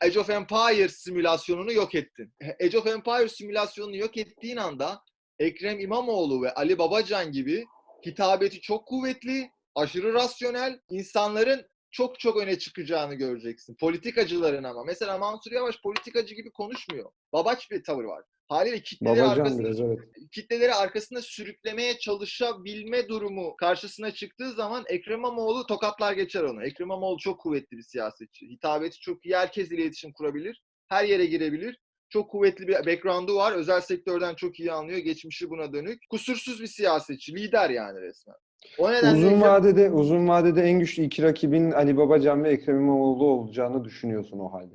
Age 0.00 0.20
of 0.20 0.30
Empires 0.30 0.96
simülasyonunu 0.96 1.72
yok 1.72 1.94
ettin. 1.94 2.32
Age 2.62 2.78
of 2.78 2.86
Empires 2.86 3.32
simülasyonunu 3.32 3.96
yok 3.96 4.16
ettiğin 4.16 4.56
anda 4.56 5.02
Ekrem 5.38 5.80
İmamoğlu 5.80 6.42
ve 6.42 6.54
Ali 6.54 6.78
Babacan 6.78 7.32
gibi 7.32 7.64
hitabeti 8.06 8.60
çok 8.60 8.86
kuvvetli, 8.88 9.50
aşırı 9.74 10.14
rasyonel 10.14 10.80
insanların 10.90 11.71
çok 11.92 12.20
çok 12.20 12.36
öne 12.36 12.58
çıkacağını 12.58 13.14
göreceksin. 13.14 13.74
Politikacıların 13.74 14.64
ama. 14.64 14.84
Mesela 14.84 15.18
Mansur 15.18 15.52
Yavaş 15.52 15.82
politikacı 15.82 16.34
gibi 16.34 16.50
konuşmuyor. 16.50 17.10
Babaç 17.32 17.70
bir 17.70 17.84
tavır 17.84 18.04
var. 18.04 18.24
Haliyle 18.48 18.82
kitleleri 18.82 19.18
Babacan 19.18 19.40
arkasında 19.40 19.64
biraz 19.64 19.80
evet. 19.80 19.98
kitleleri 20.32 20.74
arkasında 20.74 21.22
sürüklemeye 21.22 21.98
çalışabilme 21.98 23.08
durumu 23.08 23.56
karşısına 23.56 24.10
çıktığı 24.10 24.52
zaman 24.52 24.84
Ekrem 24.88 25.18
İmamoğlu 25.18 25.66
tokatlar 25.66 26.12
geçer 26.12 26.42
onu. 26.42 26.64
Ekrem 26.64 26.86
İmamoğlu 26.86 27.18
çok 27.18 27.40
kuvvetli 27.40 27.76
bir 27.76 27.82
siyasetçi. 27.82 28.46
Hitabeti 28.48 29.00
çok 29.00 29.26
iyi. 29.26 29.36
Herkes 29.36 29.70
ile 29.70 29.82
iletişim 29.82 30.12
kurabilir. 30.12 30.62
Her 30.88 31.04
yere 31.04 31.26
girebilir. 31.26 31.78
Çok 32.08 32.30
kuvvetli 32.30 32.68
bir 32.68 32.74
background'u 32.74 33.36
var. 33.36 33.52
Özel 33.52 33.80
sektörden 33.80 34.34
çok 34.34 34.60
iyi 34.60 34.72
anlıyor. 34.72 34.98
Geçmişi 34.98 35.50
buna 35.50 35.72
dönük. 35.72 36.02
Kusursuz 36.10 36.62
bir 36.62 36.66
siyasetçi. 36.66 37.34
Lider 37.34 37.70
yani 37.70 38.00
resmen. 38.00 38.36
O 38.78 38.92
nedenle 38.92 39.26
Uzun 39.26 39.40
vadede 39.40 39.90
uzun 39.90 40.28
vadede 40.28 40.62
en 40.62 40.80
güçlü 40.80 41.02
iki 41.02 41.22
rakibin 41.22 41.70
Ali 41.70 41.96
Babacan 41.96 42.44
ve 42.44 42.50
Ekrem 42.50 42.76
İmamoğlu 42.76 43.24
olacağını 43.26 43.84
düşünüyorsun 43.84 44.38
o 44.38 44.52
halde. 44.52 44.74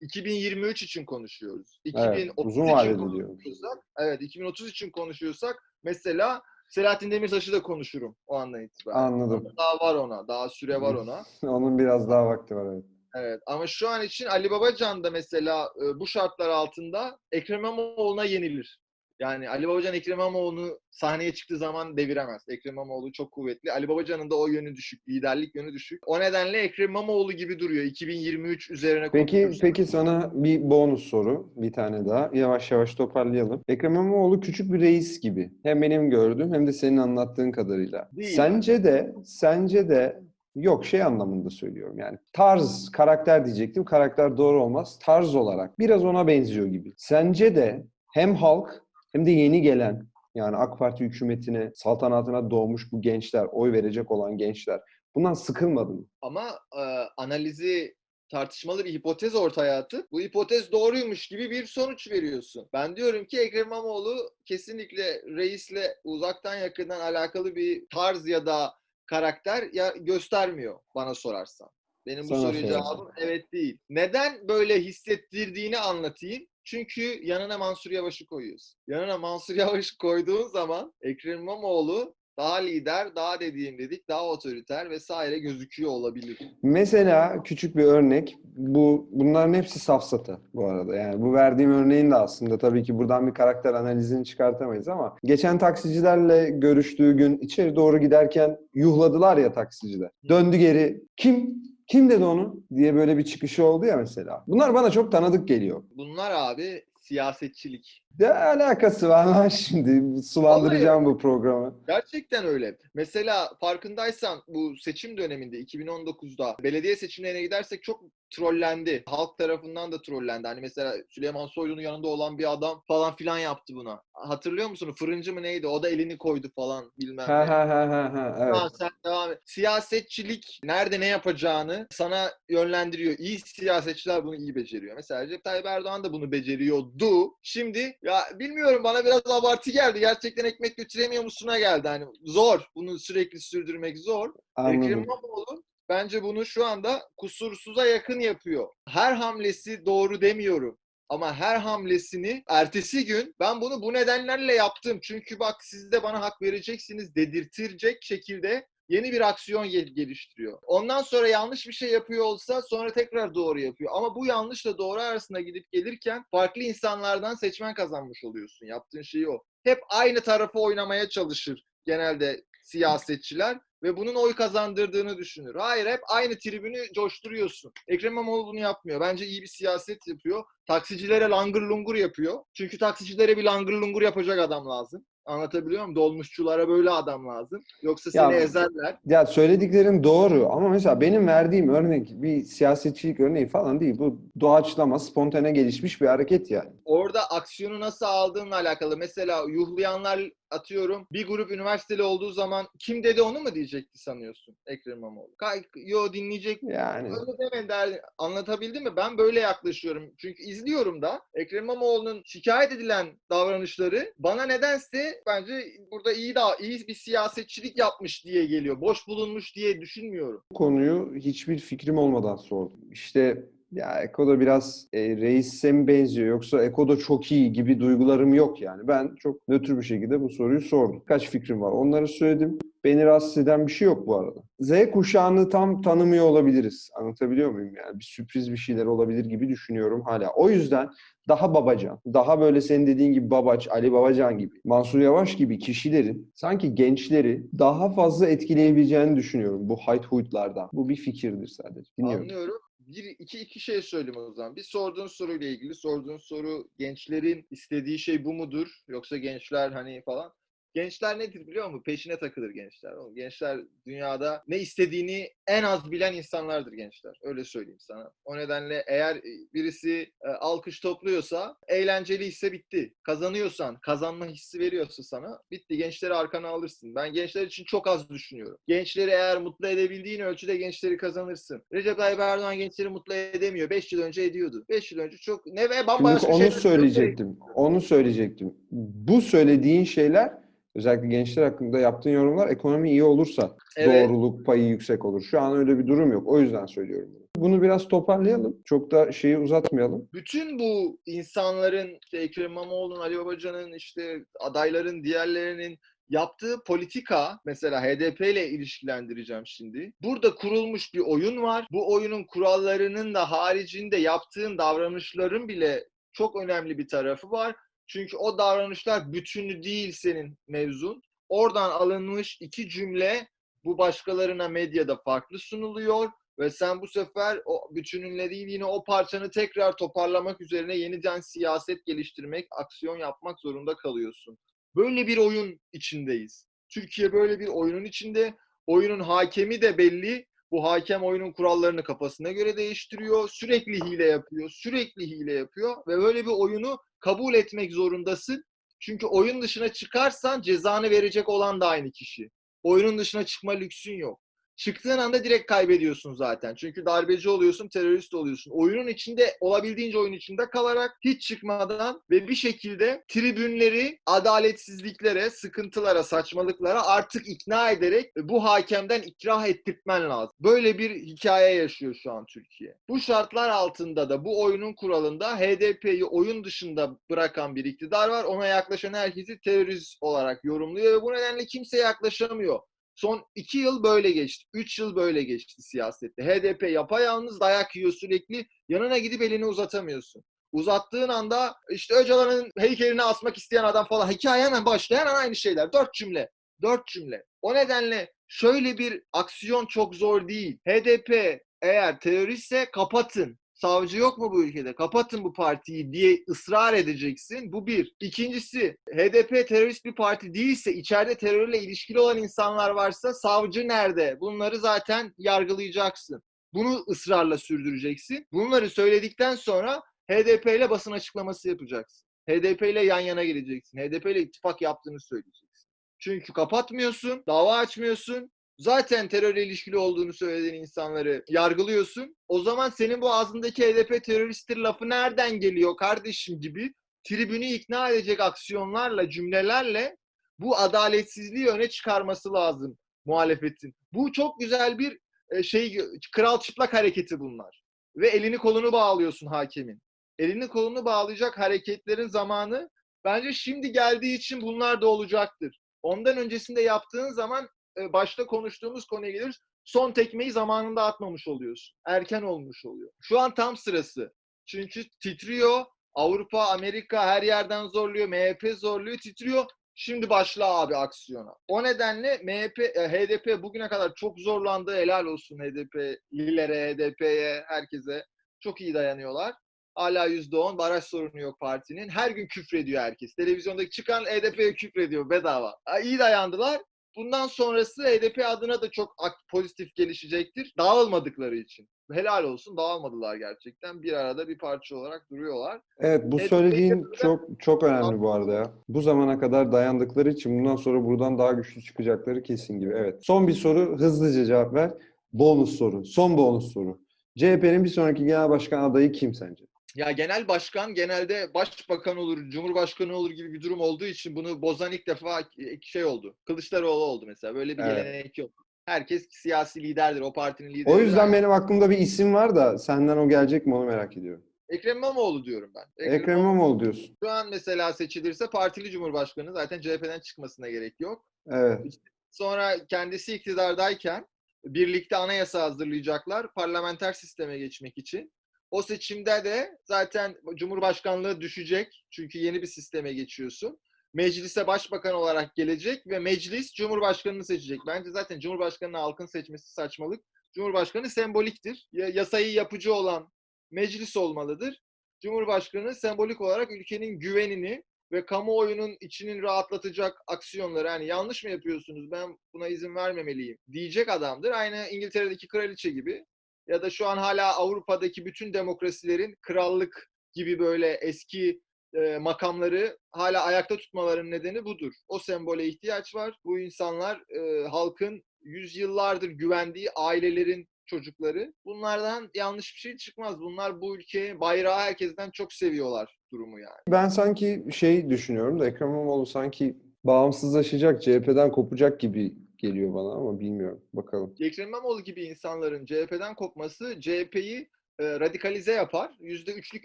2023 0.00 0.82
için 0.82 1.04
konuşuyoruz. 1.04 1.80
Evet, 1.94 2.18
2030 2.18 2.46
uzun 2.46 2.64
için 2.64 2.72
vadede 2.72 2.96
konuşuyorsak, 2.96 3.78
evet 3.98 4.22
2030 4.22 4.68
için 4.68 4.90
konuşuyorsak 4.90 5.74
mesela 5.84 6.42
Selahattin 6.68 7.10
Demirtaş'ı 7.10 7.52
da 7.52 7.62
konuşurum 7.62 8.16
o 8.26 8.36
andan 8.36 8.64
itibaren. 8.64 8.98
Anladım. 8.98 9.48
Daha 9.58 9.88
var 9.88 9.94
ona, 9.94 10.28
daha 10.28 10.48
süre 10.48 10.80
var 10.80 10.94
ona. 10.94 11.22
Onun 11.42 11.78
biraz 11.78 12.10
daha 12.10 12.26
vakti 12.26 12.56
var 12.56 12.72
evet. 12.72 12.84
Evet 13.14 13.40
ama 13.46 13.66
şu 13.66 13.88
an 13.88 14.02
için 14.02 14.26
Ali 14.26 14.50
Babacan 14.50 15.04
da 15.04 15.10
mesela 15.10 15.68
e, 15.82 16.00
bu 16.00 16.06
şartlar 16.06 16.48
altında 16.48 17.18
Ekrem 17.32 17.58
İmamoğlu'na 17.58 18.24
yenilir. 18.24 18.81
Yani 19.20 19.48
Ali 19.48 19.68
Babacan 19.68 19.94
Ekrem 19.94 20.14
İmamoğlu'nu 20.18 20.78
sahneye 20.90 21.34
çıktığı 21.34 21.56
zaman 21.56 21.96
deviremez. 21.96 22.42
Ekrem 22.48 22.74
İmamoğlu 22.74 23.12
çok 23.12 23.32
kuvvetli. 23.32 23.72
Ali 23.72 23.88
Babacan'ın 23.88 24.30
da 24.30 24.38
o 24.38 24.46
yönü 24.46 24.76
düşük, 24.76 25.08
liderlik 25.08 25.54
yönü 25.54 25.72
düşük. 25.72 26.08
O 26.08 26.20
nedenle 26.20 26.58
Ekrem 26.58 26.90
İmamoğlu 26.90 27.32
gibi 27.32 27.58
duruyor 27.58 27.84
2023 27.84 28.70
üzerine 28.70 29.08
Peki 29.12 29.50
peki 29.60 29.86
sana 29.86 30.30
bir 30.34 30.70
bonus 30.70 31.04
soru, 31.04 31.52
bir 31.56 31.72
tane 31.72 32.06
daha. 32.06 32.30
Yavaş 32.34 32.70
yavaş 32.70 32.94
toparlayalım. 32.94 33.64
Ekrem 33.68 33.92
İmamoğlu 33.92 34.40
küçük 34.40 34.72
bir 34.72 34.80
reis 34.80 35.20
gibi. 35.20 35.50
Hem 35.62 35.82
benim 35.82 36.10
gördüğüm 36.10 36.54
hem 36.54 36.66
de 36.66 36.72
senin 36.72 36.96
anlattığın 36.96 37.52
kadarıyla. 37.52 38.08
Değil. 38.12 38.36
Sence 38.36 38.84
de 38.84 39.14
sence 39.24 39.88
de 39.88 40.22
yok 40.54 40.86
şey 40.86 41.02
anlamında 41.02 41.50
söylüyorum 41.50 41.98
yani 41.98 42.18
tarz 42.32 42.90
karakter 42.90 43.46
diyecektim. 43.46 43.84
Karakter 43.84 44.36
doğru 44.36 44.62
olmaz. 44.62 44.98
Tarz 45.02 45.34
olarak 45.34 45.78
biraz 45.78 46.04
ona 46.04 46.26
benziyor 46.26 46.66
gibi. 46.66 46.92
Sence 46.96 47.56
de 47.56 47.86
hem 48.12 48.34
halk 48.34 48.81
hem 49.12 49.26
de 49.26 49.30
yeni 49.30 49.62
gelen 49.62 50.06
yani 50.34 50.56
AK 50.56 50.78
Parti 50.78 51.04
hükümetine, 51.04 51.72
saltanatına 51.74 52.50
doğmuş 52.50 52.92
bu 52.92 53.02
gençler, 53.02 53.46
oy 53.52 53.72
verecek 53.72 54.10
olan 54.10 54.38
gençler 54.38 54.80
bundan 55.14 55.34
sıkılmadı 55.34 55.92
mı? 55.92 56.06
Ama 56.22 56.48
e, 56.78 56.82
analizi 57.16 57.94
tartışmalı 58.30 58.84
bir 58.84 58.92
hipotez 58.92 59.34
ortaya 59.34 59.78
atıp 59.78 60.12
bu 60.12 60.20
hipotez 60.20 60.72
doğruymuş 60.72 61.28
gibi 61.28 61.50
bir 61.50 61.66
sonuç 61.66 62.10
veriyorsun. 62.10 62.68
Ben 62.72 62.96
diyorum 62.96 63.24
ki 63.24 63.40
Ekrem 63.40 63.66
İmamoğlu 63.66 64.16
kesinlikle 64.44 65.22
reisle 65.22 65.94
uzaktan 66.04 66.56
yakından 66.56 67.00
alakalı 67.00 67.56
bir 67.56 67.86
tarz 67.94 68.28
ya 68.28 68.46
da 68.46 68.74
karakter 69.06 69.68
ya 69.72 69.94
göstermiyor 69.96 70.78
bana 70.94 71.14
sorarsan. 71.14 71.68
Benim 72.06 72.24
bu 72.24 72.28
Sana 72.28 72.40
soruya 72.40 72.60
sorarsan. 72.60 72.80
cevabım 72.80 73.12
evet 73.16 73.52
değil. 73.52 73.78
Neden 73.88 74.48
böyle 74.48 74.80
hissettirdiğini 74.80 75.78
anlatayım. 75.78 76.46
Çünkü 76.64 77.26
yanına 77.26 77.58
Mansur 77.58 77.90
Yavaş'ı 77.90 78.26
koyuyorsun. 78.26 78.78
Yanına 78.88 79.18
Mansur 79.18 79.54
Yavaş'ı 79.54 79.98
koyduğun 79.98 80.48
zaman 80.48 80.92
Ekrem 81.02 81.38
İmamoğlu 81.38 82.14
daha 82.38 82.56
lider, 82.56 83.16
daha 83.16 83.40
dediğim 83.40 83.78
dedik, 83.78 84.08
daha 84.08 84.28
otoriter 84.28 84.90
vesaire 84.90 85.38
gözüküyor 85.38 85.90
olabilir. 85.90 86.38
Mesela 86.62 87.42
küçük 87.42 87.76
bir 87.76 87.84
örnek. 87.84 88.36
Bu 88.44 89.08
bunların 89.10 89.54
hepsi 89.54 89.78
safsata 89.78 90.38
bu 90.54 90.66
arada. 90.66 90.96
Yani 90.96 91.22
bu 91.22 91.32
verdiğim 91.34 91.72
örneğin 91.72 92.10
de 92.10 92.14
aslında 92.14 92.58
tabii 92.58 92.82
ki 92.82 92.98
buradan 92.98 93.26
bir 93.26 93.34
karakter 93.34 93.74
analizini 93.74 94.24
çıkartamayız 94.24 94.88
ama 94.88 95.16
geçen 95.24 95.58
taksicilerle 95.58 96.50
görüştüğü 96.50 97.16
gün 97.16 97.38
içeri 97.38 97.76
doğru 97.76 97.98
giderken 97.98 98.58
yuhladılar 98.74 99.36
ya 99.36 99.52
taksiciler. 99.52 100.10
Döndü 100.28 100.56
geri. 100.56 101.02
Kim? 101.16 101.62
Kim 101.92 102.10
dedi 102.10 102.24
onu? 102.24 102.56
diye 102.76 102.94
böyle 102.94 103.18
bir 103.18 103.24
çıkışı 103.24 103.64
oldu 103.64 103.86
ya 103.86 103.96
mesela. 103.96 104.44
Bunlar 104.46 104.74
bana 104.74 104.90
çok 104.90 105.12
tanıdık 105.12 105.48
geliyor. 105.48 105.82
Bunlar 105.96 106.30
abi 106.30 106.84
siyasetçilik. 107.00 108.01
Ne 108.20 108.28
alakası 108.30 109.08
var 109.08 109.24
lan 109.24 109.48
şimdi? 109.68 110.22
Sulandıracağım 110.22 111.04
bu 111.04 111.18
programı. 111.18 111.74
Gerçekten 111.88 112.46
öyle. 112.46 112.76
Mesela 112.94 113.50
farkındaysan 113.60 114.42
bu 114.48 114.76
seçim 114.76 115.16
döneminde 115.16 115.60
2019'da 115.60 116.56
belediye 116.62 116.96
seçimlerine 116.96 117.42
gidersek 117.42 117.82
çok 117.82 118.00
trollendi. 118.30 119.02
Halk 119.06 119.38
tarafından 119.38 119.92
da 119.92 120.02
trollendi. 120.02 120.46
Hani 120.48 120.60
mesela 120.60 120.94
Süleyman 121.10 121.46
Soylu'nun 121.46 121.80
yanında 121.80 122.06
olan 122.08 122.38
bir 122.38 122.52
adam 122.52 122.82
falan 122.88 123.16
filan 123.16 123.38
yaptı 123.38 123.74
buna. 123.74 124.02
Hatırlıyor 124.12 124.68
musun? 124.70 124.94
Fırıncı 124.98 125.32
mı 125.34 125.42
neydi? 125.42 125.66
O 125.66 125.82
da 125.82 125.88
elini 125.88 126.18
koydu 126.18 126.48
falan 126.56 126.92
bilmem 127.00 127.26
Ha 127.26 127.38
ne. 127.44 127.44
ha 127.50 127.68
ha 127.68 127.88
ha 127.88 128.12
ha 128.14 128.36
evet. 128.38 128.52
Tamam, 128.54 128.70
sen 128.78 128.90
devam 129.06 129.32
et. 129.32 129.38
Siyasetçilik 129.44 130.60
nerede 130.64 131.00
ne 131.00 131.06
yapacağını 131.06 131.86
sana 131.90 132.30
yönlendiriyor. 132.48 133.18
İyi 133.18 133.38
siyasetçiler 133.38 134.24
bunu 134.24 134.36
iyi 134.36 134.54
beceriyor. 134.54 134.96
Mesela 134.96 135.22
Recep 135.22 135.44
Tayyip 135.44 135.66
Erdoğan 135.66 136.04
da 136.04 136.12
bunu 136.12 136.32
beceriyordu. 136.32 137.34
Şimdi 137.42 137.98
ya 138.02 138.28
bilmiyorum 138.34 138.84
bana 138.84 139.04
biraz 139.04 139.22
abartı 139.26 139.70
geldi. 139.70 140.00
Gerçekten 140.00 140.44
ekmek 140.44 140.76
götüremiyor 140.76 141.24
musuna 141.24 141.58
geldi. 141.58 141.88
Hani 141.88 142.06
zor. 142.24 142.60
Bunu 142.74 142.98
sürekli 142.98 143.40
sürdürmek 143.40 143.98
zor. 143.98 144.28
Ekrem 144.58 144.82
Anladım. 144.82 145.02
İmamoğlu 145.02 145.62
bence 145.88 146.22
bunu 146.22 146.46
şu 146.46 146.66
anda 146.66 147.02
kusursuza 147.16 147.86
yakın 147.86 148.20
yapıyor. 148.20 148.68
Her 148.88 149.12
hamlesi 149.12 149.86
doğru 149.86 150.20
demiyorum. 150.20 150.78
Ama 151.08 151.34
her 151.34 151.56
hamlesini 151.56 152.42
ertesi 152.48 153.04
gün 153.06 153.34
ben 153.40 153.60
bunu 153.60 153.82
bu 153.82 153.92
nedenlerle 153.92 154.54
yaptım. 154.54 155.00
Çünkü 155.02 155.38
bak 155.38 155.64
siz 155.64 155.92
de 155.92 156.02
bana 156.02 156.20
hak 156.20 156.42
vereceksiniz 156.42 157.14
dedirtirecek 157.14 158.02
şekilde 158.02 158.66
yeni 158.92 159.12
bir 159.12 159.28
aksiyon 159.28 159.68
gel- 159.68 159.94
geliştiriyor. 159.94 160.58
Ondan 160.62 161.02
sonra 161.02 161.28
yanlış 161.28 161.66
bir 161.66 161.72
şey 161.72 161.90
yapıyor 161.90 162.24
olsa 162.24 162.62
sonra 162.62 162.92
tekrar 162.92 163.34
doğru 163.34 163.60
yapıyor. 163.60 163.90
Ama 163.94 164.14
bu 164.14 164.26
yanlışla 164.26 164.78
doğru 164.78 165.00
arasında 165.00 165.40
gidip 165.40 165.72
gelirken 165.72 166.24
farklı 166.30 166.62
insanlardan 166.62 167.34
seçmen 167.34 167.74
kazanmış 167.74 168.24
oluyorsun. 168.24 168.66
Yaptığın 168.66 169.02
şey 169.02 169.28
o. 169.28 169.38
Hep 169.64 169.78
aynı 169.88 170.20
tarafı 170.20 170.58
oynamaya 170.58 171.08
çalışır 171.08 171.64
genelde 171.86 172.44
siyasetçiler 172.62 173.58
ve 173.82 173.96
bunun 173.96 174.14
oy 174.14 174.34
kazandırdığını 174.34 175.16
düşünür. 175.16 175.54
Hayır 175.54 175.86
hep 175.86 176.00
aynı 176.08 176.38
tribünü 176.38 176.92
coşturuyorsun. 176.94 177.72
Ekrem 177.88 178.12
İmamoğlu 178.12 178.46
bunu 178.46 178.58
yapmıyor. 178.58 179.00
Bence 179.00 179.26
iyi 179.26 179.42
bir 179.42 179.46
siyaset 179.46 180.08
yapıyor. 180.08 180.44
Taksicilere 180.66 181.28
langır 181.28 181.62
lungur 181.62 181.94
yapıyor. 181.94 182.38
Çünkü 182.54 182.78
taksicilere 182.78 183.36
bir 183.36 183.44
langır 183.44 183.72
lungur 183.72 184.02
yapacak 184.02 184.38
adam 184.38 184.66
lazım. 184.66 185.06
Anlatabiliyor 185.26 185.82
muyum? 185.82 185.96
Dolmuşçulara 185.96 186.68
böyle 186.68 186.90
adam 186.90 187.28
lazım. 187.28 187.60
Yoksa 187.82 188.10
Ya 188.14 188.24
seni 188.24 188.36
bu- 188.38 188.42
ezerler. 188.42 188.96
Ya 189.06 189.26
söylediklerin 189.26 190.04
doğru 190.04 190.48
ama 190.52 190.68
mesela 190.68 191.00
benim 191.00 191.26
verdiğim 191.26 191.68
örnek 191.68 192.08
bir 192.22 192.42
siyasetçilik 192.44 193.20
örneği 193.20 193.48
falan 193.48 193.80
değil. 193.80 193.98
Bu 193.98 194.20
doğaçlama, 194.40 194.98
spontane 194.98 195.50
gelişmiş 195.52 196.00
bir 196.00 196.06
hareket 196.06 196.50
yani. 196.50 196.70
Orada 196.84 197.26
aksiyonu 197.30 197.80
nasıl 197.80 198.06
aldığınla 198.06 198.54
alakalı. 198.56 198.96
Mesela 198.96 199.42
yuhlayanlar 199.48 200.20
atıyorum 200.50 201.06
bir 201.12 201.26
grup 201.26 201.50
üniversiteli 201.50 202.02
olduğu 202.02 202.30
zaman 202.32 202.66
kim 202.78 203.02
dedi 203.02 203.22
onu 203.22 203.40
mu 203.40 203.54
diyecekti 203.54 203.98
sanıyorsun 203.98 204.56
Ekrem 204.66 204.96
İmamoğlu? 204.98 205.36
Kay- 205.36 205.62
Yo 205.76 206.12
dinleyecek 206.12 206.62
Yani 206.62 207.08
Öyle 207.08 207.38
demeyin 207.50 207.68
der, 207.68 208.00
anlatabildim 208.18 208.84
mi? 208.84 208.96
Ben 208.96 209.18
böyle 209.18 209.40
yaklaşıyorum. 209.40 210.12
Çünkü 210.18 210.42
izliyorum 210.42 211.02
da 211.02 211.20
Ekrem 211.34 211.64
İmamoğlu'nun 211.64 212.22
şikayet 212.24 212.72
edilen 212.72 213.06
davranışları 213.30 214.14
bana 214.18 214.42
nedense 214.46 215.11
bence 215.26 215.52
burada 215.90 216.12
iyi 216.12 216.34
da 216.34 216.56
iyi 216.56 216.88
bir 216.88 216.94
siyasetçilik 216.94 217.78
yapmış 217.78 218.24
diye 218.24 218.46
geliyor. 218.46 218.80
Boş 218.80 219.08
bulunmuş 219.08 219.56
diye 219.56 219.80
düşünmüyorum. 219.80 220.42
bu 220.50 220.54
konuyu 220.54 221.14
hiçbir 221.14 221.58
fikrim 221.58 221.98
olmadan 221.98 222.36
sordum. 222.36 222.80
İşte 222.92 223.44
ya 223.72 224.00
Eko'da 224.02 224.40
biraz 224.40 224.88
e, 224.92 225.16
reisse 225.16 225.72
mi 225.72 225.86
benziyor 225.86 226.28
yoksa 226.28 226.64
Eko'da 226.64 226.96
çok 226.96 227.32
iyi 227.32 227.52
gibi 227.52 227.80
duygularım 227.80 228.34
yok 228.34 228.60
yani. 228.60 228.88
Ben 228.88 229.14
çok 229.18 229.48
nötr 229.48 229.76
bir 229.76 229.82
şekilde 229.82 230.20
bu 230.20 230.30
soruyu 230.30 230.60
sordum. 230.60 231.02
Kaç 231.06 231.30
fikrim 231.30 231.60
var 231.60 231.72
onları 231.72 232.08
söyledim. 232.08 232.58
Beni 232.84 233.04
rahatsız 233.04 233.38
eden 233.38 233.66
bir 233.66 233.72
şey 233.72 233.86
yok 233.86 234.06
bu 234.06 234.16
arada. 234.16 234.40
Z 234.60 234.90
kuşağını 234.90 235.48
tam 235.48 235.82
tanımıyor 235.82 236.24
olabiliriz. 236.24 236.90
Anlatabiliyor 236.94 237.50
muyum 237.50 237.74
yani? 237.76 237.98
Bir 237.98 238.04
sürpriz 238.04 238.52
bir 238.52 238.56
şeyler 238.56 238.86
olabilir 238.86 239.24
gibi 239.24 239.48
düşünüyorum 239.48 240.02
hala. 240.02 240.30
O 240.30 240.50
yüzden 240.50 240.88
daha 241.28 241.54
babacan, 241.54 241.98
daha 242.06 242.40
böyle 242.40 242.60
senin 242.60 242.86
dediğin 242.86 243.12
gibi 243.12 243.30
babaç, 243.30 243.68
Ali 243.68 243.92
Babacan 243.92 244.38
gibi, 244.38 244.54
Mansur 244.64 244.98
Yavaş 244.98 245.36
gibi 245.36 245.58
kişilerin 245.58 246.32
sanki 246.34 246.74
gençleri 246.74 247.46
daha 247.58 247.92
fazla 247.92 248.26
etkileyebileceğini 248.26 249.16
düşünüyorum 249.16 249.68
bu 249.68 249.76
hayt 249.76 250.04
huytlardan. 250.04 250.68
Bu 250.72 250.88
bir 250.88 250.96
fikirdir 250.96 251.46
sadece. 251.46 251.90
Dinliyorum. 251.98 252.22
Anlıyorum. 252.22 252.54
Bir, 252.86 253.04
iki, 253.18 253.40
iki 253.40 253.60
şey 253.60 253.82
söyleyeyim 253.82 254.20
o 254.20 254.32
zaman. 254.32 254.56
Bir 254.56 254.62
sorduğun 254.62 255.06
soruyla 255.06 255.46
ilgili. 255.46 255.74
Sorduğun 255.74 256.18
soru 256.18 256.68
gençlerin 256.78 257.46
istediği 257.50 257.98
şey 257.98 258.24
bu 258.24 258.32
mudur? 258.32 258.68
Yoksa 258.88 259.16
gençler 259.16 259.72
hani 259.72 260.02
falan. 260.04 260.32
Gençler 260.74 261.18
nedir 261.18 261.46
biliyor 261.46 261.66
musun? 261.70 261.82
Peşine 261.86 262.18
takılır 262.18 262.50
gençler. 262.50 262.92
Oğlum, 262.92 263.14
Gençler 263.14 263.60
dünyada 263.86 264.42
ne 264.48 264.58
istediğini 264.58 265.28
en 265.46 265.62
az 265.62 265.90
bilen 265.90 266.12
insanlardır 266.14 266.72
gençler. 266.72 267.18
Öyle 267.22 267.44
söyleyeyim 267.44 267.80
sana. 267.80 268.10
O 268.24 268.36
nedenle 268.36 268.84
eğer 268.86 269.16
e, 269.16 269.22
birisi 269.54 270.12
e, 270.24 270.28
alkış 270.28 270.80
topluyorsa, 270.80 271.56
eğlenceli 271.68 272.24
ise 272.24 272.52
bitti. 272.52 272.94
Kazanıyorsan, 273.02 273.76
kazanma 273.80 274.26
hissi 274.26 274.58
veriyorsa 274.58 275.02
sana 275.02 275.40
bitti. 275.50 275.76
Gençleri 275.76 276.14
arkana 276.14 276.48
alırsın. 276.48 276.94
Ben 276.94 277.12
gençler 277.12 277.46
için 277.46 277.64
çok 277.64 277.86
az 277.88 278.08
düşünüyorum. 278.10 278.58
Gençleri 278.66 279.10
eğer 279.10 279.40
mutlu 279.40 279.66
edebildiğin 279.68 280.20
ölçüde 280.20 280.56
gençleri 280.56 280.96
kazanırsın. 280.96 281.62
Recep 281.72 281.96
Tayyip 281.96 282.20
Erdoğan 282.20 282.56
gençleri 282.58 282.88
mutlu 282.88 283.14
edemiyor. 283.14 283.70
5 283.70 283.92
yıl 283.92 284.02
önce 284.02 284.22
ediyordu. 284.22 284.64
5 284.68 284.92
yıl 284.92 284.98
önce 284.98 285.16
çok 285.16 285.46
ne 285.46 285.70
ve 285.70 285.74
Şimdi 285.74 285.86
bambaşka 285.86 286.28
onu 286.28 286.36
şeyler- 286.38 286.50
söyleyecektim. 286.50 287.36
Onu 287.54 287.80
söyleyecektim. 287.80 288.54
Bu 288.70 289.20
söylediğin 289.20 289.84
şeyler 289.84 290.41
özellikle 290.74 291.08
gençler 291.08 291.42
hakkında 291.42 291.78
yaptığın 291.78 292.10
yorumlar 292.10 292.48
ekonomi 292.48 292.90
iyi 292.90 293.04
olursa 293.04 293.56
Evet. 293.76 294.08
doğruluk 294.10 294.46
payı 294.46 294.64
yüksek 294.64 295.04
olur. 295.04 295.22
Şu 295.22 295.40
an 295.40 295.56
öyle 295.56 295.78
bir 295.78 295.86
durum 295.86 296.12
yok. 296.12 296.28
O 296.28 296.40
yüzden 296.40 296.66
söylüyorum 296.66 297.10
bunu. 297.14 297.22
Bunu 297.36 297.62
biraz 297.62 297.88
toparlayalım. 297.88 298.56
Çok 298.64 298.90
da 298.90 299.12
şeyi 299.12 299.38
uzatmayalım. 299.38 300.08
bütün 300.12 300.58
bu 300.58 300.98
insanların 301.06 301.98
işte 302.04 302.18
Ekrem 302.18 302.50
İmamoğlu'nun, 302.50 303.00
Ali 303.00 303.18
Babacan'ın, 303.18 303.72
işte 303.72 304.24
adayların, 304.40 305.04
diğerlerinin 305.04 305.78
yaptığı 306.08 306.56
politika 306.66 307.38
mesela 307.44 307.82
HDP 307.82 308.20
ile 308.20 308.48
ilişkilendireceğim 308.48 309.42
şimdi. 309.46 309.92
Burada 310.02 310.34
kurulmuş 310.34 310.94
bir 310.94 311.00
oyun 311.00 311.42
var. 311.42 311.66
Bu 311.72 311.92
oyunun 311.94 312.24
kurallarının 312.24 313.14
da 313.14 313.30
haricinde 313.30 313.96
yaptığın 313.96 314.58
davranışların 314.58 315.48
bile 315.48 315.84
çok 316.12 316.36
önemli 316.36 316.78
bir 316.78 316.88
tarafı 316.88 317.30
var. 317.30 317.54
Çünkü 317.86 318.16
o 318.16 318.38
davranışlar 318.38 319.12
bütünü 319.12 319.62
değil 319.62 319.92
senin 319.92 320.38
mevzun. 320.48 321.02
Oradan 321.28 321.70
alınmış 321.70 322.38
iki 322.40 322.68
cümle 322.68 323.28
bu 323.64 323.78
başkalarına 323.78 324.48
medyada 324.48 324.96
farklı 324.96 325.38
sunuluyor 325.38 326.10
ve 326.38 326.50
sen 326.50 326.80
bu 326.82 326.86
sefer 326.86 327.40
o 327.44 327.74
bütününle 327.74 328.30
değil 328.30 328.48
yine 328.48 328.64
o 328.64 328.84
parçanı 328.84 329.30
tekrar 329.30 329.76
toparlamak 329.76 330.40
üzerine 330.40 330.76
yeniden 330.76 331.20
siyaset 331.20 331.86
geliştirmek, 331.86 332.46
aksiyon 332.50 332.96
yapmak 332.96 333.40
zorunda 333.40 333.76
kalıyorsun. 333.76 334.38
Böyle 334.76 335.06
bir 335.06 335.18
oyun 335.18 335.60
içindeyiz. 335.72 336.46
Türkiye 336.68 337.12
böyle 337.12 337.40
bir 337.40 337.48
oyunun 337.48 337.84
içinde. 337.84 338.34
Oyunun 338.66 339.00
hakemi 339.00 339.62
de 339.62 339.78
belli. 339.78 340.26
Bu 340.52 340.64
hakem 340.64 341.02
oyunun 341.02 341.32
kurallarını 341.32 341.84
kafasına 341.84 342.32
göre 342.32 342.56
değiştiriyor. 342.56 343.28
Sürekli 343.28 343.80
hile 343.84 344.04
yapıyor. 344.04 344.50
Sürekli 344.50 345.06
hile 345.06 345.32
yapıyor. 345.32 345.76
Ve 345.88 345.98
böyle 345.98 346.26
bir 346.26 346.30
oyunu 346.30 346.78
kabul 347.00 347.34
etmek 347.34 347.72
zorundasın. 347.72 348.44
Çünkü 348.80 349.06
oyun 349.06 349.42
dışına 349.42 349.72
çıkarsan 349.72 350.42
cezanı 350.42 350.90
verecek 350.90 351.28
olan 351.28 351.60
da 351.60 351.68
aynı 351.68 351.90
kişi. 351.90 352.30
Oyunun 352.62 352.98
dışına 352.98 353.26
çıkma 353.26 353.52
lüksün 353.52 353.96
yok. 353.96 354.20
Çıktığın 354.56 354.98
anda 354.98 355.24
direkt 355.24 355.46
kaybediyorsun 355.46 356.14
zaten. 356.14 356.54
Çünkü 356.54 356.86
darbeci 356.86 357.28
oluyorsun, 357.28 357.68
terörist 357.68 358.14
oluyorsun. 358.14 358.50
Oyunun 358.54 358.86
içinde, 358.86 359.36
olabildiğince 359.40 359.98
oyun 359.98 360.12
içinde 360.12 360.50
kalarak 360.50 360.96
hiç 361.04 361.22
çıkmadan 361.22 362.02
ve 362.10 362.28
bir 362.28 362.34
şekilde 362.34 363.04
tribünleri 363.08 363.98
adaletsizliklere, 364.06 365.30
sıkıntılara, 365.30 366.02
saçmalıklara 366.02 366.86
artık 366.86 367.28
ikna 367.28 367.70
ederek 367.70 368.12
bu 368.16 368.44
hakemden 368.44 369.02
ikrah 369.02 369.46
ettirtmen 369.46 370.10
lazım. 370.10 370.36
Böyle 370.40 370.78
bir 370.78 370.90
hikaye 370.90 371.54
yaşıyor 371.54 371.94
şu 372.02 372.12
an 372.12 372.26
Türkiye. 372.26 372.76
Bu 372.88 373.00
şartlar 373.00 373.48
altında 373.48 374.10
da 374.10 374.24
bu 374.24 374.42
oyunun 374.42 374.74
kuralında 374.74 375.38
HDP'yi 375.38 376.04
oyun 376.04 376.44
dışında 376.44 376.96
bırakan 377.10 377.54
bir 377.56 377.64
iktidar 377.64 378.08
var. 378.08 378.24
Ona 378.24 378.46
yaklaşan 378.46 378.94
herkesi 378.94 379.40
terörist 379.40 379.98
olarak 380.00 380.44
yorumluyor 380.44 380.92
ve 380.92 381.02
bu 381.02 381.12
nedenle 381.12 381.46
kimse 381.46 381.78
yaklaşamıyor. 381.78 382.60
Son 383.02 383.24
iki 383.34 383.58
yıl 383.58 383.82
böyle 383.82 384.10
geçti. 384.10 384.44
Üç 384.54 384.78
yıl 384.78 384.96
böyle 384.96 385.22
geçti 385.22 385.62
siyasette. 385.62 386.22
HDP 386.24 386.62
yapayalnız 386.62 387.40
dayak 387.40 387.76
yiyor 387.76 387.92
sürekli. 387.92 388.46
Yanına 388.68 388.98
gidip 388.98 389.22
elini 389.22 389.46
uzatamıyorsun. 389.46 390.22
Uzattığın 390.52 391.08
anda 391.08 391.54
işte 391.70 391.94
Öcalan'ın 391.94 392.50
heykelini 392.58 393.02
asmak 393.02 393.36
isteyen 393.36 393.64
adam 393.64 393.86
falan. 393.86 394.10
Hikaye 394.10 394.44
hemen 394.44 394.64
başlayan 394.64 395.06
aynı 395.06 395.36
şeyler. 395.36 395.72
Dört 395.72 395.94
cümle. 395.94 396.30
Dört 396.62 396.86
cümle. 396.86 397.24
O 397.42 397.54
nedenle 397.54 398.12
şöyle 398.28 398.78
bir 398.78 399.02
aksiyon 399.12 399.66
çok 399.66 399.94
zor 399.94 400.28
değil. 400.28 400.58
HDP 400.68 401.40
eğer 401.62 402.00
teröristse 402.00 402.70
kapatın. 402.72 403.38
Savcı 403.62 403.98
yok 403.98 404.18
mu 404.18 404.32
bu 404.32 404.44
ülkede? 404.44 404.74
Kapatın 404.74 405.24
bu 405.24 405.32
partiyi 405.32 405.92
diye 405.92 406.24
ısrar 406.28 406.74
edeceksin. 406.74 407.52
Bu 407.52 407.66
bir. 407.66 407.94
İkincisi 408.00 408.76
HDP 408.92 409.48
terörist 409.48 409.84
bir 409.84 409.94
parti 409.94 410.34
değilse 410.34 410.74
içeride 410.74 411.14
terörle 411.14 411.58
ilişkili 411.58 412.00
olan 412.00 412.18
insanlar 412.18 412.70
varsa 412.70 413.14
savcı 413.14 413.68
nerede? 413.68 414.20
Bunları 414.20 414.58
zaten 414.58 415.14
yargılayacaksın. 415.18 416.22
Bunu 416.52 416.84
ısrarla 416.88 417.38
sürdüreceksin. 417.38 418.26
Bunları 418.32 418.70
söyledikten 418.70 419.34
sonra 419.34 419.82
HDP 420.10 420.46
ile 420.46 420.70
basın 420.70 420.92
açıklaması 420.92 421.48
yapacaksın. 421.48 422.06
HDP 422.28 422.62
ile 422.62 422.84
yan 422.84 423.00
yana 423.00 423.24
geleceksin. 423.24 423.78
HDP 423.78 424.06
ile 424.06 424.20
ittifak 424.20 424.62
yaptığını 424.62 425.00
söyleyeceksin. 425.00 425.68
Çünkü 425.98 426.32
kapatmıyorsun, 426.32 427.22
dava 427.26 427.56
açmıyorsun, 427.56 428.30
zaten 428.62 429.08
terörle 429.08 429.46
ilişkili 429.46 429.76
olduğunu 429.76 430.12
söylediğin 430.12 430.54
insanları 430.54 431.24
yargılıyorsun. 431.28 432.16
O 432.28 432.40
zaman 432.40 432.70
senin 432.70 433.00
bu 433.00 433.12
ağzındaki 433.12 433.62
HDP 433.62 434.04
teröristtir 434.04 434.56
lafı 434.56 434.88
nereden 434.88 435.40
geliyor 435.40 435.76
kardeşim 435.76 436.40
gibi 436.40 436.72
tribünü 437.04 437.44
ikna 437.44 437.88
edecek 437.88 438.20
aksiyonlarla, 438.20 439.10
cümlelerle 439.10 439.96
bu 440.38 440.56
adaletsizliği 440.56 441.46
öne 441.46 441.68
çıkarması 441.70 442.32
lazım 442.32 442.78
muhalefetin. 443.04 443.74
Bu 443.92 444.12
çok 444.12 444.40
güzel 444.40 444.78
bir 444.78 444.98
e, 445.30 445.42
şey 445.42 445.78
kral 446.14 446.40
çıplak 446.40 446.72
hareketi 446.72 447.20
bunlar. 447.20 447.62
Ve 447.96 448.08
elini 448.08 448.38
kolunu 448.38 448.72
bağlıyorsun 448.72 449.26
hakemin. 449.26 449.82
Elini 450.18 450.48
kolunu 450.48 450.84
bağlayacak 450.84 451.38
hareketlerin 451.38 452.08
zamanı 452.08 452.70
bence 453.04 453.32
şimdi 453.32 453.72
geldiği 453.72 454.16
için 454.16 454.40
bunlar 454.40 454.80
da 454.80 454.86
olacaktır. 454.86 455.58
Ondan 455.82 456.16
öncesinde 456.16 456.62
yaptığın 456.62 457.12
zaman 457.12 457.48
başta 457.92 458.26
konuştuğumuz 458.26 458.86
konuya 458.86 459.10
geliriz. 459.10 459.36
Son 459.64 459.92
tekmeyi 459.92 460.30
zamanında 460.30 460.84
atmamış 460.84 461.28
oluyorsun. 461.28 461.76
Erken 461.86 462.22
olmuş 462.22 462.64
oluyor. 462.64 462.90
Şu 463.00 463.20
an 463.20 463.34
tam 463.34 463.56
sırası. 463.56 464.12
Çünkü 464.46 464.84
titriyor. 465.02 465.64
Avrupa, 465.94 466.44
Amerika 466.44 467.06
her 467.06 467.22
yerden 467.22 467.66
zorluyor. 467.66 468.08
MHP 468.08 468.58
zorluyor, 468.58 468.98
titriyor. 468.98 469.44
Şimdi 469.74 470.10
başla 470.10 470.46
abi 470.46 470.76
aksiyona. 470.76 471.34
O 471.48 471.64
nedenle 471.64 472.16
MHP, 472.16 472.58
HDP 472.76 473.42
bugüne 473.42 473.68
kadar 473.68 473.94
çok 473.94 474.18
zorlandı. 474.18 474.76
Helal 474.76 475.06
olsun 475.06 475.38
HDP'lilere, 475.38 476.74
HDP'ye, 476.74 477.44
herkese. 477.48 478.04
Çok 478.40 478.60
iyi 478.60 478.74
dayanıyorlar. 478.74 479.34
Hala 479.74 480.08
%10 480.08 480.58
baraj 480.58 480.84
sorunu 480.84 481.20
yok 481.20 481.40
partinin. 481.40 481.88
Her 481.88 482.10
gün 482.10 482.26
küfrediyor 482.26 482.82
herkes. 482.82 483.14
Televizyondaki 483.14 483.70
çıkan 483.70 484.04
HDP'ye 484.04 484.54
küfrediyor 484.54 485.10
bedava. 485.10 485.58
İyi 485.82 485.98
dayandılar. 485.98 486.60
Bundan 486.96 487.26
sonrası 487.26 487.82
HDP 487.82 488.26
adına 488.26 488.62
da 488.62 488.70
çok 488.70 488.94
pozitif 489.30 489.74
gelişecektir. 489.74 490.54
Dağılmadıkları 490.58 491.36
için. 491.36 491.68
Helal 491.92 492.24
olsun 492.24 492.56
dağılmadılar 492.56 493.16
gerçekten. 493.16 493.82
Bir 493.82 493.92
arada 493.92 494.28
bir 494.28 494.38
parça 494.38 494.76
olarak 494.76 495.10
duruyorlar. 495.10 495.60
Evet 495.78 496.02
bu 496.06 496.18
HDP 496.18 496.28
söylediğin 496.28 496.82
kadar- 496.82 496.96
çok 496.96 497.20
çok 497.38 497.62
önemli 497.62 498.00
bu 498.00 498.12
arada 498.12 498.32
ya. 498.32 498.52
Bu 498.68 498.82
zamana 498.82 499.18
kadar 499.18 499.52
dayandıkları 499.52 500.10
için 500.10 500.38
bundan 500.38 500.56
sonra 500.56 500.84
buradan 500.84 501.18
daha 501.18 501.32
güçlü 501.32 501.62
çıkacakları 501.62 502.22
kesin 502.22 502.60
gibi. 502.60 502.74
Evet. 502.76 503.04
Son 503.06 503.28
bir 503.28 503.32
soru 503.32 503.78
hızlıca 503.78 504.24
cevap 504.24 504.54
ver. 504.54 504.70
Bonus 505.12 505.56
soru. 505.58 505.84
Son 505.84 506.16
bonus 506.18 506.52
soru. 506.52 506.78
CHP'nin 507.18 507.64
bir 507.64 507.68
sonraki 507.68 508.04
genel 508.04 508.30
başkan 508.30 508.70
adayı 508.70 508.92
kim 508.92 509.14
sence? 509.14 509.44
Ya 509.76 509.90
genel 509.92 510.28
başkan 510.28 510.74
genelde 510.74 511.34
başbakan 511.34 511.96
olur, 511.96 512.30
cumhurbaşkanı 512.30 512.96
olur 512.96 513.10
gibi 513.10 513.32
bir 513.32 513.42
durum 513.42 513.60
olduğu 513.60 513.84
için 513.84 514.16
bunu 514.16 514.42
bozan 514.42 514.72
ilk 514.72 514.86
defa 514.86 515.22
şey 515.60 515.84
oldu. 515.84 516.16
Kılıçdaroğlu 516.24 516.84
oldu 516.84 517.04
mesela. 517.06 517.34
Böyle 517.34 517.58
bir 517.58 517.62
Evet. 517.62 517.84
gelenek 517.84 518.18
yok. 518.18 518.46
Herkes 518.66 519.08
siyasi 519.10 519.62
liderdir. 519.62 520.00
O 520.00 520.12
partinin 520.12 520.54
lideri. 520.54 520.74
O 520.74 520.78
yüzden 520.78 521.12
benim 521.12 521.30
aklımda 521.30 521.70
bir 521.70 521.78
isim 521.78 522.14
var 522.14 522.36
da 522.36 522.58
senden 522.58 522.96
o 522.96 523.08
gelecek 523.08 523.46
mi 523.46 523.54
onu 523.54 523.64
merak 523.64 523.96
ediyorum. 523.96 524.24
Ekrem 524.48 524.76
İmamoğlu 524.76 525.24
diyorum 525.24 525.52
ben. 525.54 525.86
Ekrem 525.92 526.18
İmamoğlu 526.18 526.60
diyorsun. 526.60 526.96
Şu 527.02 527.10
an 527.10 527.30
mesela 527.30 527.72
seçilirse 527.72 528.26
partili 528.26 528.70
cumhurbaşkanı 528.70 529.32
zaten 529.32 529.60
CHP'den 529.60 530.00
çıkmasına 530.00 530.50
gerek 530.50 530.80
yok. 530.80 531.06
Evet. 531.26 531.78
Sonra 532.10 532.66
kendisi 532.66 533.14
iktidardayken 533.14 534.06
birlikte 534.44 534.96
anayasa 534.96 535.42
hazırlayacaklar 535.42 536.34
parlamenter 536.34 536.92
sisteme 536.92 537.38
geçmek 537.38 537.78
için. 537.78 538.12
O 538.52 538.62
seçimde 538.62 539.24
de 539.24 539.58
zaten 539.64 540.16
Cumhurbaşkanlığı 540.34 541.20
düşecek. 541.20 541.84
Çünkü 541.90 542.18
yeni 542.18 542.42
bir 542.42 542.46
sisteme 542.46 542.92
geçiyorsun. 542.92 543.58
Meclise 543.94 544.46
başbakan 544.46 544.94
olarak 544.94 545.36
gelecek 545.36 545.86
ve 545.86 545.98
meclis 545.98 546.54
Cumhurbaşkanını 546.54 547.24
seçecek. 547.24 547.60
Bence 547.66 547.90
zaten 547.90 548.20
Cumhurbaşkanını 548.20 548.76
halkın 548.76 549.06
seçmesi 549.06 549.52
saçmalık. 549.52 550.04
Cumhurbaşkanı 550.34 550.90
semboliktir. 550.90 551.68
Ya- 551.72 551.88
Yasayı 551.88 552.32
yapıcı 552.32 552.74
olan 552.74 553.12
meclis 553.50 553.96
olmalıdır. 553.96 554.62
Cumhurbaşkanı 555.02 555.74
sembolik 555.74 556.20
olarak 556.20 556.52
ülkenin 556.52 556.98
güvenini 557.00 557.62
ve 557.92 558.06
kamuoyunun 558.06 558.76
içinin 558.80 559.22
rahatlatacak 559.22 559.96
aksiyonları 560.06 560.68
hani 560.68 560.86
yanlış 560.86 561.24
mı 561.24 561.30
yapıyorsunuz 561.30 561.90
ben 561.90 562.18
buna 562.34 562.48
izin 562.48 562.74
vermemeliyim 562.74 563.38
diyecek 563.52 563.88
adamdır. 563.88 564.30
Aynı 564.30 564.68
İngiltere'deki 564.70 565.28
kraliçe 565.28 565.70
gibi 565.70 566.04
ya 566.48 566.62
da 566.62 566.70
şu 566.70 566.86
an 566.86 566.96
hala 566.96 567.36
Avrupa'daki 567.36 568.06
bütün 568.06 568.32
demokrasilerin 568.32 569.16
krallık 569.22 569.90
gibi 570.12 570.38
böyle 570.38 570.72
eski 570.72 571.40
e, 571.74 571.98
makamları 571.98 572.78
hala 572.92 573.24
ayakta 573.24 573.56
tutmalarının 573.56 574.10
nedeni 574.10 574.44
budur. 574.44 574.72
O 574.88 574.98
sembole 574.98 575.46
ihtiyaç 575.46 575.94
var. 575.94 576.14
Bu 576.24 576.38
insanlar 576.38 577.02
e, 577.10 577.48
halkın 577.48 578.02
yüzyıllardır 578.22 579.08
güvendiği 579.08 579.70
ailelerin 579.70 580.48
çocukları. 580.66 581.34
Bunlardan 581.44 582.10
yanlış 582.14 582.54
bir 582.54 582.60
şey 582.60 582.76
çıkmaz. 582.76 583.20
Bunlar 583.20 583.60
bu 583.60 583.76
ülkeyi, 583.76 584.20
bayrağı 584.20 584.58
herkesten 584.58 585.10
çok 585.10 585.32
seviyorlar 585.32 585.98
durumu 586.12 586.38
yani. 586.38 586.60
Ben 586.68 586.88
sanki 586.88 587.44
şey 587.50 587.90
düşünüyorum 587.90 588.40
da 588.40 588.46
Ekrem 588.46 588.68
İmamoğlu 588.68 589.06
sanki 589.06 589.56
bağımsızlaşacak, 589.84 590.82
CHP'den 590.82 591.32
kopacak 591.32 591.80
gibi 591.80 592.14
geliyor 592.42 592.74
bana 592.74 592.92
ama 592.92 593.20
bilmiyorum. 593.20 593.62
Bakalım. 593.72 594.14
Ekrem 594.20 594.48
İmamoğlu 594.48 594.80
gibi 594.80 595.04
insanların 595.04 595.66
CHP'den 595.66 596.14
kopması 596.14 596.80
CHP'yi 596.80 597.48
e, 597.78 598.00
radikalize 598.00 598.52
yapar. 598.52 598.96
%3'lük 599.00 599.64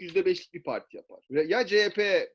%5'lik 0.00 0.54
bir 0.54 0.62
parti 0.62 0.96
yapar. 0.96 1.20
Ya 1.30 1.66
CHP 1.66 1.98
e, 1.98 2.28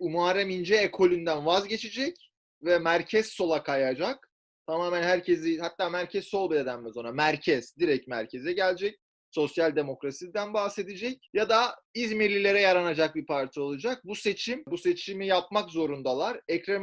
Muharrem 0.00 0.50
İnce 0.50 0.74
ekolünden 0.74 1.46
vazgeçecek 1.46 2.30
ve 2.62 2.78
merkez 2.78 3.26
sola 3.26 3.62
kayacak. 3.62 4.30
Tamamen 4.66 5.02
herkesi 5.02 5.58
hatta 5.58 5.90
merkez 5.90 6.24
sol 6.24 6.50
bile 6.50 6.66
denmez 6.66 6.96
ona. 6.96 7.12
Merkez 7.12 7.76
direkt 7.78 8.08
merkeze 8.08 8.52
gelecek. 8.52 8.98
Sosyal 9.30 9.76
demokrasiden 9.76 10.54
bahsedecek 10.54 11.30
ya 11.32 11.48
da 11.48 11.74
İzmirlilere 11.94 12.60
yaranacak 12.60 13.14
bir 13.14 13.26
parti 13.26 13.60
olacak. 13.60 14.00
Bu 14.04 14.14
seçim, 14.14 14.62
bu 14.66 14.78
seçimi 14.78 15.26
yapmak 15.26 15.70
zorundalar. 15.70 16.40
Ekrem 16.48 16.82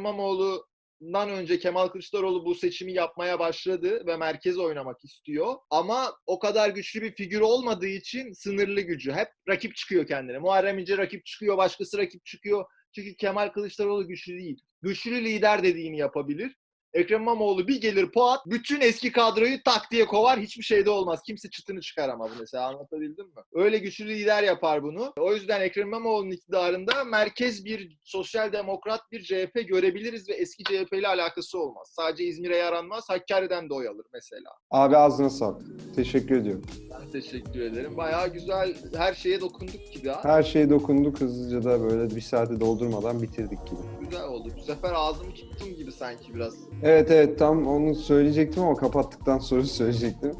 İmamoğlu'ndan 1.00 1.28
önce 1.28 1.58
Kemal 1.58 1.88
Kılıçdaroğlu 1.88 2.44
bu 2.44 2.54
seçimi 2.54 2.92
yapmaya 2.92 3.38
başladı 3.38 4.06
ve 4.06 4.16
merkez 4.16 4.58
oynamak 4.58 5.04
istiyor. 5.04 5.54
Ama 5.70 6.12
o 6.26 6.38
kadar 6.38 6.70
güçlü 6.70 7.02
bir 7.02 7.14
figür 7.14 7.40
olmadığı 7.40 7.86
için 7.86 8.32
sınırlı 8.32 8.80
gücü. 8.80 9.12
Hep 9.12 9.28
rakip 9.48 9.76
çıkıyor 9.76 10.06
kendine. 10.06 10.38
Muharrem 10.38 10.78
İnce 10.78 10.98
rakip 10.98 11.26
çıkıyor, 11.26 11.56
başkası 11.56 11.98
rakip 11.98 12.24
çıkıyor. 12.24 12.64
Çünkü 12.94 13.16
Kemal 13.16 13.48
Kılıçdaroğlu 13.48 14.08
güçlü 14.08 14.38
değil. 14.38 14.62
Güçlü 14.82 15.24
lider 15.24 15.62
dediğini 15.62 15.98
yapabilir. 15.98 16.56
Ekrem 16.96 17.22
İmamoğlu 17.22 17.68
bir 17.68 17.80
gelir 17.80 18.12
puat, 18.12 18.46
bütün 18.46 18.80
eski 18.80 19.12
kadroyu 19.12 19.62
tak 19.64 19.90
diye 19.90 20.06
kovar, 20.06 20.40
hiçbir 20.40 20.62
şeyde 20.62 20.90
olmaz. 20.90 21.20
Kimse 21.26 21.50
çıtını 21.50 21.80
çıkaramaz 21.80 22.30
mesela 22.40 22.66
anlatabildim 22.68 23.26
mi? 23.26 23.42
Öyle 23.54 23.78
güçlü 23.78 24.08
lider 24.08 24.42
yapar 24.42 24.82
bunu. 24.82 25.12
O 25.18 25.34
yüzden 25.34 25.60
Ekrem 25.60 25.86
İmamoğlu'nun 25.86 26.30
iktidarında 26.30 27.04
merkez 27.04 27.64
bir 27.64 27.98
sosyal 28.04 28.52
demokrat 28.52 29.00
bir 29.12 29.22
CHP 29.22 29.68
görebiliriz 29.68 30.28
ve 30.28 30.32
eski 30.34 30.64
CHP 30.64 30.92
ile 30.92 31.08
alakası 31.08 31.58
olmaz. 31.58 31.92
Sadece 31.96 32.24
İzmir'e 32.24 32.56
yaranmaz, 32.56 33.08
Hakkari'den 33.08 33.68
de 33.70 33.74
oy 33.74 33.88
alır 33.88 34.06
mesela. 34.12 34.50
Abi 34.70 34.96
ağzına 34.96 35.30
sağlık. 35.30 35.62
Teşekkür 35.96 36.36
ediyorum. 36.36 36.62
Ben 36.90 37.10
teşekkür 37.10 37.60
ederim. 37.60 37.96
Bayağı 37.96 38.28
güzel 38.32 38.74
her 38.96 39.14
şeye 39.14 39.40
dokunduk 39.40 39.92
gibi 39.92 40.08
ha. 40.08 40.20
Her 40.24 40.42
şeye 40.42 40.70
dokunduk 40.70 41.20
hızlıca 41.20 41.64
da 41.64 41.82
böyle 41.82 42.16
bir 42.16 42.20
saati 42.20 42.60
doldurmadan 42.60 43.22
bitirdik 43.22 43.66
gibi. 43.66 43.80
Güzel 44.00 44.24
oldu. 44.24 44.48
Bu 44.56 44.62
sefer 44.62 44.92
ağzımı 44.94 45.34
tuttum 45.34 45.74
gibi 45.74 45.92
sanki 45.92 46.34
biraz. 46.34 46.54
Evet 46.86 47.10
evet 47.10 47.38
tam 47.38 47.66
onu 47.66 47.94
söyleyecektim 47.94 48.62
ama 48.62 48.74
kapattıktan 48.74 49.38
sonra 49.38 49.62
söyleyecektim. 49.64 50.32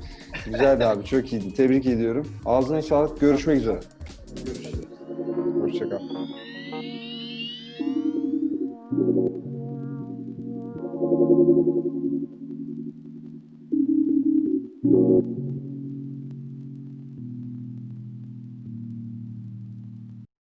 Güzeldi 0.46 0.84
abi 0.84 1.04
çok 1.04 1.32
iyiydi. 1.32 1.54
Tebrik 1.54 1.86
ediyorum. 1.86 2.26
Ağzına 2.44 2.82
sağlık. 2.82 3.20
Görüşmek 3.20 3.56
üzere. 3.56 3.80
Görüşürüz. 4.44 4.84
Hoşçakal. 5.62 5.98